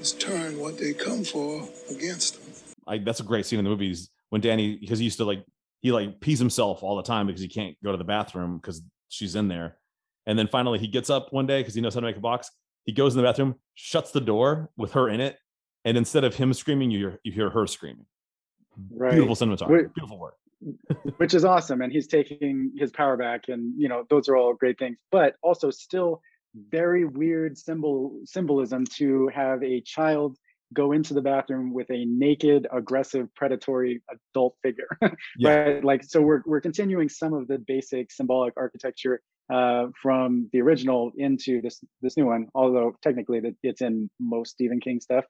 [0.00, 2.54] is turn what they come for against them.
[2.86, 5.44] I, that's a great scene in the movies when Danny because he used to like
[5.80, 8.82] he like pees himself all the time because he can't go to the bathroom because
[9.08, 9.76] she's in there.
[10.26, 12.20] And then finally he gets up one day because he knows how to make a
[12.20, 12.50] box.
[12.84, 15.36] He goes in the bathroom, shuts the door with her in it,
[15.84, 18.06] and instead of him screaming, you hear you hear her screaming.
[18.90, 19.12] Right.
[19.12, 19.70] Beautiful cinematography.
[19.70, 19.94] Wait.
[19.94, 20.34] Beautiful work.
[21.16, 24.52] which is awesome and he's taking his power back and you know those are all
[24.52, 26.20] great things but also still
[26.70, 30.36] very weird symbol symbolism to have a child
[30.74, 34.88] go into the bathroom with a naked aggressive predatory adult figure
[35.38, 35.50] Yeah.
[35.50, 39.20] right like so we're, we're continuing some of the basic symbolic architecture
[39.52, 44.52] uh, from the original into this this new one although technically that it's in most
[44.52, 45.24] stephen king stuff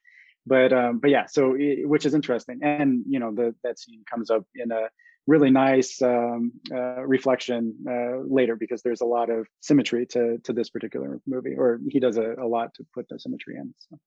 [0.47, 4.03] but um but yeah so i which is interesting and you know the that scene
[4.11, 4.89] comes up in a
[5.27, 10.53] really nice um, uh, reflection uh, later because there's a lot of symmetry to to
[10.53, 13.75] this particular movie, or he does a, a lot to put the symmetry in.
[13.79, 13.99] So,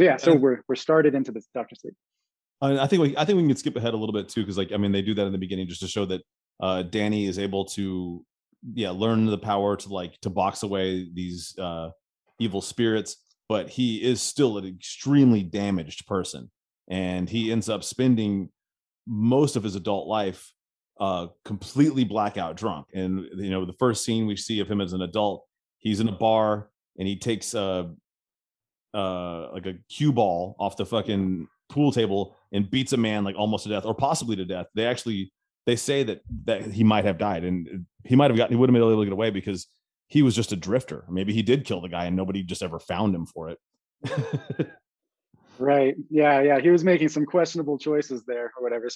[0.00, 1.92] so yeah, so we're we're started into this Doctor Sleep.
[2.62, 4.72] I think we, I think we can skip ahead a little bit too because like
[4.72, 6.22] I mean they do that in the beginning just to show that
[6.58, 8.24] uh, Danny is able to
[8.72, 11.90] yeah learn the power to like to box away these uh,
[12.38, 16.50] evil spirits, but he is still an extremely damaged person,
[16.88, 18.48] and he ends up spending
[19.06, 20.50] most of his adult life
[20.98, 22.86] uh, completely blackout drunk.
[22.94, 25.44] And you know the first scene we see of him as an adult,
[25.78, 27.90] he's in a bar and he takes a
[28.94, 33.36] uh like a cue ball off the fucking pool table and beats a man like
[33.36, 34.66] almost to death or possibly to death.
[34.74, 35.32] They actually
[35.66, 38.68] they say that that he might have died and he might have gotten he would
[38.68, 39.66] have been able to get away because
[40.08, 41.04] he was just a drifter.
[41.08, 43.58] Maybe he did kill the guy and nobody just ever found him for it.
[45.60, 45.94] Right.
[46.08, 46.40] Yeah.
[46.40, 46.58] Yeah.
[46.58, 48.88] He was making some questionable choices there, or whatever.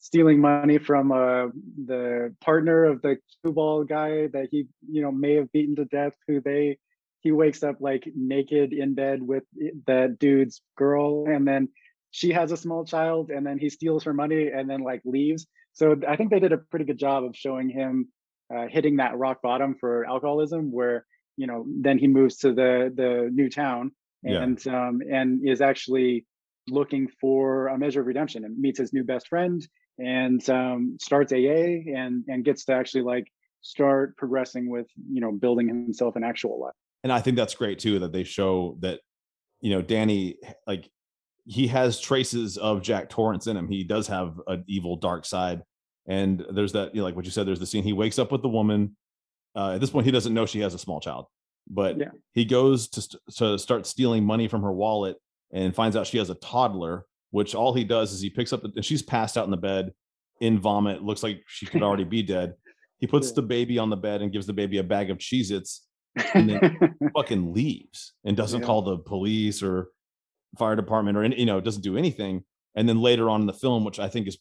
[0.00, 1.46] Stealing money from uh,
[1.86, 5.84] the partner of the cue ball guy that he, you know, may have beaten to
[5.84, 6.14] death.
[6.26, 6.78] Who they,
[7.20, 9.44] he wakes up like naked in bed with
[9.86, 11.68] that dude's girl, and then
[12.10, 15.46] she has a small child, and then he steals her money and then like leaves.
[15.72, 18.08] So I think they did a pretty good job of showing him
[18.54, 21.04] uh, hitting that rock bottom for alcoholism, where
[21.36, 23.92] you know then he moves to the the new town
[24.22, 24.42] Yeah.
[24.42, 26.26] and um, and is actually
[26.68, 29.66] looking for a measure of redemption and meets his new best friend
[29.98, 33.26] and um, starts AA and and gets to actually like
[33.60, 36.74] start progressing with you know building himself an actual life.
[37.04, 39.00] And I think that's great too that they show that
[39.60, 40.88] you know Danny like
[41.46, 43.68] he has traces of Jack Torrance in him.
[43.68, 45.62] He does have an evil dark side,
[46.06, 47.46] and there's that you know, like what you said.
[47.46, 48.96] There's the scene he wakes up with the woman.
[49.56, 51.26] uh, at this point he doesn't know she has a small child,
[51.68, 52.10] but Yeah.
[52.34, 55.16] he goes to st- to start stealing money from her wallet
[55.52, 57.06] and finds out she has a toddler.
[57.30, 59.56] Which all he does is he picks up the, and she's passed out in the
[59.58, 59.92] bed
[60.40, 61.02] in vomit.
[61.02, 62.54] Looks like she could already be dead.
[63.00, 63.34] He puts Yeah.
[63.36, 65.86] the baby on the bed and gives the baby a bag of Cheez Its
[66.34, 68.66] and then fucking leaves and doesn't Yeah.
[68.66, 69.88] call the police or
[70.58, 72.42] fire department or any, you know doesn't do anything
[72.74, 74.38] and then later on in the film which i think is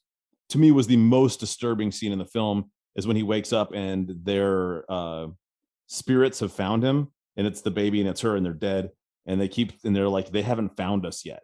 [0.49, 3.73] to me was the most disturbing scene in the film is when he wakes up
[3.73, 5.27] and their uh
[5.87, 8.89] spirits have found him and it's the baby and it's her and they're dead
[9.25, 11.43] and they keep and they're like they haven't found us yet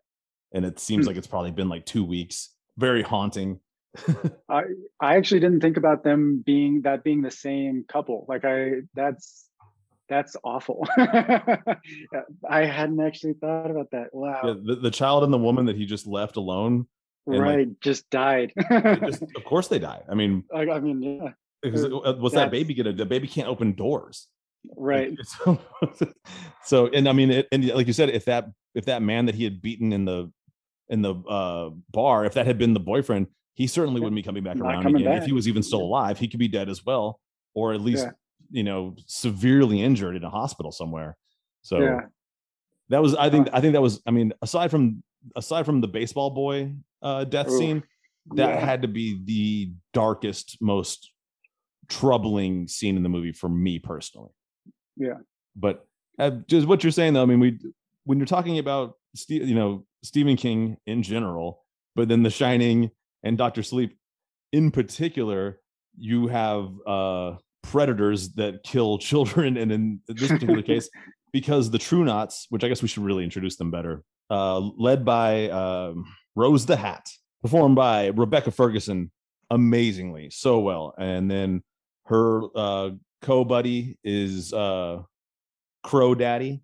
[0.54, 1.10] and it seems Hmm.
[1.10, 3.60] like it's probably been like two weeks very haunting
[4.50, 4.64] I
[5.00, 8.26] I actually didn't think about them being that being the same couple.
[8.28, 9.45] Like I that's
[10.14, 10.88] that's awful.
[10.98, 14.14] I hadn't actually thought about that.
[14.14, 14.41] Wow.
[14.44, 16.88] yeah, the, the child and the woman that he just left alone
[17.26, 17.81] and, like, right.
[17.81, 18.53] just died.
[18.72, 20.02] just, of course they die.
[20.10, 21.30] i mean I, I mean, yeah.
[21.61, 24.27] because Uh, what's that baby gonna the baby can't open doors
[24.77, 25.18] Right.
[25.26, 25.60] so,
[26.64, 29.35] so and i mean it, and like you said if that if that man that
[29.35, 30.31] he had beaten in the
[30.90, 34.44] in the uh bar if that had been the boyfriend he certainly wouldn't be coming
[34.44, 36.69] back Not around coming again if he was even still alive he could be dead
[36.69, 37.19] as well
[37.56, 38.11] or at least Yeah.
[38.54, 41.18] You know severely injured in a hospital somewhere
[41.64, 42.02] so Yeah.
[42.90, 45.04] that was i think i think that was i mean aside from
[45.36, 46.72] aside from the baseball boy
[47.02, 47.58] uh death Oof.
[47.60, 47.84] scene
[48.36, 48.66] that Yeah.
[48.66, 51.12] had to be the darkest most
[51.90, 54.32] troubling scene in the movie for me personally
[54.96, 55.18] Yeah.
[55.56, 55.86] but
[56.20, 57.60] uh, just what you're saying though i mean we
[58.06, 61.64] when you're talking about Ste- you know stephen king in general
[61.96, 62.92] but then the shining
[63.24, 63.98] and dr sleep
[64.52, 65.60] in particular
[65.98, 70.90] you have uh predators that kill children and in this particular case
[71.31, 75.03] because the true knots which i guess we should really introduce them better uh led
[75.03, 77.10] by um rose the hat
[77.41, 79.10] performed by rebecca ferguson
[79.53, 80.94] amazingly so well.
[80.98, 81.64] And then
[82.07, 82.91] her uh
[83.22, 85.03] co-buddy is uh
[85.84, 86.61] crow daddy.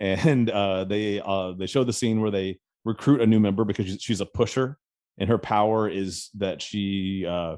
[0.00, 3.86] And uh they uh they show the scene where they recruit a new member because
[3.86, 4.78] she's, she's a pusher
[5.18, 7.56] and her power is that she uh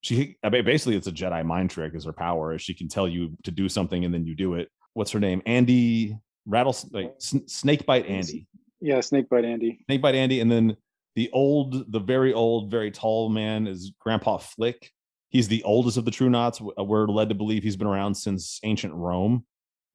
[0.00, 2.88] she I mean, basically it's a jedi mind trick is her power is she can
[2.88, 6.16] tell you to do something and then you do it what's her name andy
[6.46, 8.46] rattlesnake snake bite andy
[8.80, 9.80] Yeah, Snakebite Andy.
[9.86, 10.76] Snake Bite Andy, and then
[11.16, 14.92] the old, the very old, very tall man is Grandpa Flick.
[15.30, 16.60] He's the oldest of the True Knots.
[16.60, 19.44] We're led to believe he's been around since ancient Rome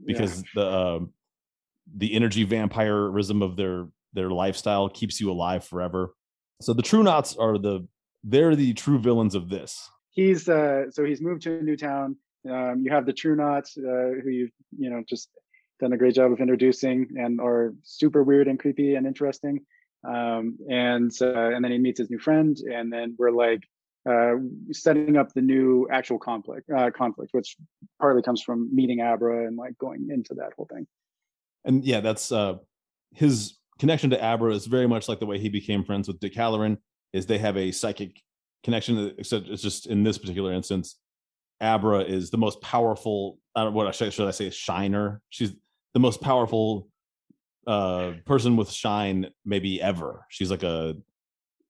[0.05, 0.99] because the uh,
[1.95, 6.13] the energy vampirism of their their lifestyle keeps you alive forever.
[6.61, 7.87] So the True Knots are the
[8.23, 9.89] they're the true villains of this.
[10.13, 12.15] He's uh so he's moved to a new town
[12.49, 15.29] um you have the true knots uh who you you know just
[15.79, 19.59] done a great job of introducing and are super weird and creepy and interesting
[20.07, 23.63] um and uh, and then he meets his new friend and then we're like
[24.09, 24.33] uh
[24.71, 27.55] setting up the new actual conflict uh conflict which
[27.99, 30.85] partly comes from meeting abra and like going into that whole thing
[31.65, 32.55] and yeah, that's uh
[33.13, 36.33] his connection to Abra is very much like the way he became friends with Dick
[36.33, 36.77] Hallorann.
[37.11, 38.21] Is they have a psychic
[38.63, 40.97] connection, except it's just in this particular instance,
[41.61, 43.37] Abra is the most powerful.
[43.55, 45.21] I don't what should, should I say, shiner.
[45.29, 45.53] She's
[45.93, 46.87] the most powerful
[47.65, 50.25] uh person with shine maybe ever.
[50.29, 50.95] She's like a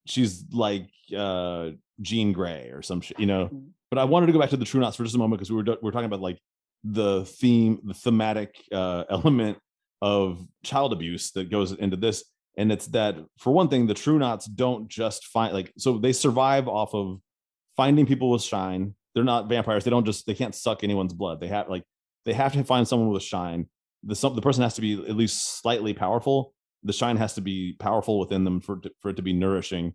[0.06, 1.72] she's like uh
[2.02, 3.50] Jean Grey or some shit, you know.
[3.90, 5.52] But I wanted to go back to the True Knots for just a moment because
[5.52, 6.40] we were we we're talking about like
[6.84, 9.58] the theme, the thematic uh, element
[10.02, 12.26] of child abuse that goes into this,
[12.58, 16.14] and it's that for one thing, the True Knots don't just find like so they
[16.14, 17.20] survive off of
[17.76, 18.96] finding people with shine.
[19.16, 19.84] They're not vampires.
[19.84, 21.40] They don't just they can't suck anyone's blood.
[21.40, 21.84] They have like
[22.26, 23.68] they have to find someone with shine.
[24.04, 26.54] The some the person has to be at least slightly powerful.
[26.84, 29.94] The shine has to be powerful within them for for it to be nourishing,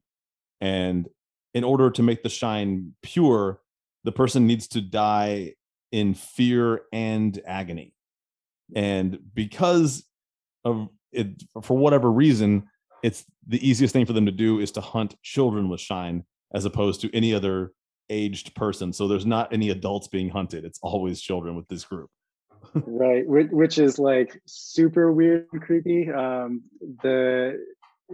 [0.61, 1.09] and
[1.55, 3.61] in order to make the shine pure,
[4.05, 5.55] the person needs to die
[5.93, 7.95] in fear and agony.
[8.75, 10.05] And because
[10.65, 12.69] of it, for whatever reason,
[13.03, 16.65] it's the easiest thing for them to do is to hunt children with shine as
[16.65, 17.73] opposed to any other
[18.11, 18.93] aged person.
[18.93, 20.65] So there's not any adults being hunted.
[20.65, 22.11] It's always children with this group.
[22.87, 26.63] right which, is like super weird and creepy um
[27.03, 27.59] the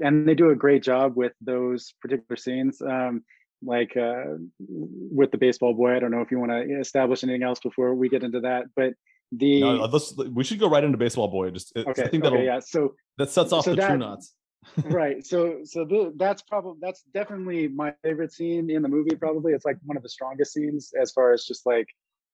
[0.03, 3.25] and they do a great job with those particular scenes um
[3.63, 4.25] like uh
[4.69, 7.95] with the baseball boy i don't know if you want to establish anything else before
[7.95, 8.93] we get into that but
[9.39, 11.51] the No, let's, we should go right into baseball boy.
[11.51, 13.99] Just okay I think that'll okay yeah so that sets off so the true that-
[13.99, 14.35] knots.
[14.85, 19.53] right so so the, that's probably that's definitely my favorite scene in the movie probably
[19.53, 21.87] it's like one of the strongest scenes as far as just like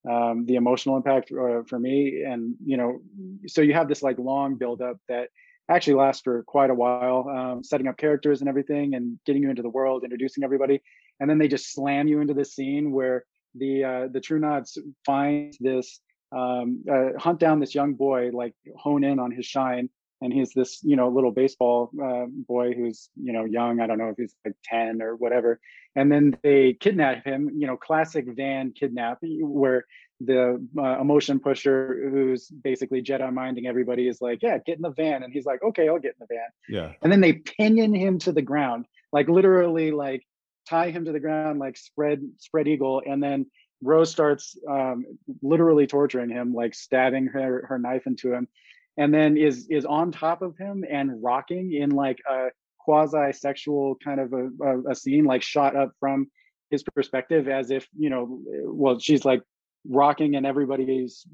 [0.09, 3.01] um the emotional impact uh, for me and you know
[3.49, 5.29] so you have this like long build up that
[5.69, 9.51] actually lasts for quite a while um, setting up characters and everything and getting you
[9.51, 10.81] into the world introducing everybody
[11.19, 13.25] and then they just slam you into this scene where
[13.55, 16.01] the uh, the True Knots find this
[16.33, 19.89] um, uh, hunt down this young boy, like hone in on his shine,
[20.21, 23.81] and he's this you know little baseball uh, boy who's you know young.
[23.81, 25.61] I don't know if he's like ten or whatever,
[25.97, 27.51] and then they kidnap him.
[27.57, 29.87] You know, classic van kidnap where
[30.21, 34.91] the uh, emotion pusher who's basically Jedi minding everybody is like, yeah, get in the
[34.91, 36.49] van, and he's like, okay, I'll get in the van.
[36.69, 40.25] Yeah, and then they pinion him to the ground, like literally like
[40.69, 43.47] tie him to the ground like spread spread eagle and then
[43.83, 45.05] Rose starts um,
[45.43, 48.49] literally torturing him, like stabbing her her knife into him,
[48.97, 52.49] and then is is on top of him and rocking in like a
[52.79, 56.31] quasi sexual kind of a, a, a scene, like shot up from
[56.71, 59.43] his perspective, as if you know, well, she's like
[59.89, 61.27] rocking and everybody's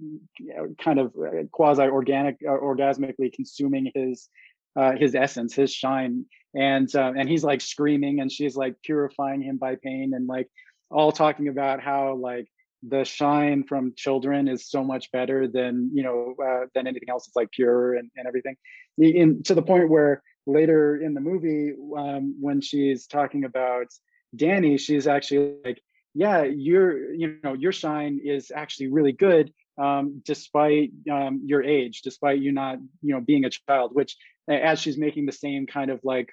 [0.79, 4.29] kind of uh, quasi organic, uh, orgasmically consuming his
[4.77, 9.41] uh, his essence, his shine, and uh, and he's like screaming, and she's like purifying
[9.43, 10.49] him by pain, and like
[10.91, 12.49] all talking about how like
[12.83, 17.27] the shine from children is so much better than you know uh, than anything else.
[17.27, 18.57] It's like pure and, and everything.
[18.99, 23.87] In, to the point where later in the movie um, when she's talking about
[24.35, 25.81] danny she's actually like
[26.15, 32.03] yeah your you know your shine is actually really good um, despite um, your age
[32.03, 34.17] despite you not you know being a child which
[34.49, 36.31] as she's making the same kind of like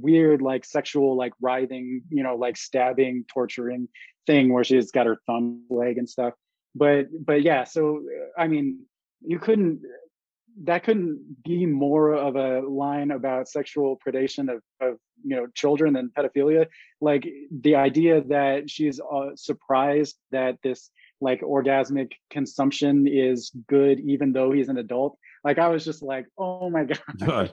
[0.00, 3.88] weird like sexual like writhing you know like stabbing torturing
[4.26, 6.34] thing where she's got her thumb leg and stuff.
[6.74, 8.02] But but yeah so
[8.36, 8.80] i mean
[9.24, 9.80] you couldn't
[10.64, 15.92] that couldn't be more of a line about sexual predation of, of you know children
[15.92, 16.66] than pedophilia.
[17.00, 24.32] Like the idea that she's uh, surprised that this like orgasmic consumption is good even
[24.32, 26.84] though he's an adult like I was just like, oh my
[27.24, 27.52] god,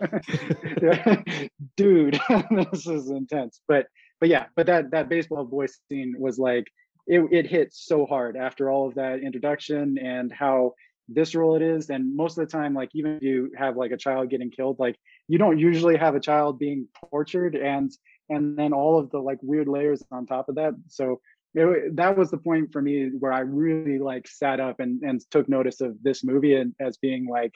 [1.78, 3.62] dude, this is intense.
[3.68, 3.86] But
[4.20, 6.66] but yeah, but that that baseball voice scene was like
[7.06, 10.74] it it hit so hard after all of that introduction and how
[11.08, 11.92] visceral it is.
[11.92, 14.78] And most of the time, like even if you have like a child getting killed,
[14.80, 14.98] like
[15.28, 17.92] you don't usually have a child being tortured and
[18.28, 20.74] and then all of the like weird layers on top of that.
[20.88, 21.22] So
[21.54, 25.22] it, that was the point for me where I really like sat up and, and
[25.30, 27.54] took notice of this movie and as being like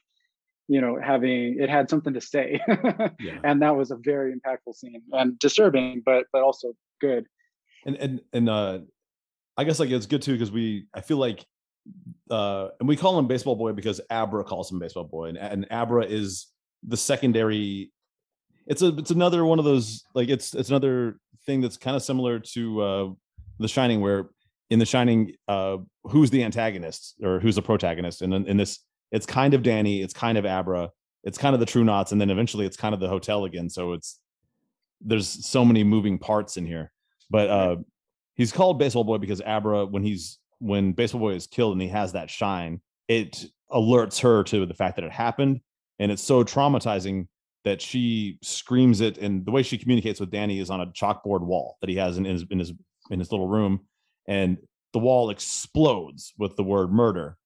[0.67, 2.59] you know having it had something to say
[3.19, 3.39] yeah.
[3.43, 7.25] and that was a very impactful scene and disturbing but but also good
[7.85, 8.79] and and and uh
[9.57, 11.45] i guess like it's good too because we i feel like
[12.29, 15.67] uh and we call him baseball boy because abra calls him baseball boy and, and
[15.71, 16.47] abra is
[16.83, 17.91] the secondary
[18.65, 22.03] it's a it's another one of those like it's it's another thing that's kind of
[22.03, 23.09] similar to uh
[23.59, 24.29] the shining where
[24.69, 28.79] in the shining uh who's the antagonist or who's the protagonist and in, in this
[29.11, 30.91] it's kind of Danny, it's kind of Abra,
[31.23, 33.69] it's kind of the True Knots, and then eventually it's kind of the hotel again.
[33.69, 34.19] So it's
[35.01, 36.91] there's so many moving parts in here.
[37.29, 37.75] But uh
[38.35, 41.89] he's called Baseball Boy because Abra, when he's when Baseball Boy is killed and he
[41.89, 45.61] has that shine, it alerts her to the fact that it happened.
[45.99, 47.27] And it's so traumatizing
[47.65, 49.17] that she screams it.
[49.17, 52.17] And the way she communicates with Danny is on a chalkboard wall that he has
[52.17, 52.73] in his in his
[53.09, 53.81] in his little room.
[54.27, 54.57] And
[54.93, 57.37] the wall explodes with the word murder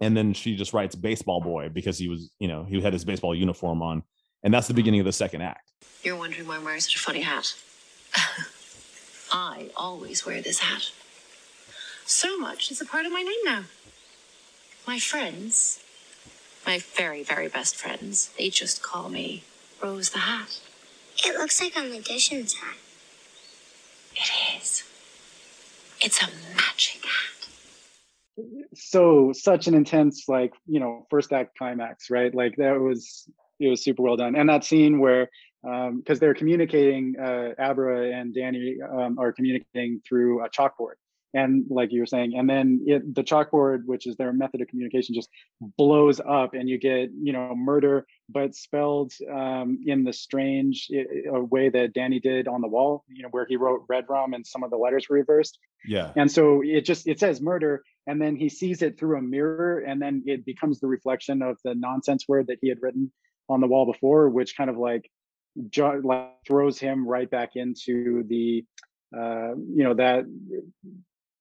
[0.00, 3.04] and then she just writes baseball boy because he was you know he had his
[3.04, 4.02] baseball uniform on.
[4.42, 5.68] And that's the beginning of the second act.
[6.04, 7.54] You're wondering why i'm wearing such a funny hat.
[9.32, 10.90] I always wear this hat.
[12.06, 13.64] So much it's a part of my name now.
[14.86, 15.82] My friends
[16.66, 19.42] my very very best friends they just call me
[19.82, 20.60] rose the hat.
[21.24, 22.76] It looks like a magician's hat.
[24.14, 24.84] It is.
[26.00, 27.37] It's a magic hat
[28.74, 32.34] so such an intense like you know first act climax right?
[32.34, 33.28] Like that was
[33.60, 34.36] it was super well done.
[34.36, 35.28] And that scene where
[35.62, 40.94] because um, they're communicating uh, abra and danny um, are communicating through a chalkboard
[41.34, 44.68] and like you were saying and then it, the chalkboard which is their method of
[44.68, 45.28] communication just
[45.76, 51.40] blows up and you get you know murder but spelled um, in the strange uh,
[51.40, 54.46] way that danny did on the wall you know where he wrote red rum and
[54.46, 55.58] some of the letters were reversed.
[55.86, 56.12] Yeah.
[56.16, 59.80] And so it just it says murder and then he sees it through a mirror
[59.80, 63.12] and then it becomes the reflection of the nonsense word that he had written
[63.48, 65.10] on the wall before which kind of like
[66.02, 68.64] like throws him right back into the
[69.16, 70.24] uh, you know that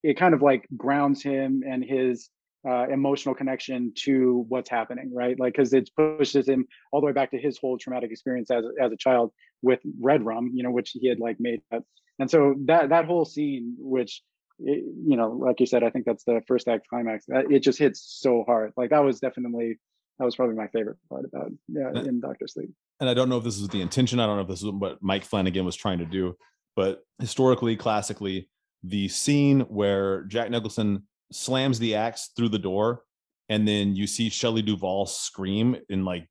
[0.08, 2.30] it kind of like grounds him and his
[2.68, 5.38] uh, emotional connection to what's happening, right?
[5.38, 8.64] Like, because it pushes him all the way back to his whole traumatic experience as
[8.82, 9.32] as a child
[9.62, 11.84] with Red Rum, you know, which he had like made up.
[12.20, 14.22] And so that that whole scene, which
[14.60, 17.26] it, you know, like you said, I think that's the first act climax.
[17.28, 18.72] It just hits so hard.
[18.78, 19.78] Like that was definitely
[20.20, 22.70] that was probably my favorite part about yeah in Doctor Sleep.
[23.02, 24.22] And I don't know if this is the intention.
[24.22, 26.36] I don't know if this is what Mike Flanagan was trying to do,
[26.78, 28.50] but historically, classically,
[28.90, 33.04] the scene where Jack Nicholson slams the axe through the door,
[33.50, 36.28] and then you see Shelley Duvall scream in like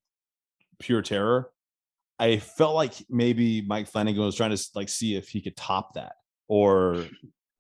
[0.79, 1.51] pure terror.
[2.19, 5.95] I felt like maybe Mike Flanagan was trying to like see if he could top
[5.95, 6.13] that,
[6.49, 7.05] or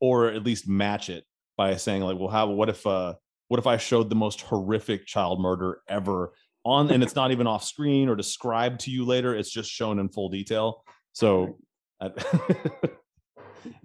[0.00, 1.24] or at least match it
[1.56, 3.14] by saying like, well, how what if uh
[3.48, 6.32] what if I showed the most horrific child murder ever
[6.64, 9.98] on and it's not even off screen or described to you later, it's just shown
[9.98, 10.82] in full detail.
[11.12, 11.58] So
[12.00, 12.10] I,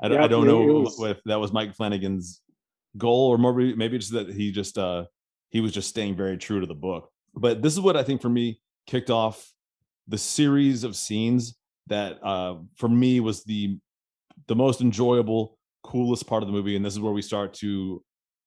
[0.01, 2.41] I, don't- I don't know if that was Mike Flanagan's
[2.97, 5.05] goal or maybe maybe it's that he just uh
[5.49, 7.09] he was just staying very true to the book.
[7.33, 9.49] But this is what I think for me kicked off
[10.07, 11.55] the series of scenes
[11.87, 13.77] that uh for me was the
[14.47, 16.75] the most enjoyable coolest part of the movie.
[16.75, 18.03] And this is where we start to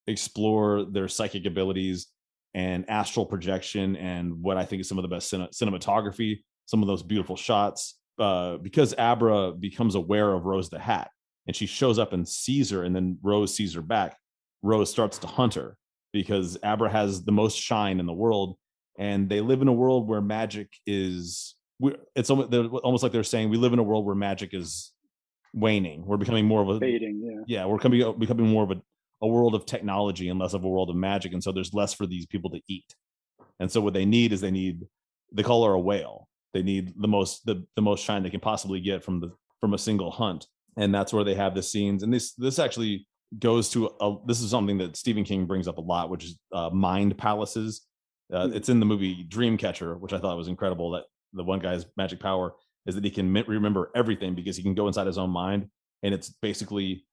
[0.06, 2.08] explore their psychic abilities
[2.54, 6.82] and astral projection and what i think is some of the best cine- cinematography some
[6.82, 11.10] of those beautiful shots uh because abra becomes aware of rose the hat
[11.46, 14.16] and she shows up and sees her and then rose sees her back
[14.62, 15.76] rose starts to hunt her
[16.12, 18.56] because abra has the most shine in the world
[18.98, 21.56] and they live in a world where magic is
[22.14, 24.92] it's almost, almost like they're saying we live in a world where magic is
[25.52, 26.04] waning.
[26.06, 27.60] We're becoming more of a Fading, yeah.
[27.60, 28.80] yeah we're coming becoming more of a,
[29.22, 31.92] a world of technology and less of a world of magic and so there's less
[31.92, 32.94] for these people to eat.
[33.60, 34.86] And so what they need is they need
[35.32, 36.28] they call her a whale.
[36.52, 39.74] They need the most the, the most shine they can possibly get from the from
[39.74, 40.46] a single hunt
[40.76, 43.06] and that's where they have the scenes and this this actually
[43.38, 46.38] goes to a, this is something that stephen king brings up a lot which is
[46.52, 47.86] uh, mind palaces.
[48.32, 51.84] Uh, it's in the movie dreamcatcher which i thought was incredible that the one guy's
[51.96, 52.54] magic power
[52.86, 55.68] is that he can remember everything because he can go inside his own mind
[56.02, 57.04] and it's basically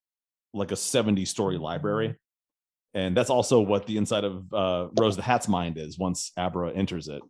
[0.53, 2.15] like a 70 story library.
[2.93, 6.73] And that's also what the inside of uh, rose the hat's mind is once abra
[6.73, 7.21] enters it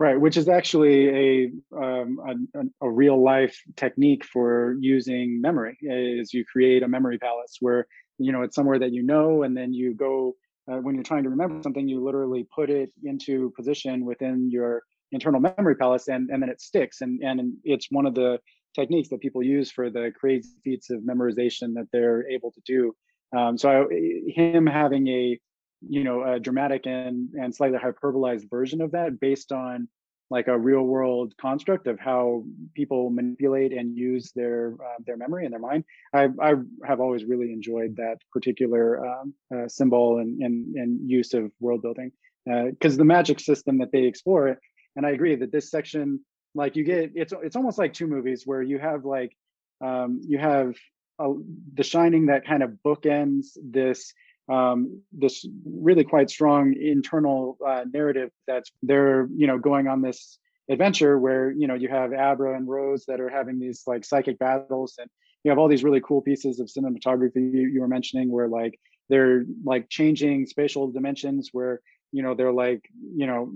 [0.00, 5.76] Right, which is actually a um, a, a- real life technique for using memory.
[5.82, 9.56] Is you create a memory palace where you know it's somewhere that you know, and
[9.56, 10.36] then you go
[10.70, 14.82] uh, when you're trying to remember something, you literally put it into position within your
[15.10, 17.00] internal memory palace, and and then it sticks.
[17.00, 18.38] And and it's one of the
[18.76, 22.94] techniques that people use for the crazy feats of memorization that they're able to do.
[23.36, 25.40] Um, so I, him having a
[25.86, 29.88] you know a dramatic and and slightly hyperbolized version of that based on
[30.30, 32.44] like a real world construct of how
[32.74, 35.84] people manipulate and use their uh, their memory and their mind.
[36.12, 41.34] I i have always really enjoyed that particular um, uh, symbol and, and and use
[41.34, 42.12] of world building
[42.44, 44.58] because the magic system that they explore
[44.96, 46.18] and i agree that this section
[46.54, 49.36] like you get it's it's almost like two movies where you have like
[49.80, 50.74] um, you have
[51.18, 51.32] uh,
[51.74, 54.12] the shining that kind of bookends this
[54.48, 60.38] um, this really quite strong internal uh, narrative that's they're you know going on this
[60.70, 64.38] adventure where you know you have Abra and Rose that are having these like psychic
[64.38, 65.08] battles and
[65.44, 68.78] you have all these really cool pieces of cinematography you, you were mentioning where like
[69.08, 71.80] they're like changing spatial dimensions where
[72.12, 72.82] you know they're like
[73.14, 73.52] you know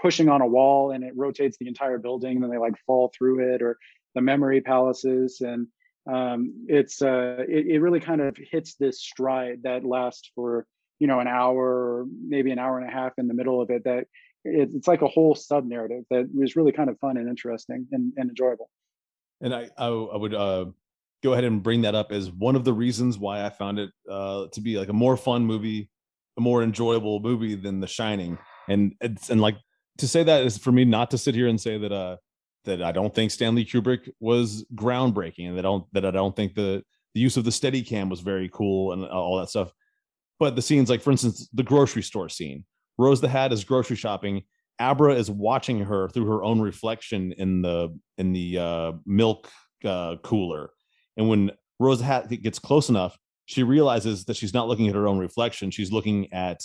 [0.00, 3.12] pushing on a wall and it rotates the entire building and then they like fall
[3.16, 3.78] through it or
[4.14, 5.66] the memory palaces and
[6.06, 10.66] um, it's uh, it, it really kind of hits this stride that lasts for
[10.98, 13.84] you know an hour maybe an hour and a half in the middle of it
[13.84, 14.06] that
[14.44, 17.86] it, it's like a whole sub narrative that was really kind of fun and interesting
[17.92, 18.70] and, and enjoyable
[19.40, 20.66] and I, I I would uh
[21.22, 23.90] go ahead and bring that up as one of the reasons why I found it
[24.08, 25.90] uh to be like a more fun movie,
[26.36, 28.38] a more enjoyable movie than The Shining.
[28.68, 29.56] And it's and like
[29.98, 32.16] to say that is for me not to sit here and say that uh
[32.66, 36.36] that I don't think Stanley Kubrick was groundbreaking and that I don't that I don't
[36.36, 36.84] think the
[37.14, 39.72] the use of the steady cam was very cool and all that stuff.
[40.38, 42.64] But the scenes like for instance the grocery store scene.
[42.98, 44.42] Rose the Hat is grocery shopping
[44.78, 49.50] Abra is watching her through her own reflection in the in the uh, milk
[49.84, 50.70] uh, cooler,
[51.16, 54.94] and when Rose the Hat gets close enough, she realizes that she's not looking at
[54.94, 56.60] her own reflection; she's looking at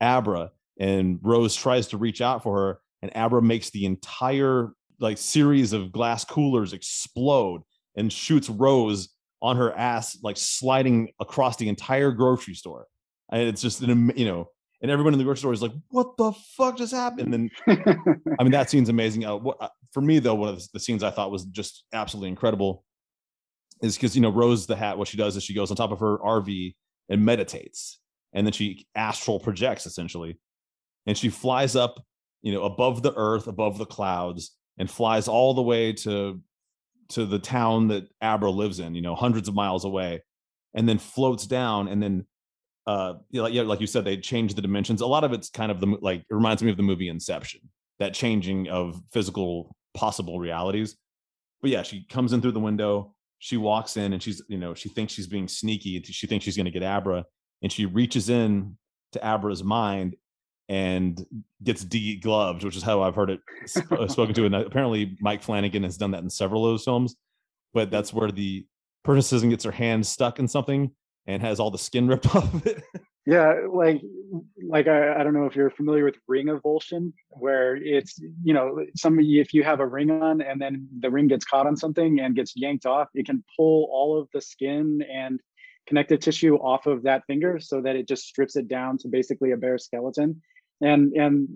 [0.00, 0.50] Abra.
[0.78, 5.72] And Rose tries to reach out for her, and Abra makes the entire like series
[5.72, 7.62] of glass coolers explode
[7.96, 9.10] and shoots Rose
[9.42, 12.86] on her ass, like sliding across the entire grocery store.
[13.30, 14.48] And it's just an you know
[14.82, 18.10] and everyone in the grocery store is like, "What the fuck just happened?" And then,
[18.38, 19.24] I mean, that scene's amazing.
[19.24, 21.84] Uh, what, uh, for me, though, one of the, the scenes I thought was just
[21.92, 22.84] absolutely incredible
[23.82, 24.98] is because you know Rose the Hat.
[24.98, 26.74] What she does is she goes on top of her RV
[27.08, 27.98] and meditates,
[28.32, 30.38] and then she astral projects essentially,
[31.06, 32.04] and she flies up,
[32.42, 36.40] you know, above the earth, above the clouds, and flies all the way to
[37.08, 38.94] to the town that Abra lives in.
[38.94, 40.22] You know, hundreds of miles away,
[40.74, 42.26] and then floats down, and then
[42.86, 45.32] uh you know, like, yeah, like you said they change the dimensions a lot of
[45.32, 47.60] it's kind of the like it reminds me of the movie inception
[47.98, 50.96] that changing of physical possible realities
[51.60, 54.74] but yeah she comes in through the window she walks in and she's you know
[54.74, 57.24] she thinks she's being sneaky she thinks she's to get abra
[57.62, 58.76] and she reaches in
[59.12, 60.14] to abra's mind
[60.68, 61.24] and
[61.62, 63.40] gets degloved which is how i've heard it
[63.70, 66.84] sp- uh, spoken to and apparently mike flanagan has done that in several of those
[66.84, 67.14] films
[67.72, 68.66] but that's where the
[69.04, 70.90] person gets her hand stuck in something
[71.26, 72.82] and has all the skin ripped off of it.
[73.26, 74.00] Yeah like
[74.68, 78.84] like I, I don't know if you're familiar with ring avulsion where it's you know
[78.96, 82.20] some if you have a ring on and then the ring gets caught on something
[82.20, 85.40] and gets yanked off it can pull all of the skin and
[85.88, 89.52] connective tissue off of that finger so that it just strips it down to basically
[89.52, 90.40] a bare skeleton
[90.80, 91.48] and and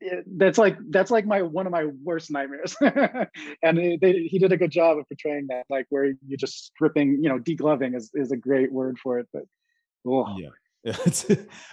[0.00, 2.76] it, that's like that's like my one of my worst nightmares
[3.62, 6.66] and it, they, he did a good job of portraying that like where you're just
[6.66, 9.42] stripping you know degloving is, is a great word for it but
[10.06, 10.36] oh.
[10.38, 10.48] yeah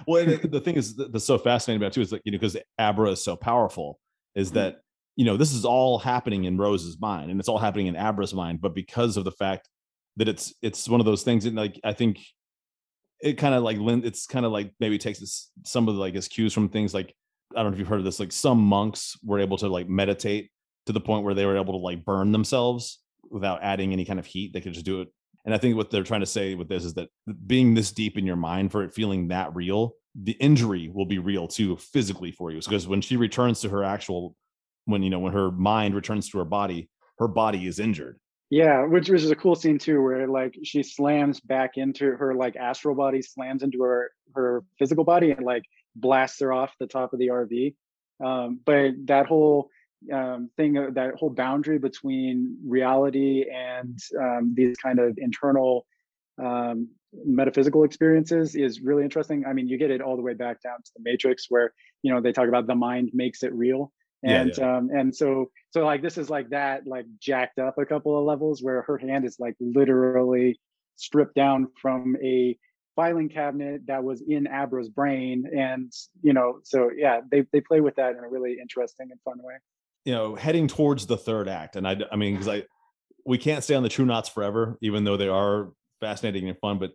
[0.06, 2.38] well, the, the, thing is that's so fascinating about it too is like you know
[2.38, 4.00] because Abra is so powerful
[4.36, 4.56] is mm-hmm.
[4.56, 4.82] that
[5.16, 8.34] you know this is all happening in Rose's mind and it's all happening in Abra's
[8.34, 9.70] mind, but because of the fact
[10.18, 12.20] that it's it's one of those things and like I think
[13.22, 16.54] it kind of like it's kind of like maybe takes some of like his cues
[16.54, 17.14] from things like
[17.56, 19.90] I don't know if you've heard of this like some monks were able to like
[19.90, 20.52] meditate
[20.86, 23.00] to the point where they were able to like burn themselves
[23.30, 25.10] without adding any kind of heat they could just do it
[25.48, 27.08] and I think what they're trying to say with this is that
[27.46, 31.20] being this deep in your mind for it feeling that real, the injury will be
[31.20, 32.60] real too physically for you.
[32.60, 34.36] Because when she returns to her actual,
[34.84, 36.90] when you know when her mind returns to her body,
[37.20, 38.20] her body is injured.
[38.50, 42.34] Yeah, which, which is a cool scene too, where like she slams back into her
[42.34, 45.64] like astral body, slams into her her physical body, and like
[45.96, 47.76] blasts her off the top of the RV.
[48.24, 49.70] Um, but that whole
[50.14, 55.86] um, thing, that whole boundary between reality and um, these kind of internal
[56.42, 56.90] um,
[57.26, 59.46] metaphysical experiences is really interesting.
[59.46, 62.14] I mean, you get it all the way back down to the Matrix, where you
[62.14, 63.92] know they talk about the mind makes it real,
[64.24, 64.78] and yeah, yeah.
[64.78, 68.26] Um, and so so like this is like that, like jacked up a couple of
[68.26, 70.60] levels, where her hand is like literally
[70.96, 72.58] stripped down from a
[72.96, 75.92] filing cabinet that was in Abra's brain, and
[76.22, 79.38] you know, so yeah, they they play with that in a really interesting and fun
[79.44, 79.56] way
[80.08, 82.64] you know heading towards the third act and i i mean because i
[83.26, 86.80] we can't stay on the true knots forever even though they are fascinating and fun
[86.80, 86.92] but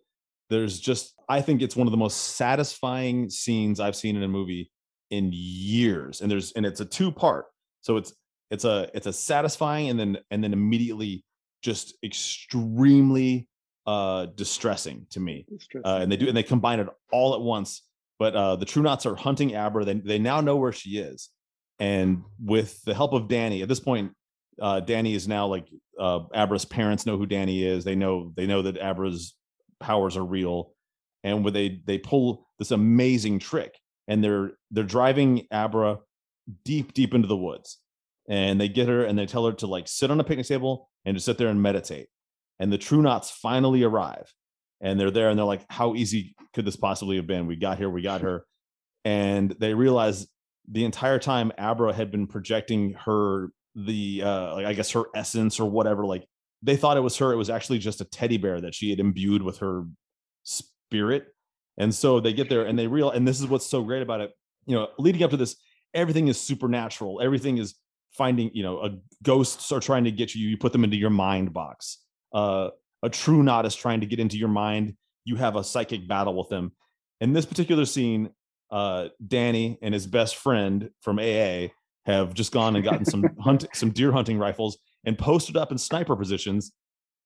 [0.48, 4.28] there's just i think it's one of the most satisfying scenes i've seen in a
[4.28, 4.70] movie
[5.12, 7.46] in years and there's and it's a two part
[7.82, 8.14] so it's
[8.50, 11.22] it's a it's a satisfying and then and then immediately
[11.62, 13.46] just extremely
[13.86, 15.46] uh distressing to me
[15.84, 17.82] uh, and they do and they combine it all at once.
[18.18, 19.84] But uh the true knots are hunting abra.
[19.84, 21.30] They, they now know where she is.
[21.78, 24.12] And with the help of Danny, at this point,
[24.60, 25.66] uh, Danny is now like
[25.98, 27.84] uh, Abra's parents know who Danny is.
[27.84, 29.34] They know they know that Abra's
[29.80, 30.74] powers are real,
[31.24, 33.74] and when they they pull this amazing trick,
[34.08, 35.98] and they're they're driving Abra
[36.64, 37.78] deep deep into the woods,
[38.28, 40.90] and they get her and they tell her to like sit on a picnic table
[41.04, 42.08] and just sit there and meditate.
[42.58, 44.32] And the True Knots finally arrive,
[44.80, 47.46] and they're there and they're like, "How easy could this possibly have been?
[47.46, 48.44] We got here, we got her."
[49.04, 50.26] And they realize
[50.68, 55.58] the entire time Abra had been projecting her the uh like I guess her essence
[55.58, 56.26] or whatever like
[56.62, 59.00] they thought it was her it was actually just a teddy bear that she had
[59.00, 59.84] imbued with her
[60.44, 61.26] spirit
[61.78, 64.20] and so they get there and they real and this is what's so great about
[64.20, 64.32] it
[64.66, 65.56] you know leading up to this
[65.94, 67.20] everything is supernatural.
[67.20, 67.74] Everything is
[68.12, 68.90] finding you know a
[69.22, 71.98] ghosts are trying to get you you put them into your mind box.
[72.32, 72.70] Uh
[73.02, 74.94] a true knot is trying to get into your mind.
[75.24, 76.72] You have a psychic battle with them.
[77.20, 78.30] In this particular scene
[78.70, 81.68] uh, Danny and his best friend from AA
[82.06, 85.78] have just gone and gotten some hunt some deer hunting rifles and posted up in
[85.78, 86.72] sniper positions.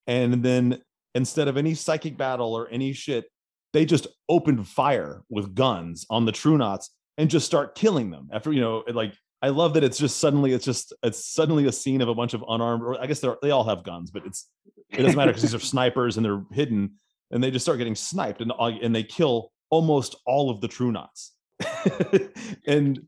[0.06, 0.80] And then
[1.14, 3.26] instead of any psychic battle or any shit,
[3.76, 6.88] they just opened fire with guns on the True Knots
[7.18, 8.30] and just start killing them.
[8.32, 9.12] After you know, like
[9.42, 12.32] I love that it's just suddenly it's just it's suddenly a scene of a bunch
[12.32, 14.48] of unarmed, or I guess they they all have guns, but it's
[14.90, 16.92] it doesn't matter because these are snipers and they're hidden,
[17.30, 20.90] and they just start getting sniped and and they kill almost all of the True
[20.90, 21.34] Knots.
[22.66, 23.02] and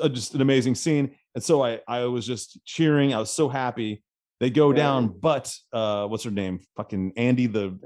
[0.00, 1.16] uh, just an amazing scene.
[1.34, 3.14] And so I I was just cheering.
[3.14, 4.04] I was so happy.
[4.38, 4.76] They go yeah.
[4.76, 6.60] down, but uh, what's her name?
[6.76, 7.78] Fucking Andy the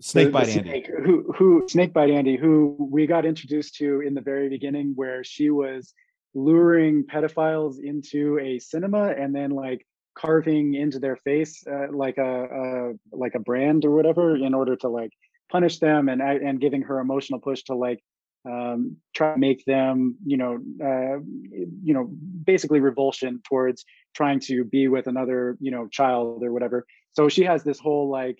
[0.00, 0.68] Snake Bite Andy.
[0.68, 4.92] Snake, who who Snake Bite Andy, who we got introduced to in the very beginning,
[4.94, 5.94] where she was
[6.34, 12.44] luring pedophiles into a cinema and then like carving into their face uh, like a,
[12.44, 15.12] a like a brand or whatever in order to like
[15.50, 18.00] punish them and and giving her emotional push to like
[18.48, 21.18] um, try to make them, you know, uh,
[21.82, 22.10] you know,
[22.44, 23.84] basically revulsion towards
[24.14, 26.86] trying to be with another, you know, child or whatever.
[27.12, 28.38] So she has this whole like,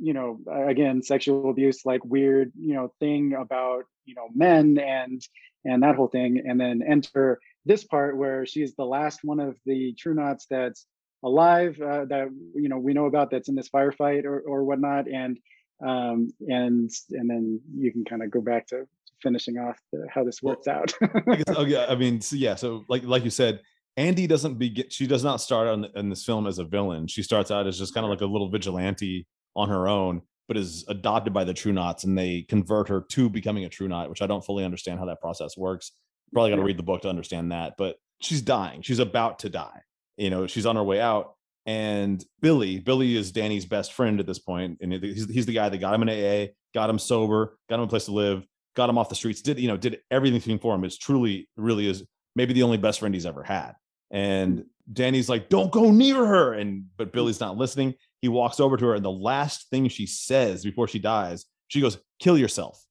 [0.00, 5.22] you know, again, sexual abuse, like weird, you know, thing about, you know, men and
[5.64, 9.56] and that whole thing, and then enter this part where she's the last one of
[9.64, 10.86] the True Knots that's
[11.22, 15.08] alive uh, that you know we know about that's in this firefight or or whatnot,
[15.08, 15.38] and
[15.84, 18.86] um, and and then you can kind of go back to
[19.22, 20.92] finishing off the, how this works out.
[21.00, 23.60] I guess, oh yeah, I mean, so yeah, so like like you said,
[23.96, 24.86] Andy doesn't begin.
[24.90, 27.06] She does not start on in this film as a villain.
[27.06, 29.26] She starts out as just kind of like a little vigilante
[29.56, 33.30] on her own, but is adopted by the True Knots, and they convert her to
[33.30, 35.92] becoming a True Knot, which I don't fully understand how that process works.
[36.32, 36.66] Probably got to mm-hmm.
[36.66, 37.74] read the book to understand that.
[37.78, 38.82] But she's dying.
[38.82, 39.82] She's about to die.
[40.16, 41.34] You know, she's on her way out,
[41.66, 45.68] and Billy, Billy is Danny's best friend at this point, and he's, he's the guy
[45.68, 48.90] that got him an AA, got him sober, got him a place to live, got
[48.90, 50.84] him off the streets, did you know, did everything for him.
[50.84, 52.04] It's truly, really is
[52.36, 53.72] maybe the only best friend he's ever had.
[54.10, 57.12] And Danny's like, "Don't go near her," and but mm.
[57.12, 57.94] Billy's not listening.
[58.24, 61.82] He walks over to her, and the last thing she says before she dies, she
[61.82, 62.82] goes, "Kill yourself,"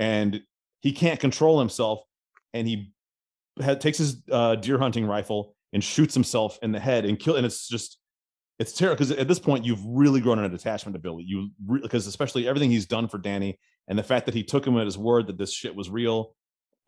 [0.00, 0.42] and
[0.80, 2.00] he can't control himself,
[2.52, 2.92] and he
[3.78, 7.36] takes his uh, deer hunting rifle and shoots himself in the head and kill.
[7.36, 7.98] And it's just
[8.58, 11.22] it's terrible because at this point you've really grown an attachment to Billy.
[11.24, 14.66] You because re- especially everything he's done for Danny and the fact that he took
[14.66, 16.34] him at his word that this shit was real,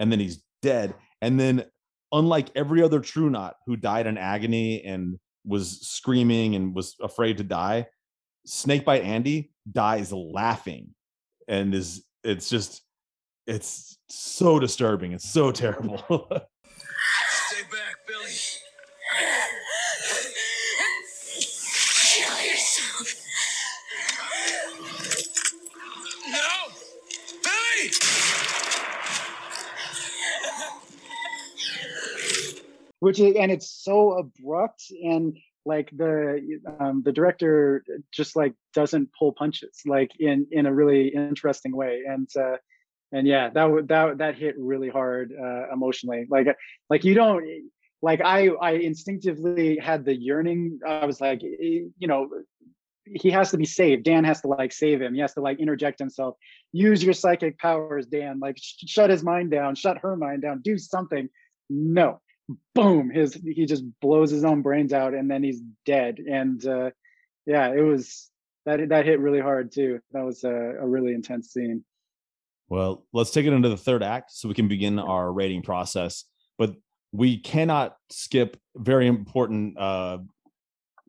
[0.01, 0.93] and then he's dead.
[1.23, 1.67] And then
[2.11, 7.39] unlike every other true knot who died in agony and was screaming and was afraid
[7.39, 7.87] to die,
[8.47, 10.95] Snakebite Andy dies laughing
[11.49, 12.83] and is it's just
[13.47, 15.13] it's so disturbing.
[15.13, 15.99] It's so terrible.
[16.09, 18.33] Stay back, Billy.
[21.39, 23.15] Kill yourself.
[26.29, 26.73] No!
[27.45, 27.91] Billy!
[33.07, 39.09] Which is and it's so abrupt and like the um, the director just like doesn't
[39.17, 42.03] pull punches like in in a really interesting way.
[42.05, 42.57] And uh
[43.13, 46.27] and yeah that would that that hit really hard uh emotionally.
[46.29, 46.49] Like
[46.91, 47.45] like you don't
[48.03, 50.81] like i i instinctively had the yearning.
[50.85, 52.29] I was like you know
[53.05, 54.03] he has to be saved.
[54.03, 55.15] Dan has to like save him.
[55.15, 56.35] He has to like interject himself.
[56.73, 58.41] Use your psychic powers dan.
[58.41, 59.77] Like sh- shut his mind down.
[59.77, 60.61] Shut her mind down.
[60.65, 61.29] Do something.
[61.71, 62.21] No
[62.75, 66.19] boom his he just blows his own brains out and then he's dead.
[66.19, 66.91] And uh
[67.45, 68.31] yeah it was
[68.65, 70.01] that that hit really hard too.
[70.13, 71.85] That was a, a really intense scene.
[72.69, 76.25] Well let's take it into the third act so we can begin our rating process.
[76.59, 76.75] But
[77.13, 80.19] we cannot skip very important uh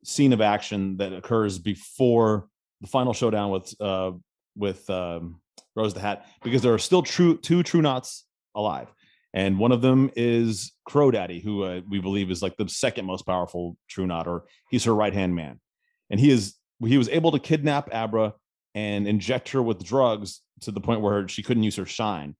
[0.04, 2.48] scene of action that occurs before
[2.82, 4.12] the final showdown with uh
[4.56, 5.40] with um
[5.76, 8.92] rose the hat because there are still true two true knots alive
[9.38, 13.06] and one of them is Crow Daddy, who uh, we believe is like the second
[13.06, 15.60] most powerful True Knot, or he's her right hand man.
[16.10, 18.34] And he is he was able to kidnap Abra
[18.74, 22.36] and inject her with drugs to the point where she couldn't use her shine.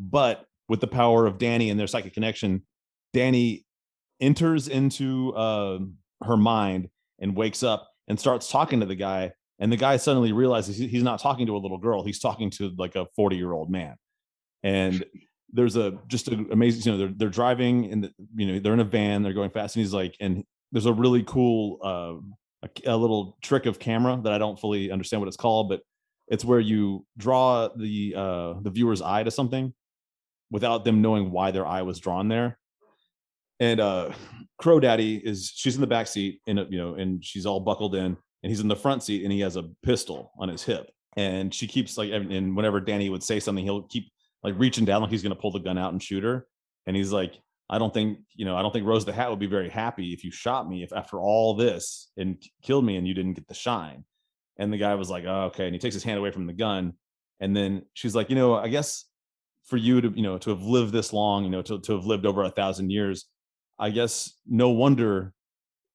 [0.00, 2.64] But with the power of Danny and their psychic connection,
[3.12, 3.64] Danny
[4.20, 5.78] enters into uh,
[6.24, 6.88] her mind
[7.20, 9.30] and wakes up and starts talking to the guy.
[9.60, 12.72] And the guy suddenly realizes he's not talking to a little girl; he's talking to
[12.76, 13.94] like a forty year old man.
[14.64, 15.04] And
[15.52, 18.72] there's a just an amazing you know they're, they're driving and the, you know they're
[18.72, 22.66] in a van they're going fast and he's like and there's a really cool uh,
[22.66, 25.82] a, a, little trick of camera that i don't fully understand what it's called but
[26.28, 29.72] it's where you draw the uh the viewer's eye to something
[30.50, 32.58] without them knowing why their eye was drawn there.
[33.60, 34.12] And uh
[34.58, 37.94] crow daddy is she's in the back seat and you know and she's all buckled
[37.94, 40.90] in and he's in the front seat and he has a pistol on his hip.
[41.16, 44.10] And she keeps like and whenever danny would say something he'll keep
[44.42, 46.46] like reaching down like he's going to pull the gun out and shoot her.
[46.86, 47.34] And he's like,
[47.70, 50.12] I don't think, you know, I don't think Rose the Hat would be very happy
[50.12, 53.48] if you shot me if after all this and killed me and you didn't get
[53.48, 54.04] the shine.
[54.58, 55.66] And the guy was like, oh, okay.
[55.66, 56.94] And he takes his hand away from the gun.
[57.40, 59.06] And then she's like, you know, I guess
[59.64, 62.04] for you to, you know, to have lived this long, you know, to, to have
[62.04, 63.26] lived over a thousand years,
[63.78, 65.32] I guess no wonder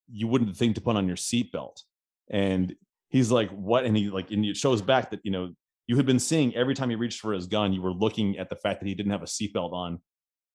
[0.10, 1.82] you wouldn't think to put on your seatbelt.
[2.30, 2.76] And
[3.10, 3.86] he's like, what?
[3.86, 5.54] And he like, and it shows back that, you know,
[5.88, 8.50] you had been seeing every time he reached for his gun, you were looking at
[8.50, 10.00] the fact that he didn't have a seatbelt on,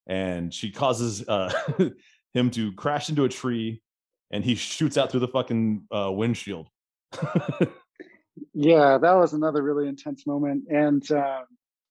[0.07, 1.53] and she causes uh,
[2.35, 3.83] him to crash into a tree,
[4.31, 6.69] and he shoots out through the fucking uh, windshield.
[8.53, 11.45] yeah, that was another really intense moment, and um,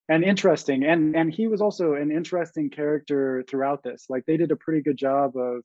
[0.07, 4.05] and interesting, and and he was also an interesting character throughout this.
[4.07, 5.63] Like they did a pretty good job of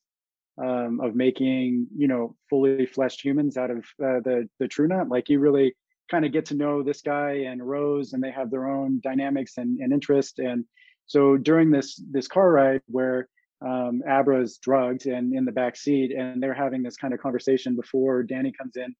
[0.59, 5.11] um, of making you know fully fleshed humans out of uh, the the True Knot.
[5.11, 5.75] Like you really
[6.11, 9.55] kind of get to know this guy and Rose, and they have their own dynamics
[9.57, 10.39] and, and interest.
[10.39, 10.65] And
[11.07, 13.29] so during this this car ride where
[13.65, 17.75] um, Abra's drugged and in the back seat, and they're having this kind of conversation
[17.77, 18.95] before Danny comes in.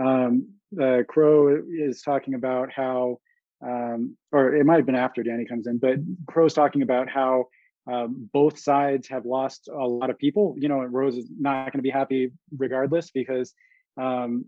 [0.00, 0.48] Um,
[0.80, 3.18] uh, Crow is talking about how,
[3.64, 7.46] um, or it might have been after Danny comes in, but Crow's talking about how
[7.90, 10.54] um, both sides have lost a lot of people.
[10.58, 13.54] You know, and Rose is not going to be happy regardless because
[14.00, 14.44] um,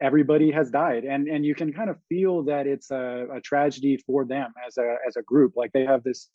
[0.00, 3.96] everybody has died, and and you can kind of feel that it's a, a tragedy
[4.06, 5.52] for them as a as a group.
[5.56, 6.28] Like they have this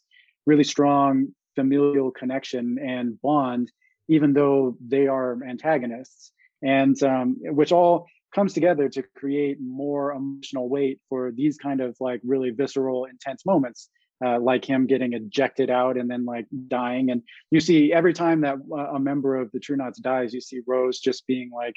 [0.46, 3.72] really strong familial connection and bond,
[4.08, 6.32] even though they are antagonists,
[6.62, 11.96] and um, which all comes together to create more emotional weight for these kind of
[12.00, 13.90] like really visceral, intense moments
[14.24, 17.12] uh, like him getting ejected out and then like dying.
[17.12, 20.42] And you see every time that uh, a member of the True Knots dies, you
[20.42, 21.76] see Rose just being like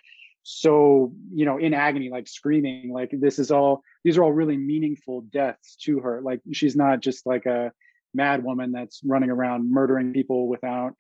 [0.48, 4.56] so, you know, in agony, like screaming, like this is all, these are all really
[4.56, 6.22] meaningful deaths to her.
[6.22, 7.72] Like she's not just like a
[8.14, 10.92] mad woman that's running around murdering people without,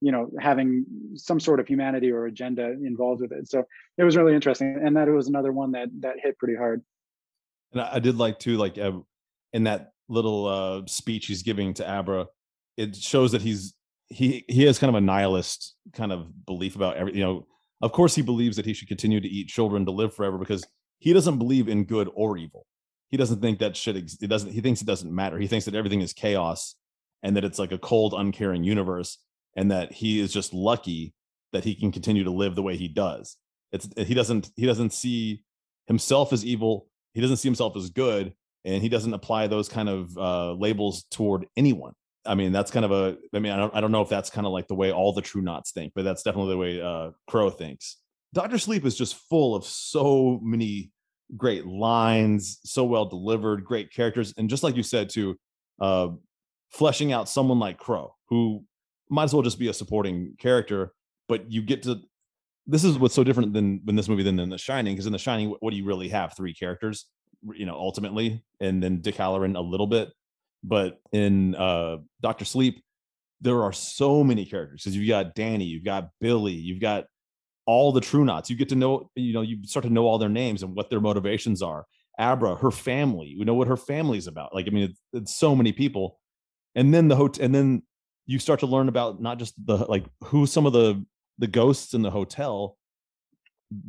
[0.00, 0.84] you know, having
[1.16, 3.48] some sort of humanity or agenda involved with it.
[3.48, 3.64] So
[3.98, 4.80] it was really interesting.
[4.80, 6.80] And that it was another one that, that hit pretty hard.
[7.72, 8.92] And I did like to like uh,
[9.52, 12.28] in that little uh, speech he's giving to Abra,
[12.76, 13.74] it shows that he's
[14.10, 17.48] he he has kind of a nihilist kind of belief about every you know.
[17.82, 20.64] Of course, he believes that he should continue to eat children to live forever because
[20.98, 22.66] he doesn't believe in good or evil.
[23.10, 23.96] He doesn't think that shit.
[23.96, 24.52] Ex- it doesn't.
[24.52, 25.38] He thinks it doesn't matter.
[25.38, 26.76] He thinks that everything is chaos
[27.22, 29.18] and that it's like a cold, uncaring universe,
[29.56, 31.12] and that he is just lucky
[31.52, 33.36] that he can continue to live the way he does.
[33.72, 35.42] It's he doesn't he doesn't see
[35.86, 36.86] himself as evil.
[37.14, 38.32] He doesn't see himself as good
[38.64, 41.92] and he doesn't apply those kind of uh, labels toward anyone.
[42.24, 43.16] I mean, that's kind of a.
[43.34, 43.74] I mean, I don't.
[43.74, 45.92] I don't know if that's kind of like the way all the True Knots think,
[45.94, 47.96] but that's definitely the way uh, Crow thinks.
[48.32, 50.90] Doctor Sleep is just full of so many
[51.36, 55.36] great lines, so well delivered, great characters, and just like you said too,
[55.80, 56.08] uh,
[56.70, 58.64] fleshing out someone like Crow, who
[59.10, 60.92] might as well just be a supporting character,
[61.28, 62.00] but you get to.
[62.66, 65.12] This is what's so different than in this movie than in The Shining, because in
[65.12, 66.36] The Shining, what do you really have?
[66.36, 67.06] Three characters
[67.54, 70.10] you know, ultimately, and then Dick Hallorann a little bit.
[70.62, 72.82] But in uh Doctor Sleep,
[73.40, 77.04] there are so many characters because you've got Danny, you've got Billy, you've got
[77.66, 78.50] all the True Knots.
[78.50, 80.90] You get to know, you know, you start to know all their names and what
[80.90, 81.86] their motivations are.
[82.18, 84.54] Abra, her family, we know what her family's about.
[84.54, 86.18] Like, I mean, it's, it's so many people.
[86.74, 87.82] And then the hotel, and then
[88.26, 91.04] you start to learn about not just the like who some of the
[91.38, 92.76] the ghosts in the hotel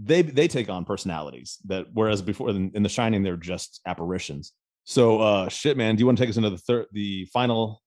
[0.02, 4.54] they they take on personalities that whereas before in, in the shining they're just apparitions
[4.84, 7.82] so uh shit man do you want to take us into the third the final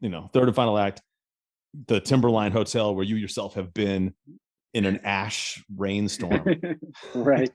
[0.00, 1.00] you know third and final act?
[1.86, 4.14] The timberline hotel where you yourself have been
[4.74, 6.44] in an ash rainstorm.
[7.14, 7.50] Right.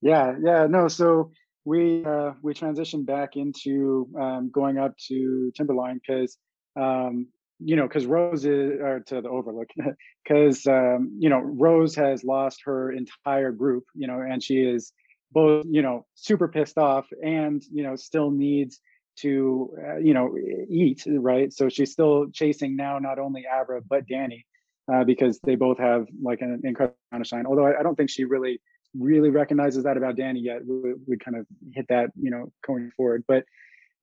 [0.00, 1.30] Yeah yeah no so
[1.64, 6.36] we uh we transitioned back into um going up to timberline because
[6.78, 7.28] um
[7.60, 9.68] you know, because Rose is, or to the Overlook,
[10.24, 14.92] because um, you know Rose has lost her entire group, you know, and she is
[15.32, 18.80] both, you know, super pissed off and you know still needs
[19.20, 20.36] to, uh, you know,
[20.70, 21.52] eat, right?
[21.52, 24.46] So she's still chasing now not only Abra but Danny,
[24.92, 27.46] uh, because they both have like an incredible amount of shine.
[27.46, 28.60] Although I, I don't think she really
[28.96, 30.64] really recognizes that about Danny yet.
[30.64, 33.44] We, we kind of hit that, you know, going forward, but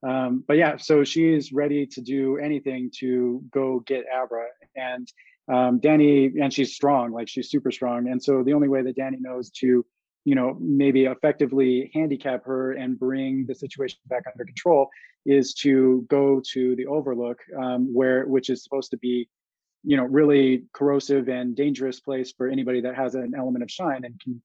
[0.06, 4.45] um, but yeah, so she is ready to do anything to go get Abra.
[4.76, 5.11] And
[5.52, 8.07] um, Danny, and she's strong, like she's super strong.
[8.07, 9.85] And so the only way that Danny knows to,
[10.26, 14.89] you know, maybe effectively handicap her and bring the situation back under control
[15.26, 19.30] is to go to the Overlook, um, where which is supposed to be,
[19.84, 24.03] you know, really corrosive and dangerous place for anybody that has an element of shine
[24.03, 24.41] and can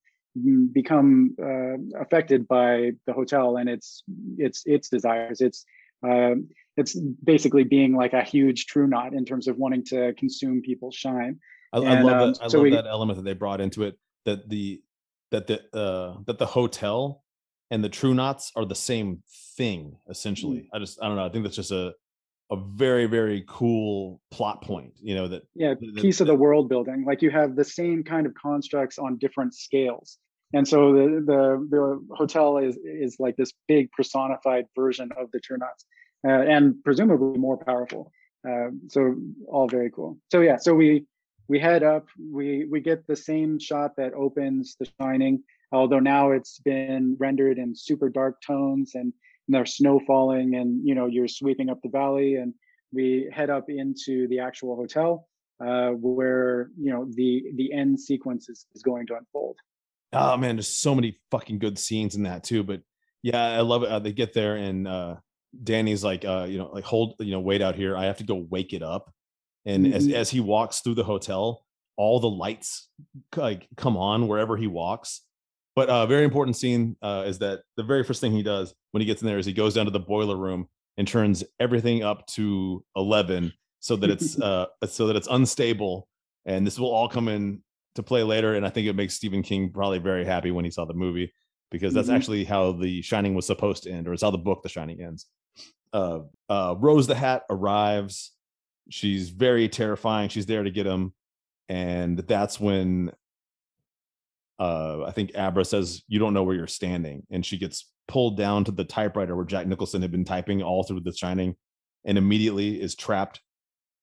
[0.73, 4.05] become uh, affected by the hotel and its
[4.36, 5.40] its its desires.
[5.40, 5.65] It's
[6.07, 6.35] uh,
[6.77, 10.94] it's basically being like a huge true knot in terms of wanting to consume people's
[10.94, 11.40] shine.
[11.73, 12.43] I, and, I love that.
[12.43, 13.98] Um, I so love we, that element that they brought into it.
[14.27, 14.82] That the
[15.31, 17.23] that the uh, that the hotel
[17.70, 19.23] and the true knots are the same
[19.57, 20.59] thing essentially.
[20.59, 20.69] Mm.
[20.74, 21.24] I just I don't know.
[21.24, 21.94] I think that's just a
[22.51, 27.05] a very very cool plot point you know that yeah piece of the world building
[27.07, 30.19] like you have the same kind of constructs on different scales
[30.52, 35.39] and so the the, the hotel is is like this big personified version of the
[35.39, 35.85] True Knots
[36.27, 38.11] uh, and presumably more powerful
[38.48, 39.15] uh, so
[39.47, 41.07] all very cool so yeah so we
[41.51, 46.31] we head up we we get the same shot that opens the shining although now
[46.31, 49.12] it's been rendered in super dark tones and
[49.51, 52.36] and there's snow falling and you know you're sweeping up the valley.
[52.36, 52.55] And
[52.93, 55.28] we head up into the actual hotel
[55.64, 59.56] uh, where you know the the end sequence is, is going to unfold.
[60.12, 62.62] Oh man there's so many fucking good scenes in that too.
[62.62, 62.82] But
[63.22, 65.14] yeah i love it uh, they get there and uh
[65.62, 67.97] danny's like uh you know like hold you know wait out here.
[67.97, 69.12] I have to go wake it up
[69.66, 69.95] and mm-hmm.
[69.95, 71.65] as as he walks through the hotel
[71.97, 72.89] all the lights
[73.37, 75.23] like come on wherever he walks
[75.77, 78.74] but a uh, very important scene uh, is that the very first thing he does
[78.91, 80.66] when he gets in there is he goes down to the boiler room
[80.97, 86.09] and turns everything up to 11 so that it's uh so that it's unstable
[86.47, 87.62] and this will all come in
[87.95, 90.70] to play later and i think it makes stephen king probably very happy when he
[90.70, 91.32] saw the movie
[91.70, 92.15] because that's Mhm.
[92.16, 95.01] actually how the shining was supposed to end or it's how the book the shining
[95.01, 95.27] ends
[95.93, 98.32] uh uh rose the hat arrives
[98.90, 101.12] she's very terrifying she's there to get him
[101.68, 103.10] and that's when
[104.58, 108.36] uh i think abra says you don't know where you're standing and she gets pulled
[108.36, 111.54] down to the typewriter where jack nicholson had been typing all through the shining
[112.04, 113.40] and immediately is trapped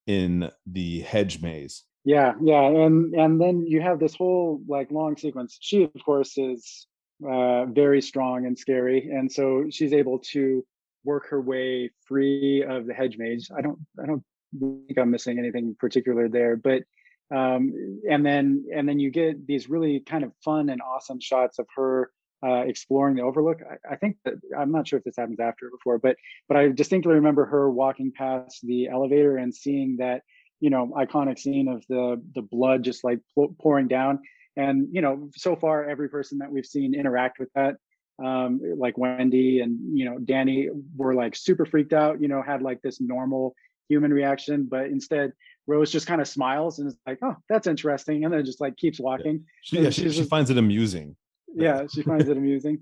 [0.06, 5.18] in the hedge maze Yeah, yeah, and and then you have this whole like long
[5.18, 5.58] sequence.
[5.60, 6.86] She, of course, is
[7.28, 10.64] uh, very strong and scary, and so she's able to
[11.04, 13.50] work her way free of the hedge maze.
[13.54, 14.24] I don't, I don't
[14.58, 16.82] think I'm missing anything particular there, but
[17.34, 21.58] um, and then and then you get these really kind of fun and awesome shots
[21.58, 22.10] of her
[22.46, 23.58] uh, exploring the overlook.
[23.68, 26.16] I, I think that I'm not sure if this happens after or before, but
[26.48, 30.22] but I distinctly remember her walking past the elevator and seeing that
[30.60, 33.20] you know iconic scene of the the blood just like
[33.60, 34.20] pouring down
[34.56, 37.76] and you know so far every person that we've seen interact with that
[38.24, 42.62] um like wendy and you know danny were like super freaked out you know had
[42.62, 43.54] like this normal
[43.88, 45.32] human reaction but instead
[45.68, 48.76] rose just kind of smiles and is like oh that's interesting and then just like
[48.76, 49.44] keeps walking.
[49.62, 51.14] She, yeah, she, she's she finds it amusing.
[51.54, 52.80] Yeah she finds it amusing.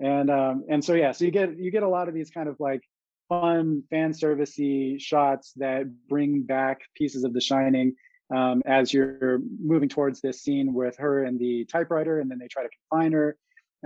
[0.00, 2.48] And um and so yeah so you get you get a lot of these kind
[2.48, 2.82] of like
[3.28, 7.94] fun fan servicey shots that bring back pieces of the shining
[8.34, 12.46] um as you're moving towards this scene with her and the typewriter and then they
[12.48, 13.36] try to confine her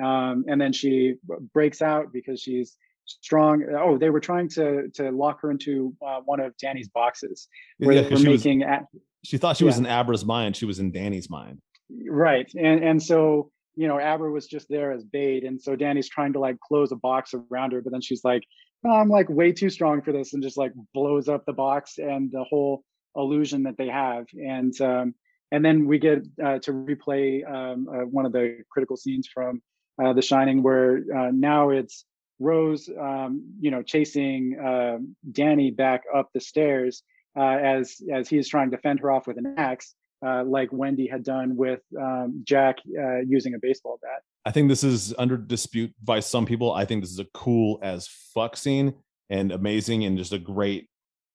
[0.03, 1.15] um and then she
[1.55, 6.21] breaks out because she's strong oh they were trying to to lock her into uh,
[6.25, 7.49] one of danny's boxes
[7.79, 8.85] where Yeah, they were she was- making at,
[9.25, 11.61] she thought she was in abra's mind she was in danny's mind.
[12.09, 16.09] Right and and so you know abra was just there as bait and so danny's
[16.09, 18.43] trying to like close a box around her but then she's like
[18.85, 21.99] "No, i'm like way too strong for this and just like blows up the box
[21.99, 22.85] and the whole
[23.17, 25.15] illusion that they have and um
[25.53, 29.61] and then we get uh, to replay um, uh, one of the critical scenes from
[30.01, 32.05] uh, the shining where uh, now it's
[32.41, 34.99] rose um, you know chasing uh,
[35.31, 37.03] danny back up the stairs
[37.39, 39.95] uh, as as he's trying to fend her off with an axe
[40.25, 44.23] uh, like Wendy had done with um, Jack uh, using a baseball bat.
[44.45, 46.73] I think this is under dispute by some people.
[46.73, 48.95] I think this is a cool as fuck scene
[49.29, 50.89] and amazing and just a great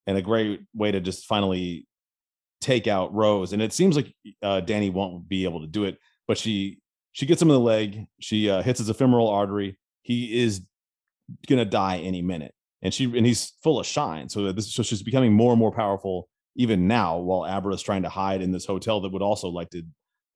[0.06, 1.86] and a great way to just finally
[2.60, 3.52] take out Rose.
[3.52, 6.78] And it seems like uh, Danny won't be able to do it, but she
[7.12, 8.06] she gets him in the leg.
[8.20, 9.78] She uh, hits his ephemeral artery.
[10.02, 10.62] He is
[11.46, 14.28] gonna die any minute, and she and he's full of shine.
[14.28, 18.02] So this so she's becoming more and more powerful even now, while Abra is trying
[18.02, 19.82] to hide in this hotel that would also like to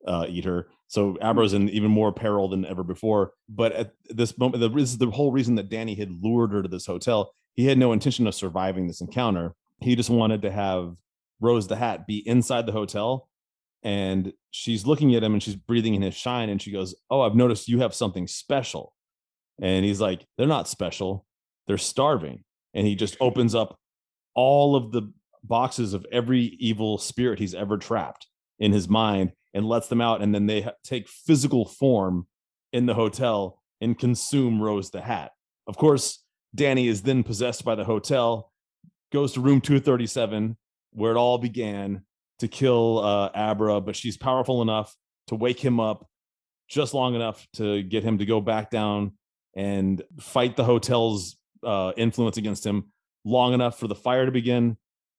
[0.07, 0.69] uh, eat her.
[0.89, 3.33] So Abra's in even more peril than ever before.
[3.49, 6.63] But at this moment, the, this is the whole reason that Danny had lured her
[6.63, 7.33] to this hotel.
[7.55, 9.55] He had no intention of surviving this encounter.
[9.81, 10.95] He just wanted to have
[11.41, 13.29] Rose the Hat be inside the hotel.
[13.83, 16.51] And she's looking at him and she's breathing in his shine.
[16.51, 18.93] And she goes, Oh, I've noticed you have something special.
[19.61, 21.27] And he's like, They're not special.
[21.67, 22.45] They're starving.
[22.75, 23.79] And he just opens up
[24.35, 25.13] all of the
[25.43, 28.27] boxes of every evil spirit he's ever trapped
[28.59, 32.27] in his mind and lets them out and then they take physical form
[32.73, 35.33] in the hotel and consume rose the hat
[35.67, 36.23] of course
[36.55, 38.53] danny is then possessed by the hotel
[39.13, 40.57] goes to room 237
[40.93, 42.03] where it all began
[42.39, 44.95] to kill uh, abra but she's powerful enough
[45.27, 46.07] to wake him up
[46.69, 49.13] just long enough to get him to go back down
[49.55, 52.93] and fight the hotel's uh, influence against him
[53.25, 54.77] long enough for the fire to begin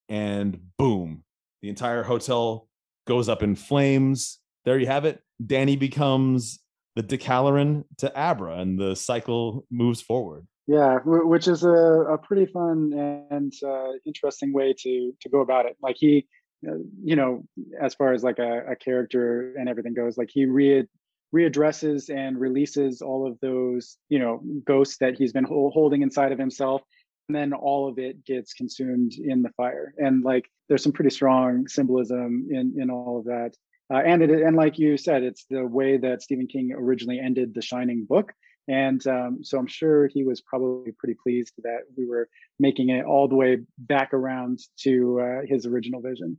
[0.09, 1.23] and boom
[1.61, 2.67] the entire hotel
[3.07, 4.39] goes up in flames.
[4.65, 5.21] There you have it.
[5.45, 6.59] Danny becomes
[6.95, 10.47] the Dick Hallorann to abra and the cycle moves forward.
[10.67, 12.93] Yeah, which is a, a pretty fun
[13.29, 15.75] and uh, interesting way to to go about it.
[15.81, 16.27] Like he,
[16.67, 17.43] uh, you know,
[17.81, 20.87] as far as like a, a character and everything goes, like he re
[21.33, 26.39] readdresses and releases all of those, you know, ghosts that he's been holding inside of
[26.39, 26.81] himself,
[27.27, 29.93] and then all of it gets consumed in the fire.
[29.97, 33.51] And like, there's some pretty strong symbolism in in all of that.
[33.93, 37.53] Uh, and it and like you said, it's the way that Stephen King originally ended
[37.53, 38.33] the Shining book.
[38.67, 42.29] And um, so I'm sure he was probably pretty pleased that we were
[42.59, 46.37] making it all the way back around to uh, his original vision.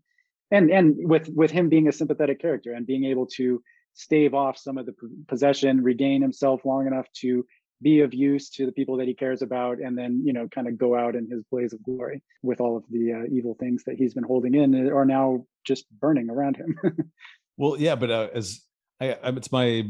[0.51, 3.62] And and with with him being a sympathetic character and being able to
[3.94, 4.94] stave off some of the
[5.28, 7.44] possession, regain himself long enough to
[7.81, 10.69] be of use to the people that he cares about, and then you know kind
[10.69, 13.85] of go out in his blaze of glory with all of the uh, evil things
[13.85, 16.78] that he's been holding in are now just burning around him.
[17.56, 18.62] well yeah but uh, as
[19.01, 19.85] I, I it's my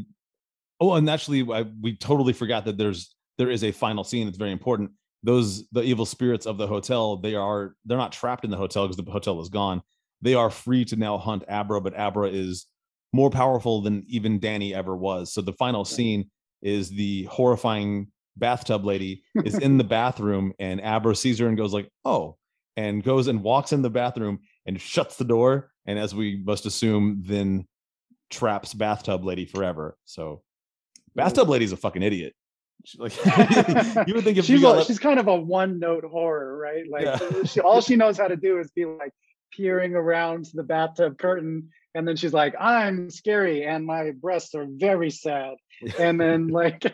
[0.79, 4.37] oh and actually I, we totally forgot that there's there is a final scene that's
[4.37, 4.91] very important
[5.23, 8.87] those the evil spirits of the hotel they are they're not trapped in the hotel
[8.87, 9.81] because the hotel is gone
[10.21, 12.65] they are free to now hunt abra but abra is
[13.13, 15.31] more powerful than even danny ever was.
[15.33, 16.29] So the final scene
[16.61, 21.71] is the horrifying bathtub lady is in the bathroom and abra sees her and goes
[21.73, 22.35] like oh
[22.75, 26.65] and goes and walks in the bathroom and shuts the door and as we must
[26.65, 27.67] assume then
[28.31, 29.95] traps bathtub lady forever.
[30.05, 30.41] So
[31.15, 32.33] bathtub lady's a fucking idiot.
[32.85, 33.13] She- like
[34.07, 36.83] you would think if she's a, she's kind of a one note horror, right?
[36.89, 37.43] Like Yeah.
[37.43, 39.13] she, all she knows how to do is be like
[39.51, 44.67] peering around the bathtub curtain, and then she's like, "I'm scary, and my breasts are
[44.69, 45.55] very sad,"
[45.99, 46.91] and then like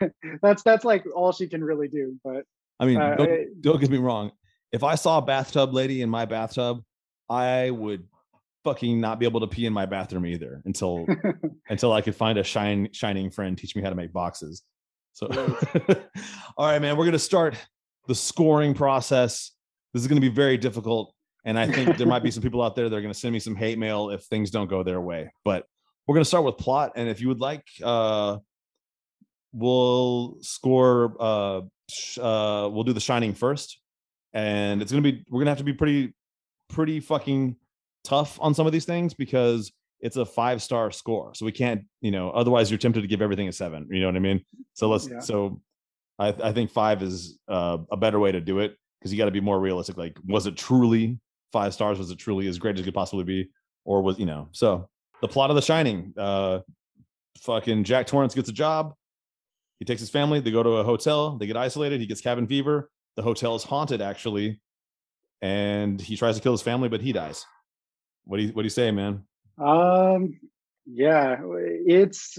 [0.42, 2.18] that's that's like all she can really do.
[2.24, 2.44] But
[2.80, 4.32] I mean, Uh, don't, don't get me wrong.
[4.72, 6.82] If I saw a bathtub lady in my bathtub,
[7.28, 8.04] I would
[8.64, 11.06] fucking not be able to pee in my bathroom either until
[11.68, 14.62] until I could find a shine shining friend teach me how to make boxes.
[15.12, 15.26] So,
[16.56, 17.56] all right, man, we're gonna start
[18.06, 19.52] the scoring process.
[19.92, 21.14] This is gonna be very difficult,
[21.48, 23.38] and I think there might be some people out there that are gonna send me
[23.38, 25.32] some hate mail if things don't go their way.
[25.44, 25.64] But
[26.06, 28.36] we're gonna start with plot, and if you would like, uh,
[29.52, 31.16] we'll score.
[31.18, 31.60] Uh,
[31.90, 33.80] sh- uh, we'll do the shining first,
[34.32, 36.14] and it's gonna be we're gonna have to be pretty
[36.68, 37.56] pretty fucking
[38.04, 41.34] tough on some of these things because it's a five star score.
[41.34, 43.88] So we can't, you know, otherwise you're tempted to give everything a seven.
[43.90, 44.44] You know what I mean?
[44.74, 45.18] So let's, Yeah.
[45.20, 45.60] so
[46.18, 49.24] I, I think five is uh, a better way to do it because you got
[49.24, 49.96] to be more realistic.
[49.96, 51.18] Like, was it truly
[51.52, 51.98] five stars?
[51.98, 53.50] Was it truly as great as it could possibly be?
[53.84, 54.88] Or was, you know, so
[55.20, 56.60] the plot of The Shining, uh,
[57.40, 58.94] fucking Jack Torrance gets a job.
[59.78, 62.46] He takes his family, they go to a hotel, they get isolated, he gets cabin
[62.46, 62.90] fever.
[63.16, 64.60] The hotel is haunted actually.
[65.40, 67.46] And he tries to kill his family, but he dies.
[68.24, 69.22] What do you what do you say, man?
[69.56, 70.38] Um,
[70.86, 71.36] yeah,
[71.86, 72.38] it's,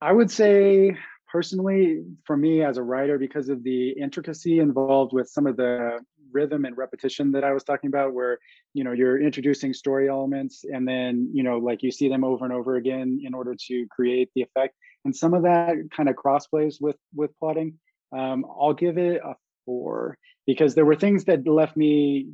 [0.00, 0.96] I would say
[1.30, 5.98] personally, for me as a writer, because of the intricacy involved with some of the
[6.32, 8.38] rhythm and repetition that I was talking about, where,
[8.74, 12.44] you know, you're introducing story elements and then, you know, like you see them over
[12.44, 14.74] and over again in order to create the effect.
[15.04, 17.74] And some of that kind of crossplays with, with plotting.
[18.16, 19.34] Um, I'll give it a
[19.66, 22.28] four because there were things that left me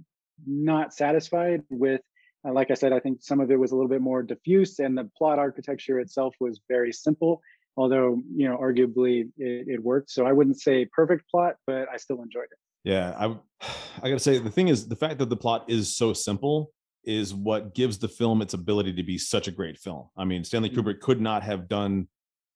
[0.46, 2.00] not satisfied with
[2.46, 4.78] uh, like I said, I think some of it was a little bit more diffuse,
[4.78, 7.40] and the plot architecture itself was very simple.
[7.76, 10.10] Although you know, arguably it, it worked.
[10.10, 12.58] So I wouldn't say perfect plot, but I still enjoyed it.
[12.84, 13.26] Yeah, I
[14.02, 16.70] I gotta say the thing is the fact that the plot is so simple
[17.04, 20.08] is what gives the film its ability to be such a great film.
[20.16, 20.76] I mean, Stanley Mhm.
[20.76, 22.08] Kubrick could not have done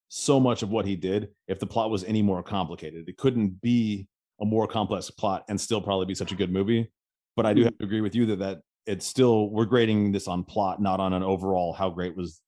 [0.09, 3.07] so much of what he did if the plot was any more complicated.
[3.09, 4.07] It couldn't be
[4.41, 6.91] a more complex plot and still probably be such a good movie.
[7.37, 7.65] But I do Mhm.
[7.65, 10.99] have to agree with you that that it's still we're grading this on plot, not
[10.99, 12.41] on an overall how great was.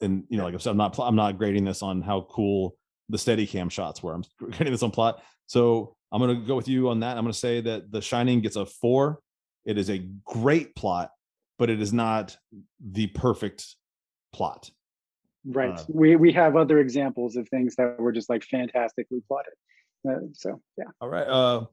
[0.00, 2.76] And you know, like I said, I'm not I'm not grading this on how cool
[3.08, 4.14] the steady cam shots were.
[4.14, 5.22] I'm grading this on plot.
[5.46, 7.16] So I'm gonna go with you on that.
[7.16, 9.20] I'm gonna say that The Shining gets a four.
[9.64, 11.10] It is a great plot,
[11.58, 12.36] but it is not
[12.80, 13.76] the perfect
[14.32, 14.70] plot.
[15.44, 15.78] Right.
[15.78, 19.54] Uh, we we have other examples of things that were just like fantastically plotted.
[20.08, 20.84] Uh, so yeah.
[21.00, 21.26] All right.
[21.26, 21.66] Uh,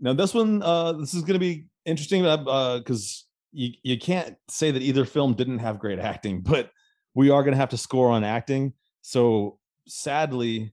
[0.00, 4.70] now this one, uh, this is going to be interesting because you you can't say
[4.70, 6.70] that either film didn't have great acting, but
[7.14, 8.72] we are going to have to score on acting.
[9.02, 10.72] So sadly,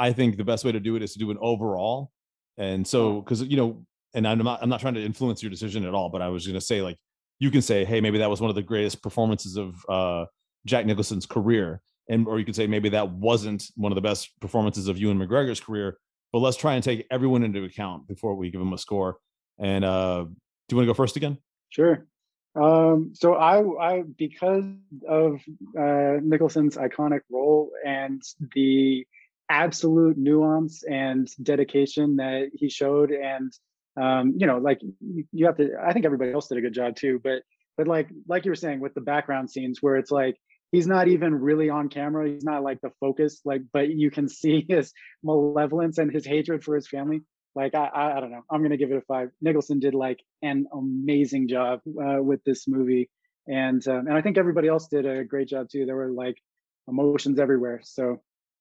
[0.00, 2.10] I think the best way to do it is to do an overall.
[2.56, 5.84] And so, because you know, and I'm not I'm not trying to influence your decision
[5.84, 6.96] at all, but I was going to say like
[7.38, 10.24] you can say, hey, maybe that was one of the greatest performances of uh,
[10.66, 14.40] Jack Nicholson's career, and or you could say maybe that wasn't one of the best
[14.40, 15.98] performances of Ewan McGregor's career.
[16.32, 19.18] But let's try and take everyone into account before we give them a score.
[19.58, 21.38] And uh, do you want to go first again?
[21.70, 22.06] Sure.
[22.54, 24.64] Um, so I, I because
[25.08, 25.40] of
[25.78, 28.22] uh, Nicholson's iconic role and
[28.54, 29.06] the
[29.50, 33.52] absolute nuance and dedication that he showed, and
[34.00, 34.80] um, you know, like
[35.32, 35.72] you have to.
[35.84, 37.42] I think everybody else did a good job too, but
[37.76, 40.36] but like like you were saying with the background scenes where it's like
[40.72, 42.28] he's not even really on camera.
[42.28, 46.64] He's not like the focus, like, but you can see his malevolence and his hatred
[46.64, 47.20] for his family.
[47.54, 48.42] Like I, I, I don't know.
[48.50, 49.30] I'm gonna give it a five.
[49.40, 53.10] Nicholson did like an amazing job uh, with this movie.
[53.48, 55.84] And um, and i think everybody else did a great job too.
[55.84, 56.36] There were like
[56.86, 57.80] emotions everywhere.
[57.82, 58.20] So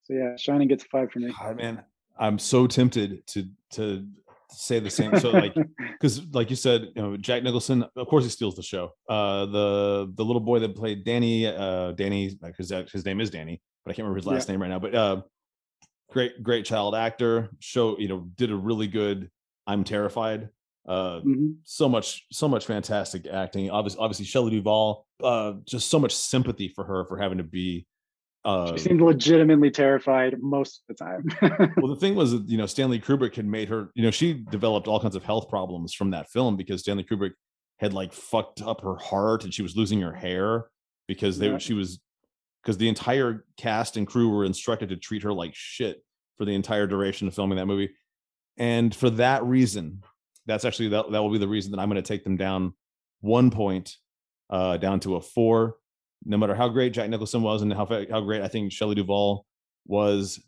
[0.10, 1.84] so yeah shining gets a five for me God, man,
[2.18, 4.08] I'm so tempted to to
[4.52, 5.16] say the same.
[5.20, 5.54] So like,
[5.92, 8.94] because like you said, you know, Jack Nicholson, of course, he steals the show.
[9.08, 13.62] Uh, the the little boy that played Danny, uh, Danny, because his name is Danny,
[13.86, 14.80] but I can't remember his last name right now.
[14.80, 15.22] But uh,
[16.10, 17.50] great great child actor.
[17.60, 19.30] Show you know did a really good.
[19.68, 20.50] I'm terrified.
[20.88, 21.58] Uh, Mhm.
[21.64, 23.70] so much so much fantastic acting.
[23.70, 25.06] Obviously, obviously Shelley Duvall.
[25.24, 27.86] Uh, just so much sympathy for her for having to be
[28.46, 31.72] uh, she seemed legitimately terrified most of the time.
[31.78, 34.88] well, the thing was, you know, Stanley Kubrick had made her, you know, she developed
[34.88, 37.32] all kinds of health problems from that film because Stanley Kubrick
[37.80, 40.68] had like fucked up her heart and she was losing her hair
[41.08, 41.58] because they Yeah.
[41.58, 42.00] she was
[42.64, 46.04] because the entire cast and crew were instructed to treat her like shit
[46.38, 47.90] for the entire duration of filming that movie.
[48.58, 50.04] And for that reason,
[50.46, 52.74] that's actually that, that will be the reason that I'm going to take them down
[53.22, 53.96] one point
[54.50, 55.76] uh down to a four
[56.26, 59.46] no matter how great Jack Nicholson was and how how great I think Shelley Duvall
[59.86, 60.40] was,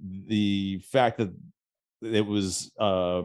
[0.00, 1.32] the fact that
[2.02, 3.22] it was uh,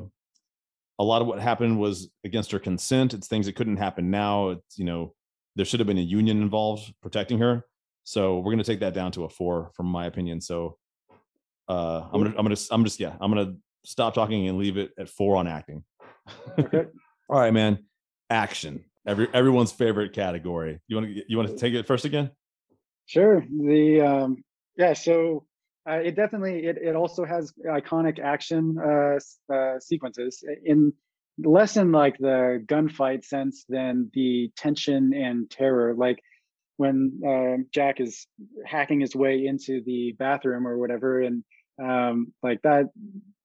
[1.00, 3.14] a lot of what happened was against her consent.
[3.14, 4.50] It's things that couldn't happen now.
[4.50, 5.14] It's you know
[5.56, 7.66] there should have been a union involved protecting her.
[8.04, 10.42] So we're gonna take that down to a four, from my opinion.
[10.42, 10.78] So
[11.68, 13.56] uh, I'm gonna I'm gonna I'm just yeah I'm gonna
[13.86, 15.84] stop talking and leave it at four on acting.
[16.58, 16.86] Okay.
[17.30, 17.86] All right, man.
[18.30, 18.86] Action.
[19.10, 20.80] Every everyone's favorite category.
[20.88, 22.30] You want to you want to take it first again?
[23.08, 23.44] Sure.
[23.50, 24.44] The um,
[24.78, 24.94] yeah.
[24.94, 25.48] So
[25.90, 29.18] uh, it definitely it it also has iconic action uh,
[29.52, 30.94] uh, sequences in
[31.40, 35.96] less in like the gunfight sense than the tension and terror.
[35.96, 36.20] Like
[36.78, 38.28] when uh, Jack is
[38.64, 41.44] hacking his way into the bathroom or whatever, and
[41.82, 42.92] um, like that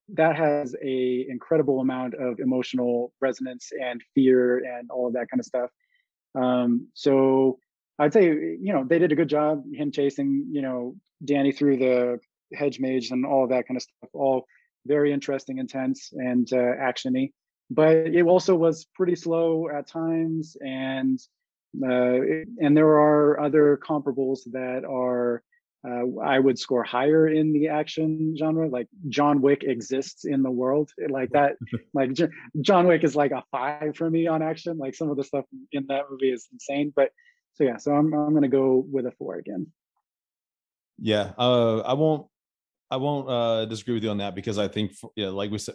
[0.08, 5.40] that has a incredible amount of emotional resonance and fear and all of that kind
[5.40, 5.70] of stuff.
[6.34, 7.58] Um, so
[7.98, 9.64] I'd say you know they did a good job.
[9.72, 12.20] Him chasing you know Danny through the
[12.52, 14.10] hedge maze and all of that kind of stuff.
[14.12, 14.46] All
[14.86, 17.32] very interesting, intense, and uh, actiony.
[17.70, 21.18] But it also was pretty slow at times, and
[21.82, 22.20] uh,
[22.60, 25.42] and there are other comparables that are
[25.86, 28.68] uh, I would score higher in the action genre.
[28.68, 31.56] Like John Wick exists in the world, like that.
[31.94, 32.28] like J-
[32.60, 34.78] John Wick is like a five for me on action.
[34.78, 36.92] Like some of the stuff in that movie is insane.
[36.94, 37.10] But
[37.54, 39.66] so yeah, so I'm I'm gonna go with a four again.
[40.98, 42.28] Yeah, uh, I won't.
[42.90, 45.74] I won't uh, disagree with you on that because I think, yeah, like we said,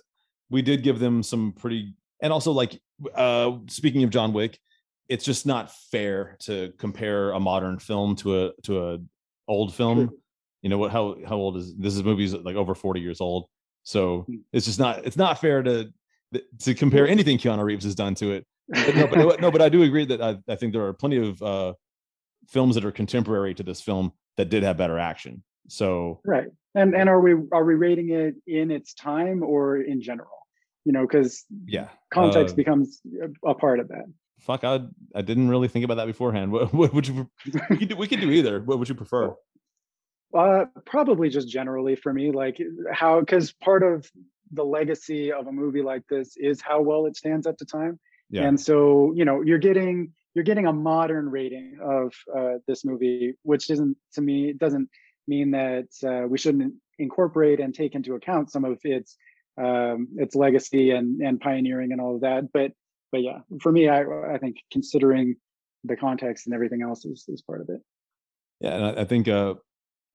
[0.50, 2.80] we did give them some pretty, and also like
[3.14, 4.58] uh, speaking of John Wick,
[5.08, 9.00] it's just not fair to compare a modern film to a to a
[9.50, 10.12] old film.
[10.62, 10.92] You know what?
[10.92, 11.96] How how old is this?
[11.96, 13.48] Is movie's like over forty years old,
[13.84, 15.92] so it's just not it's not fair to
[16.60, 18.46] to compare anything Keanu Reeves has done to it.
[18.70, 21.18] But no, but no, but I do agree that I, I think there are plenty
[21.18, 21.74] of uh,
[22.48, 25.44] films that are contemporary to this film that did have better action.
[25.68, 26.48] So Right.
[26.76, 30.30] And and are we are we rating it in its time or in general?
[30.86, 34.06] You know, because yeah, context uh, becomes a, a part of that.
[34.40, 34.64] Fuck.
[34.64, 34.82] I
[35.16, 36.52] I didn't really think about that beforehand.
[36.52, 37.30] What, what would you?
[37.70, 38.62] We could do, we could do either.
[38.62, 39.36] What would you prefer?
[40.34, 42.58] Uh, probably just generally for me, like
[42.92, 44.10] how because part of
[44.52, 48.00] the legacy of a movie like this is how well it stands up to time.
[48.30, 48.44] Yeah.
[48.44, 53.34] And so you know you're getting you're getting a modern rating of uh, this movie,
[53.44, 54.90] which isn't to me it doesn't
[55.28, 59.18] mean that uh, we shouldn't incorporate and take into account some of its
[59.58, 62.52] um, its legacy and and pioneering and all of that.
[62.54, 62.74] But
[63.12, 65.36] but yeah, for me, I I think considering
[65.84, 67.82] the context and everything else is is part of it.
[68.60, 69.56] Yeah, and I, I think uh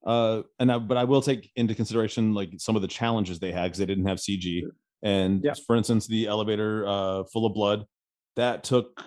[0.07, 3.53] uh and I, but I will take into consideration like some of the challenges they
[3.53, 4.63] had because they didn't have CG.
[5.03, 7.85] And for instance, the elevator uh full of blood
[8.37, 9.03] that took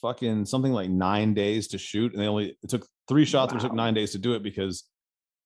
[0.00, 3.62] fucking something like nine days to shoot, and they only it took three shots, but
[3.62, 4.84] it took nine days to do it because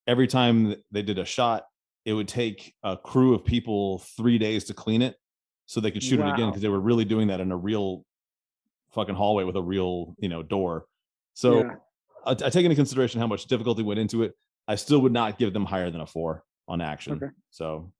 [0.07, 1.65] every time they did a shot,
[2.05, 5.17] it would take a crew of people three days to clean it
[5.69, 8.03] so they could shoot it again because they were really doing that in a real
[8.93, 10.87] fucking hallway with a real you know door.
[11.35, 11.75] So Yeah.
[12.25, 14.33] I, I take into consideration how much difficulty went into it.
[14.67, 17.13] I still would not give them higher than a four on action.
[17.23, 17.33] Okay.
[17.51, 17.93] So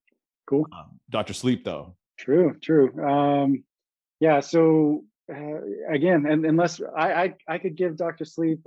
[0.47, 0.67] Cool.
[1.11, 1.95] Doctor Sleep though.
[2.17, 2.89] True, true.
[3.07, 3.65] Um,
[4.19, 4.41] yeah.
[4.41, 8.61] So uh, again, and unless I, I I could give Doctor Sleep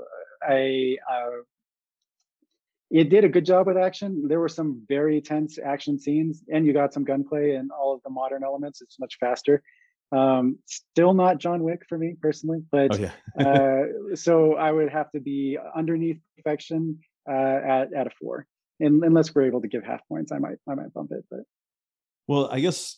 [0.48, 1.42] a uh,
[2.92, 4.28] it did a good job with action.
[4.28, 8.02] There were some very tense action scenes, and you got some gunplay and all of
[8.04, 8.82] the modern elements.
[8.82, 9.64] It's much faster.
[10.12, 12.98] Um, still not John Wick for me personally, but Oh,
[13.38, 13.46] yeah.
[13.48, 17.00] uh, so I would have to be underneath perfection
[17.30, 18.46] uh, at at a four.
[18.82, 21.24] And unless we're able to give half points, I might I might bump it.
[21.32, 21.42] But
[22.28, 22.98] Well, I guess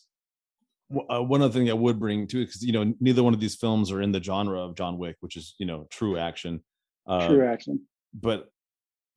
[1.08, 3.38] uh, one other thing I would bring to it because you know neither one of
[3.40, 6.64] these films are in the genre of John Wick, which is you know true action.
[7.06, 7.86] Uh, true action.
[8.12, 8.48] but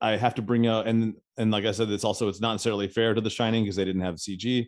[0.01, 2.87] I have to bring out and and like I said, it's also it's not necessarily
[2.87, 4.67] fair to The Shining because they didn't have CG.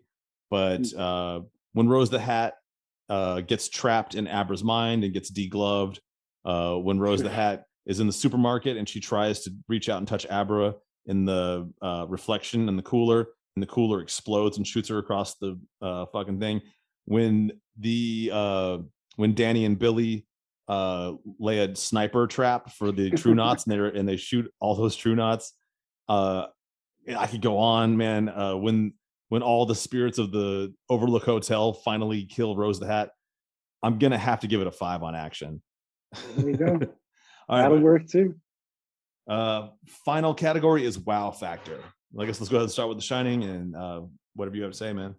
[0.49, 0.99] But Mm.
[0.99, 2.55] uh, when Rose the Hat
[3.09, 5.99] uh, gets trapped in Abra's mind and gets degloved,
[6.45, 9.97] uh, when Rose the Hat is in the supermarket and she tries to reach out
[9.97, 10.75] and touch Abra
[11.05, 15.35] in the uh, reflection in the cooler, and the cooler explodes and shoots her across
[15.35, 16.61] the uh, fucking thing.
[17.05, 18.77] When the uh,
[19.15, 20.25] when Danny and Billy
[20.69, 24.75] uh lay a sniper trap for the true knots and they and they shoot all
[24.75, 25.53] those true knots
[26.07, 26.45] Uh,
[27.17, 28.29] I could go on, man.
[28.29, 28.93] Uh, when
[29.29, 33.09] when all the spirits of the Overlook Hotel finally kill Rose the Hat,
[33.83, 35.61] I'm gonna have to give it a five on action.
[36.35, 36.65] There you go.
[37.49, 38.35] All right, That'll but, work too.
[39.27, 39.69] uh,
[40.05, 41.79] final category is wow factor.
[42.19, 44.01] I guess let's go ahead and start with The Shining and uh,
[44.35, 45.15] whatever you have to say, man.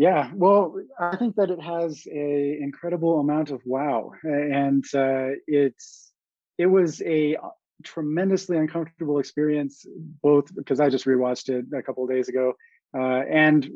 [0.00, 6.10] Yeah, well, I think that it has a incredible amount of wow, and uh, it's
[6.56, 7.36] it was a
[7.84, 9.84] tremendously uncomfortable experience,
[10.22, 12.54] both because I just rewatched it a couple of days ago,
[12.96, 13.70] uh, and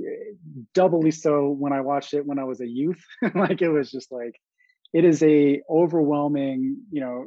[0.72, 3.04] doubly so when I watched it when I was a youth.
[3.34, 4.40] like it was just like
[4.94, 7.26] it is a overwhelming, you know,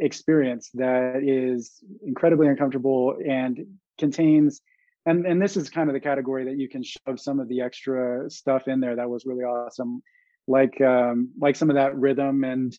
[0.00, 3.66] experience that is incredibly uncomfortable and
[3.98, 4.62] contains
[5.08, 7.60] and and this is kind of the category that you can shove some of the
[7.60, 10.02] extra stuff in there that was really awesome.
[10.46, 12.76] Like um like some of that rhythm and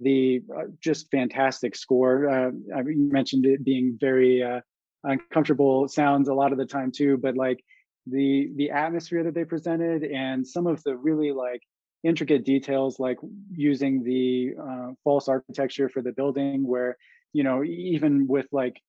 [0.00, 2.28] the uh, just fantastic score.
[2.28, 4.60] Uh, I you mentioned it being very uh,
[5.04, 7.62] uncomfortable sounds a lot of the time too but like
[8.06, 11.60] the the atmosphere that they presented and some of the really like
[12.04, 13.18] intricate details like
[13.52, 16.96] using the uh, false architecture for the building where
[17.32, 18.80] you know even with like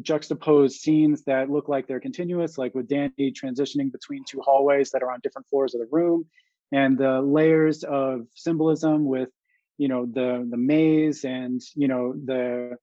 [0.00, 5.02] juxtaposed scenes that look like they're continuous, like with Danny transitioning between two hallways that
[5.02, 6.26] are on different floors of the room,
[6.70, 9.30] and the layers of symbolism with,
[9.78, 12.76] you know, the the maze and you know the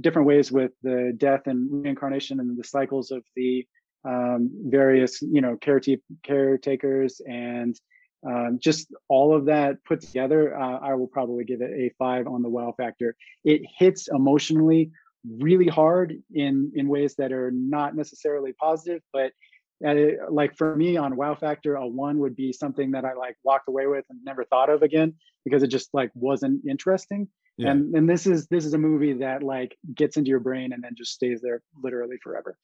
[0.00, 3.66] different ways with the death and reincarnation and the cycles of the
[4.04, 7.78] um, various, you know, careta- caretakers and
[8.26, 12.26] um, just all of that put together, uh, I will probably give it a five
[12.26, 13.16] on the wow factor.
[13.44, 14.92] It hits emotionally
[15.28, 19.32] really hard in in ways that are not necessarily positive but
[19.86, 19.94] uh,
[20.30, 23.68] like for me on wow factor a one would be something that i like walked
[23.68, 25.14] away with and never thought of again
[25.44, 27.26] because it just like wasn't interesting
[27.56, 27.70] Yeah.
[27.70, 30.82] and and this is this is a movie that like gets into your brain and
[30.84, 32.56] then just stays there literally forever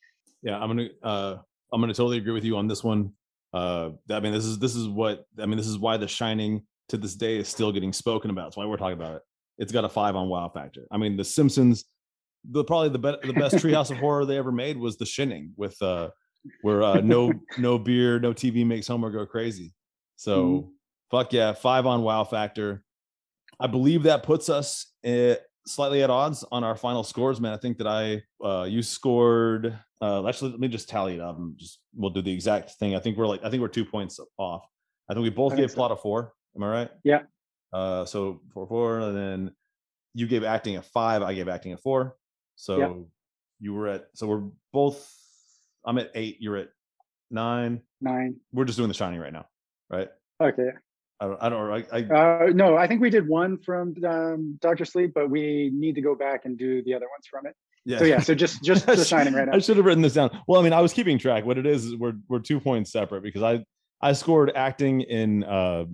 [0.42, 1.36] Yeah, I'm gonna uh
[1.72, 3.12] I'm gonna totally agree with you on this one.
[3.52, 6.62] Uh I mean this is this is what I mean this is why The Shining
[6.90, 8.48] to this day is still getting spoken about.
[8.48, 9.22] it's why we're talking about it.
[9.58, 10.86] It's got a five on wow factor.
[10.90, 11.84] I mean The Simpsons,
[12.48, 15.52] the probably the be- the best treehouse of horror they ever made was The Shinning
[15.56, 16.10] with uh
[16.62, 19.74] where uh no no beer, no TV makes Homer go crazy.
[20.16, 20.68] So Mhm.
[21.10, 22.82] fuck yeah, five on wow factor.
[23.58, 25.36] I believe that puts us eh,
[25.66, 27.52] slightly at odds on our final scores, man.
[27.52, 31.36] I think that I uh you scored uh actually let me just tally it up
[31.36, 32.94] and just we'll do the exact thing.
[32.96, 34.64] I think we're like I think we're two points off.
[35.10, 35.74] I think we both think gave so.
[35.76, 36.32] plot a four.
[36.56, 36.90] Am I right?
[37.04, 37.22] Yeah.
[37.70, 39.54] Uh so four four and then
[40.14, 42.16] you gave acting a five, I gave acting a four.
[42.60, 43.06] So
[43.58, 44.42] you were at so we're
[44.72, 45.10] both
[45.84, 46.68] I'm at eight, you're at
[47.30, 47.80] nine.
[48.02, 49.46] nine We're just doing the shining right now,
[49.88, 50.08] right?
[50.42, 50.70] okay
[51.20, 54.58] I don't I don't I, I uh no i think we did one from um
[54.62, 57.54] dr sleep but we need to go back and do the other ones from it
[57.84, 57.98] yeah.
[57.98, 60.30] so yeah so just just the shining right now I should have written this down.
[60.46, 61.44] Well, I mean, I was keeping track.
[61.44, 63.64] What it is is we're we're two points separate because I
[64.00, 65.84] I scored acting in uh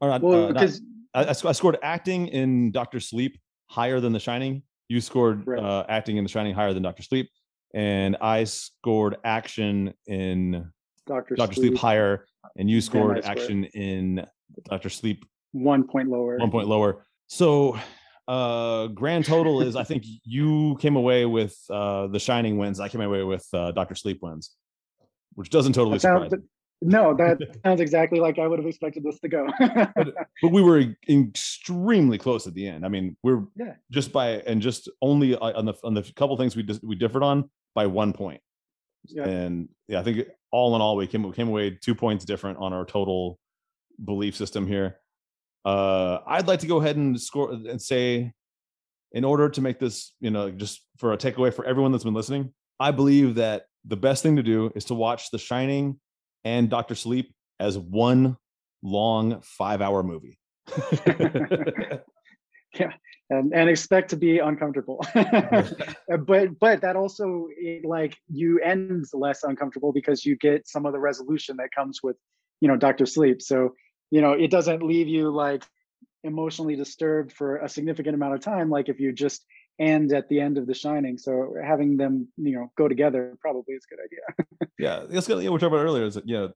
[0.00, 0.80] or not, well uh, not-
[1.14, 4.62] I I scored acting in Doctor Sleep higher than The Shining.
[4.90, 5.60] You scored Right.
[5.62, 7.30] uh, acting in The Shining higher than Doctor Sleep,
[7.72, 10.68] and I scored action in
[11.06, 12.26] dr, Doctor Sleep higher,
[12.56, 14.26] and you scored scored- action in
[14.64, 17.06] Doctor Sleep one point lower one point lower.
[17.28, 17.78] So
[18.26, 22.80] uh grand total is I think you came away with uh the Shining wins.
[22.80, 24.50] I came away with uh Doctor Sleep wins,
[25.34, 26.48] which doesn't totally That sounds- surprise.
[26.82, 29.46] No that sounds exactly like i would have expected this to go
[30.42, 32.86] But we were extremely close at the end.
[32.86, 33.74] I mean, we're Yeah.
[33.90, 36.94] just by and just only uh, on the on the couple things we just we
[36.94, 38.40] differed on by one point.
[39.06, 39.24] Yeah.
[39.28, 42.58] And yeah, I think all in all we came we came away two points different
[42.58, 43.38] on our total
[44.02, 44.96] belief system here.
[45.66, 48.32] Uh I'd like to go ahead and score and say
[49.12, 52.14] in order to make this, you know, just for a takeaway for everyone that's been
[52.14, 56.00] listening, I believe that the best thing to do is to watch The Shining
[56.44, 58.36] and Doctor Sleep as one
[58.82, 60.38] long five hour movie.
[62.78, 62.92] yeah
[63.30, 65.62] and and expect to be uncomfortable uh,
[66.26, 70.92] but but that also it, like you end less uncomfortable because you get some of
[70.92, 72.16] the resolution that comes with
[72.60, 73.74] you know dr sleep so
[74.10, 75.64] you know it doesn't leave you like
[76.22, 79.44] emotionally disturbed for a significant amount of time like if you just
[79.80, 83.74] end at the end of the shining so having them you know go together probably
[83.74, 84.46] is a good idea
[84.80, 85.42] yeah, that's good.
[85.42, 86.04] Yeah, we talked about earlier.
[86.04, 86.48] Is that yeah,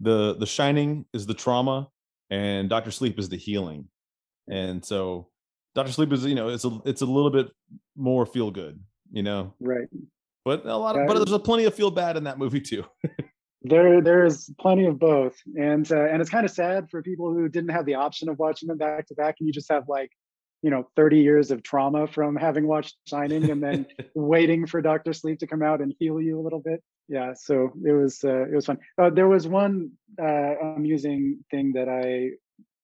[0.00, 1.88] the the Shining is the trauma,
[2.28, 3.88] and Doctor Sleep is the healing,
[4.50, 5.28] and so
[5.74, 7.48] Doctor Sleep is you know it's a it's a little bit
[7.96, 8.80] more feel good,
[9.12, 9.88] you know, right
[10.44, 12.84] but a lot of but there's a plenty of feel bad in that movie too.
[13.62, 17.48] there there's plenty of both and uh, and it's kind of sad for people who
[17.48, 20.10] didn't have the option of watching them back to back and you just have like
[20.62, 25.12] you know 30 years of trauma from having watched Shining and then waiting for Doctor
[25.12, 26.82] Sleep to come out and heal you a little bit.
[27.08, 28.78] Yeah, so it was uh, it was fun.
[29.00, 32.36] Uh, there was one uh, amusing thing that I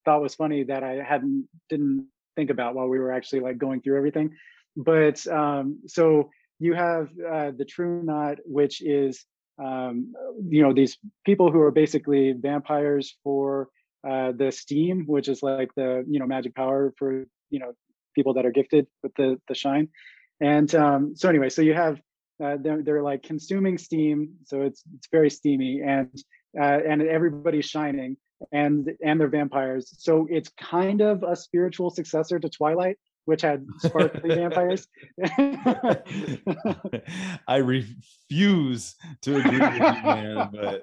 [0.05, 3.81] thought was funny that I hadn't didn't think about while we were actually like going
[3.81, 4.35] through everything.
[4.77, 9.24] But um, so you have uh, the True Knot, which is
[9.62, 10.12] um,
[10.48, 13.69] you know these people who are basically vampires for
[14.09, 17.73] uh, the steam, which is like the you know magic power for you know
[18.14, 19.89] people that are gifted with the the shine.
[20.40, 22.01] And um, so anyway, so you have
[22.43, 26.10] uh, they're they're like consuming steam, so it's it's very steamy, and
[26.59, 28.16] uh, and everybody's shining,
[28.52, 29.94] and and they're vampires.
[29.98, 34.86] So it's kind of a spiritual successor to Twilight, which had sparkly vampires.
[37.48, 40.51] I refuse to agree with you, man.
[40.52, 40.82] But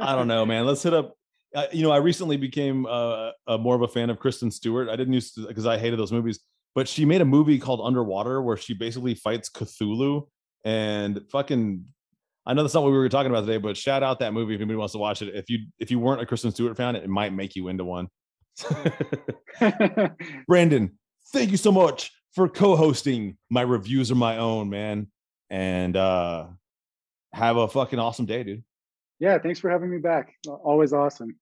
[0.00, 0.64] I don't know, man.
[0.64, 1.16] Let's hit up.
[1.54, 4.88] Uh, you know, I recently became uh, a more of a fan of Kristen Stewart.
[4.88, 6.40] I didn't used to because I hated those movies,
[6.74, 10.28] but she made a movie called Underwater where she basically fights Cthulhu
[10.64, 11.84] and fucking.
[12.44, 14.54] I know that's not what we were talking about today, but shout out that movie
[14.54, 15.34] if anybody wants to watch it.
[15.34, 18.08] If you if you weren't a Kristen Stewart fan, it might make you into one.
[20.48, 20.98] Brandon,
[21.32, 25.08] thank you so much for co-hosting my reviews are my own man
[25.50, 26.46] and uh
[27.32, 28.64] have a fucking awesome day dude
[29.18, 30.34] yeah thanks for having me back
[30.64, 31.36] always awesome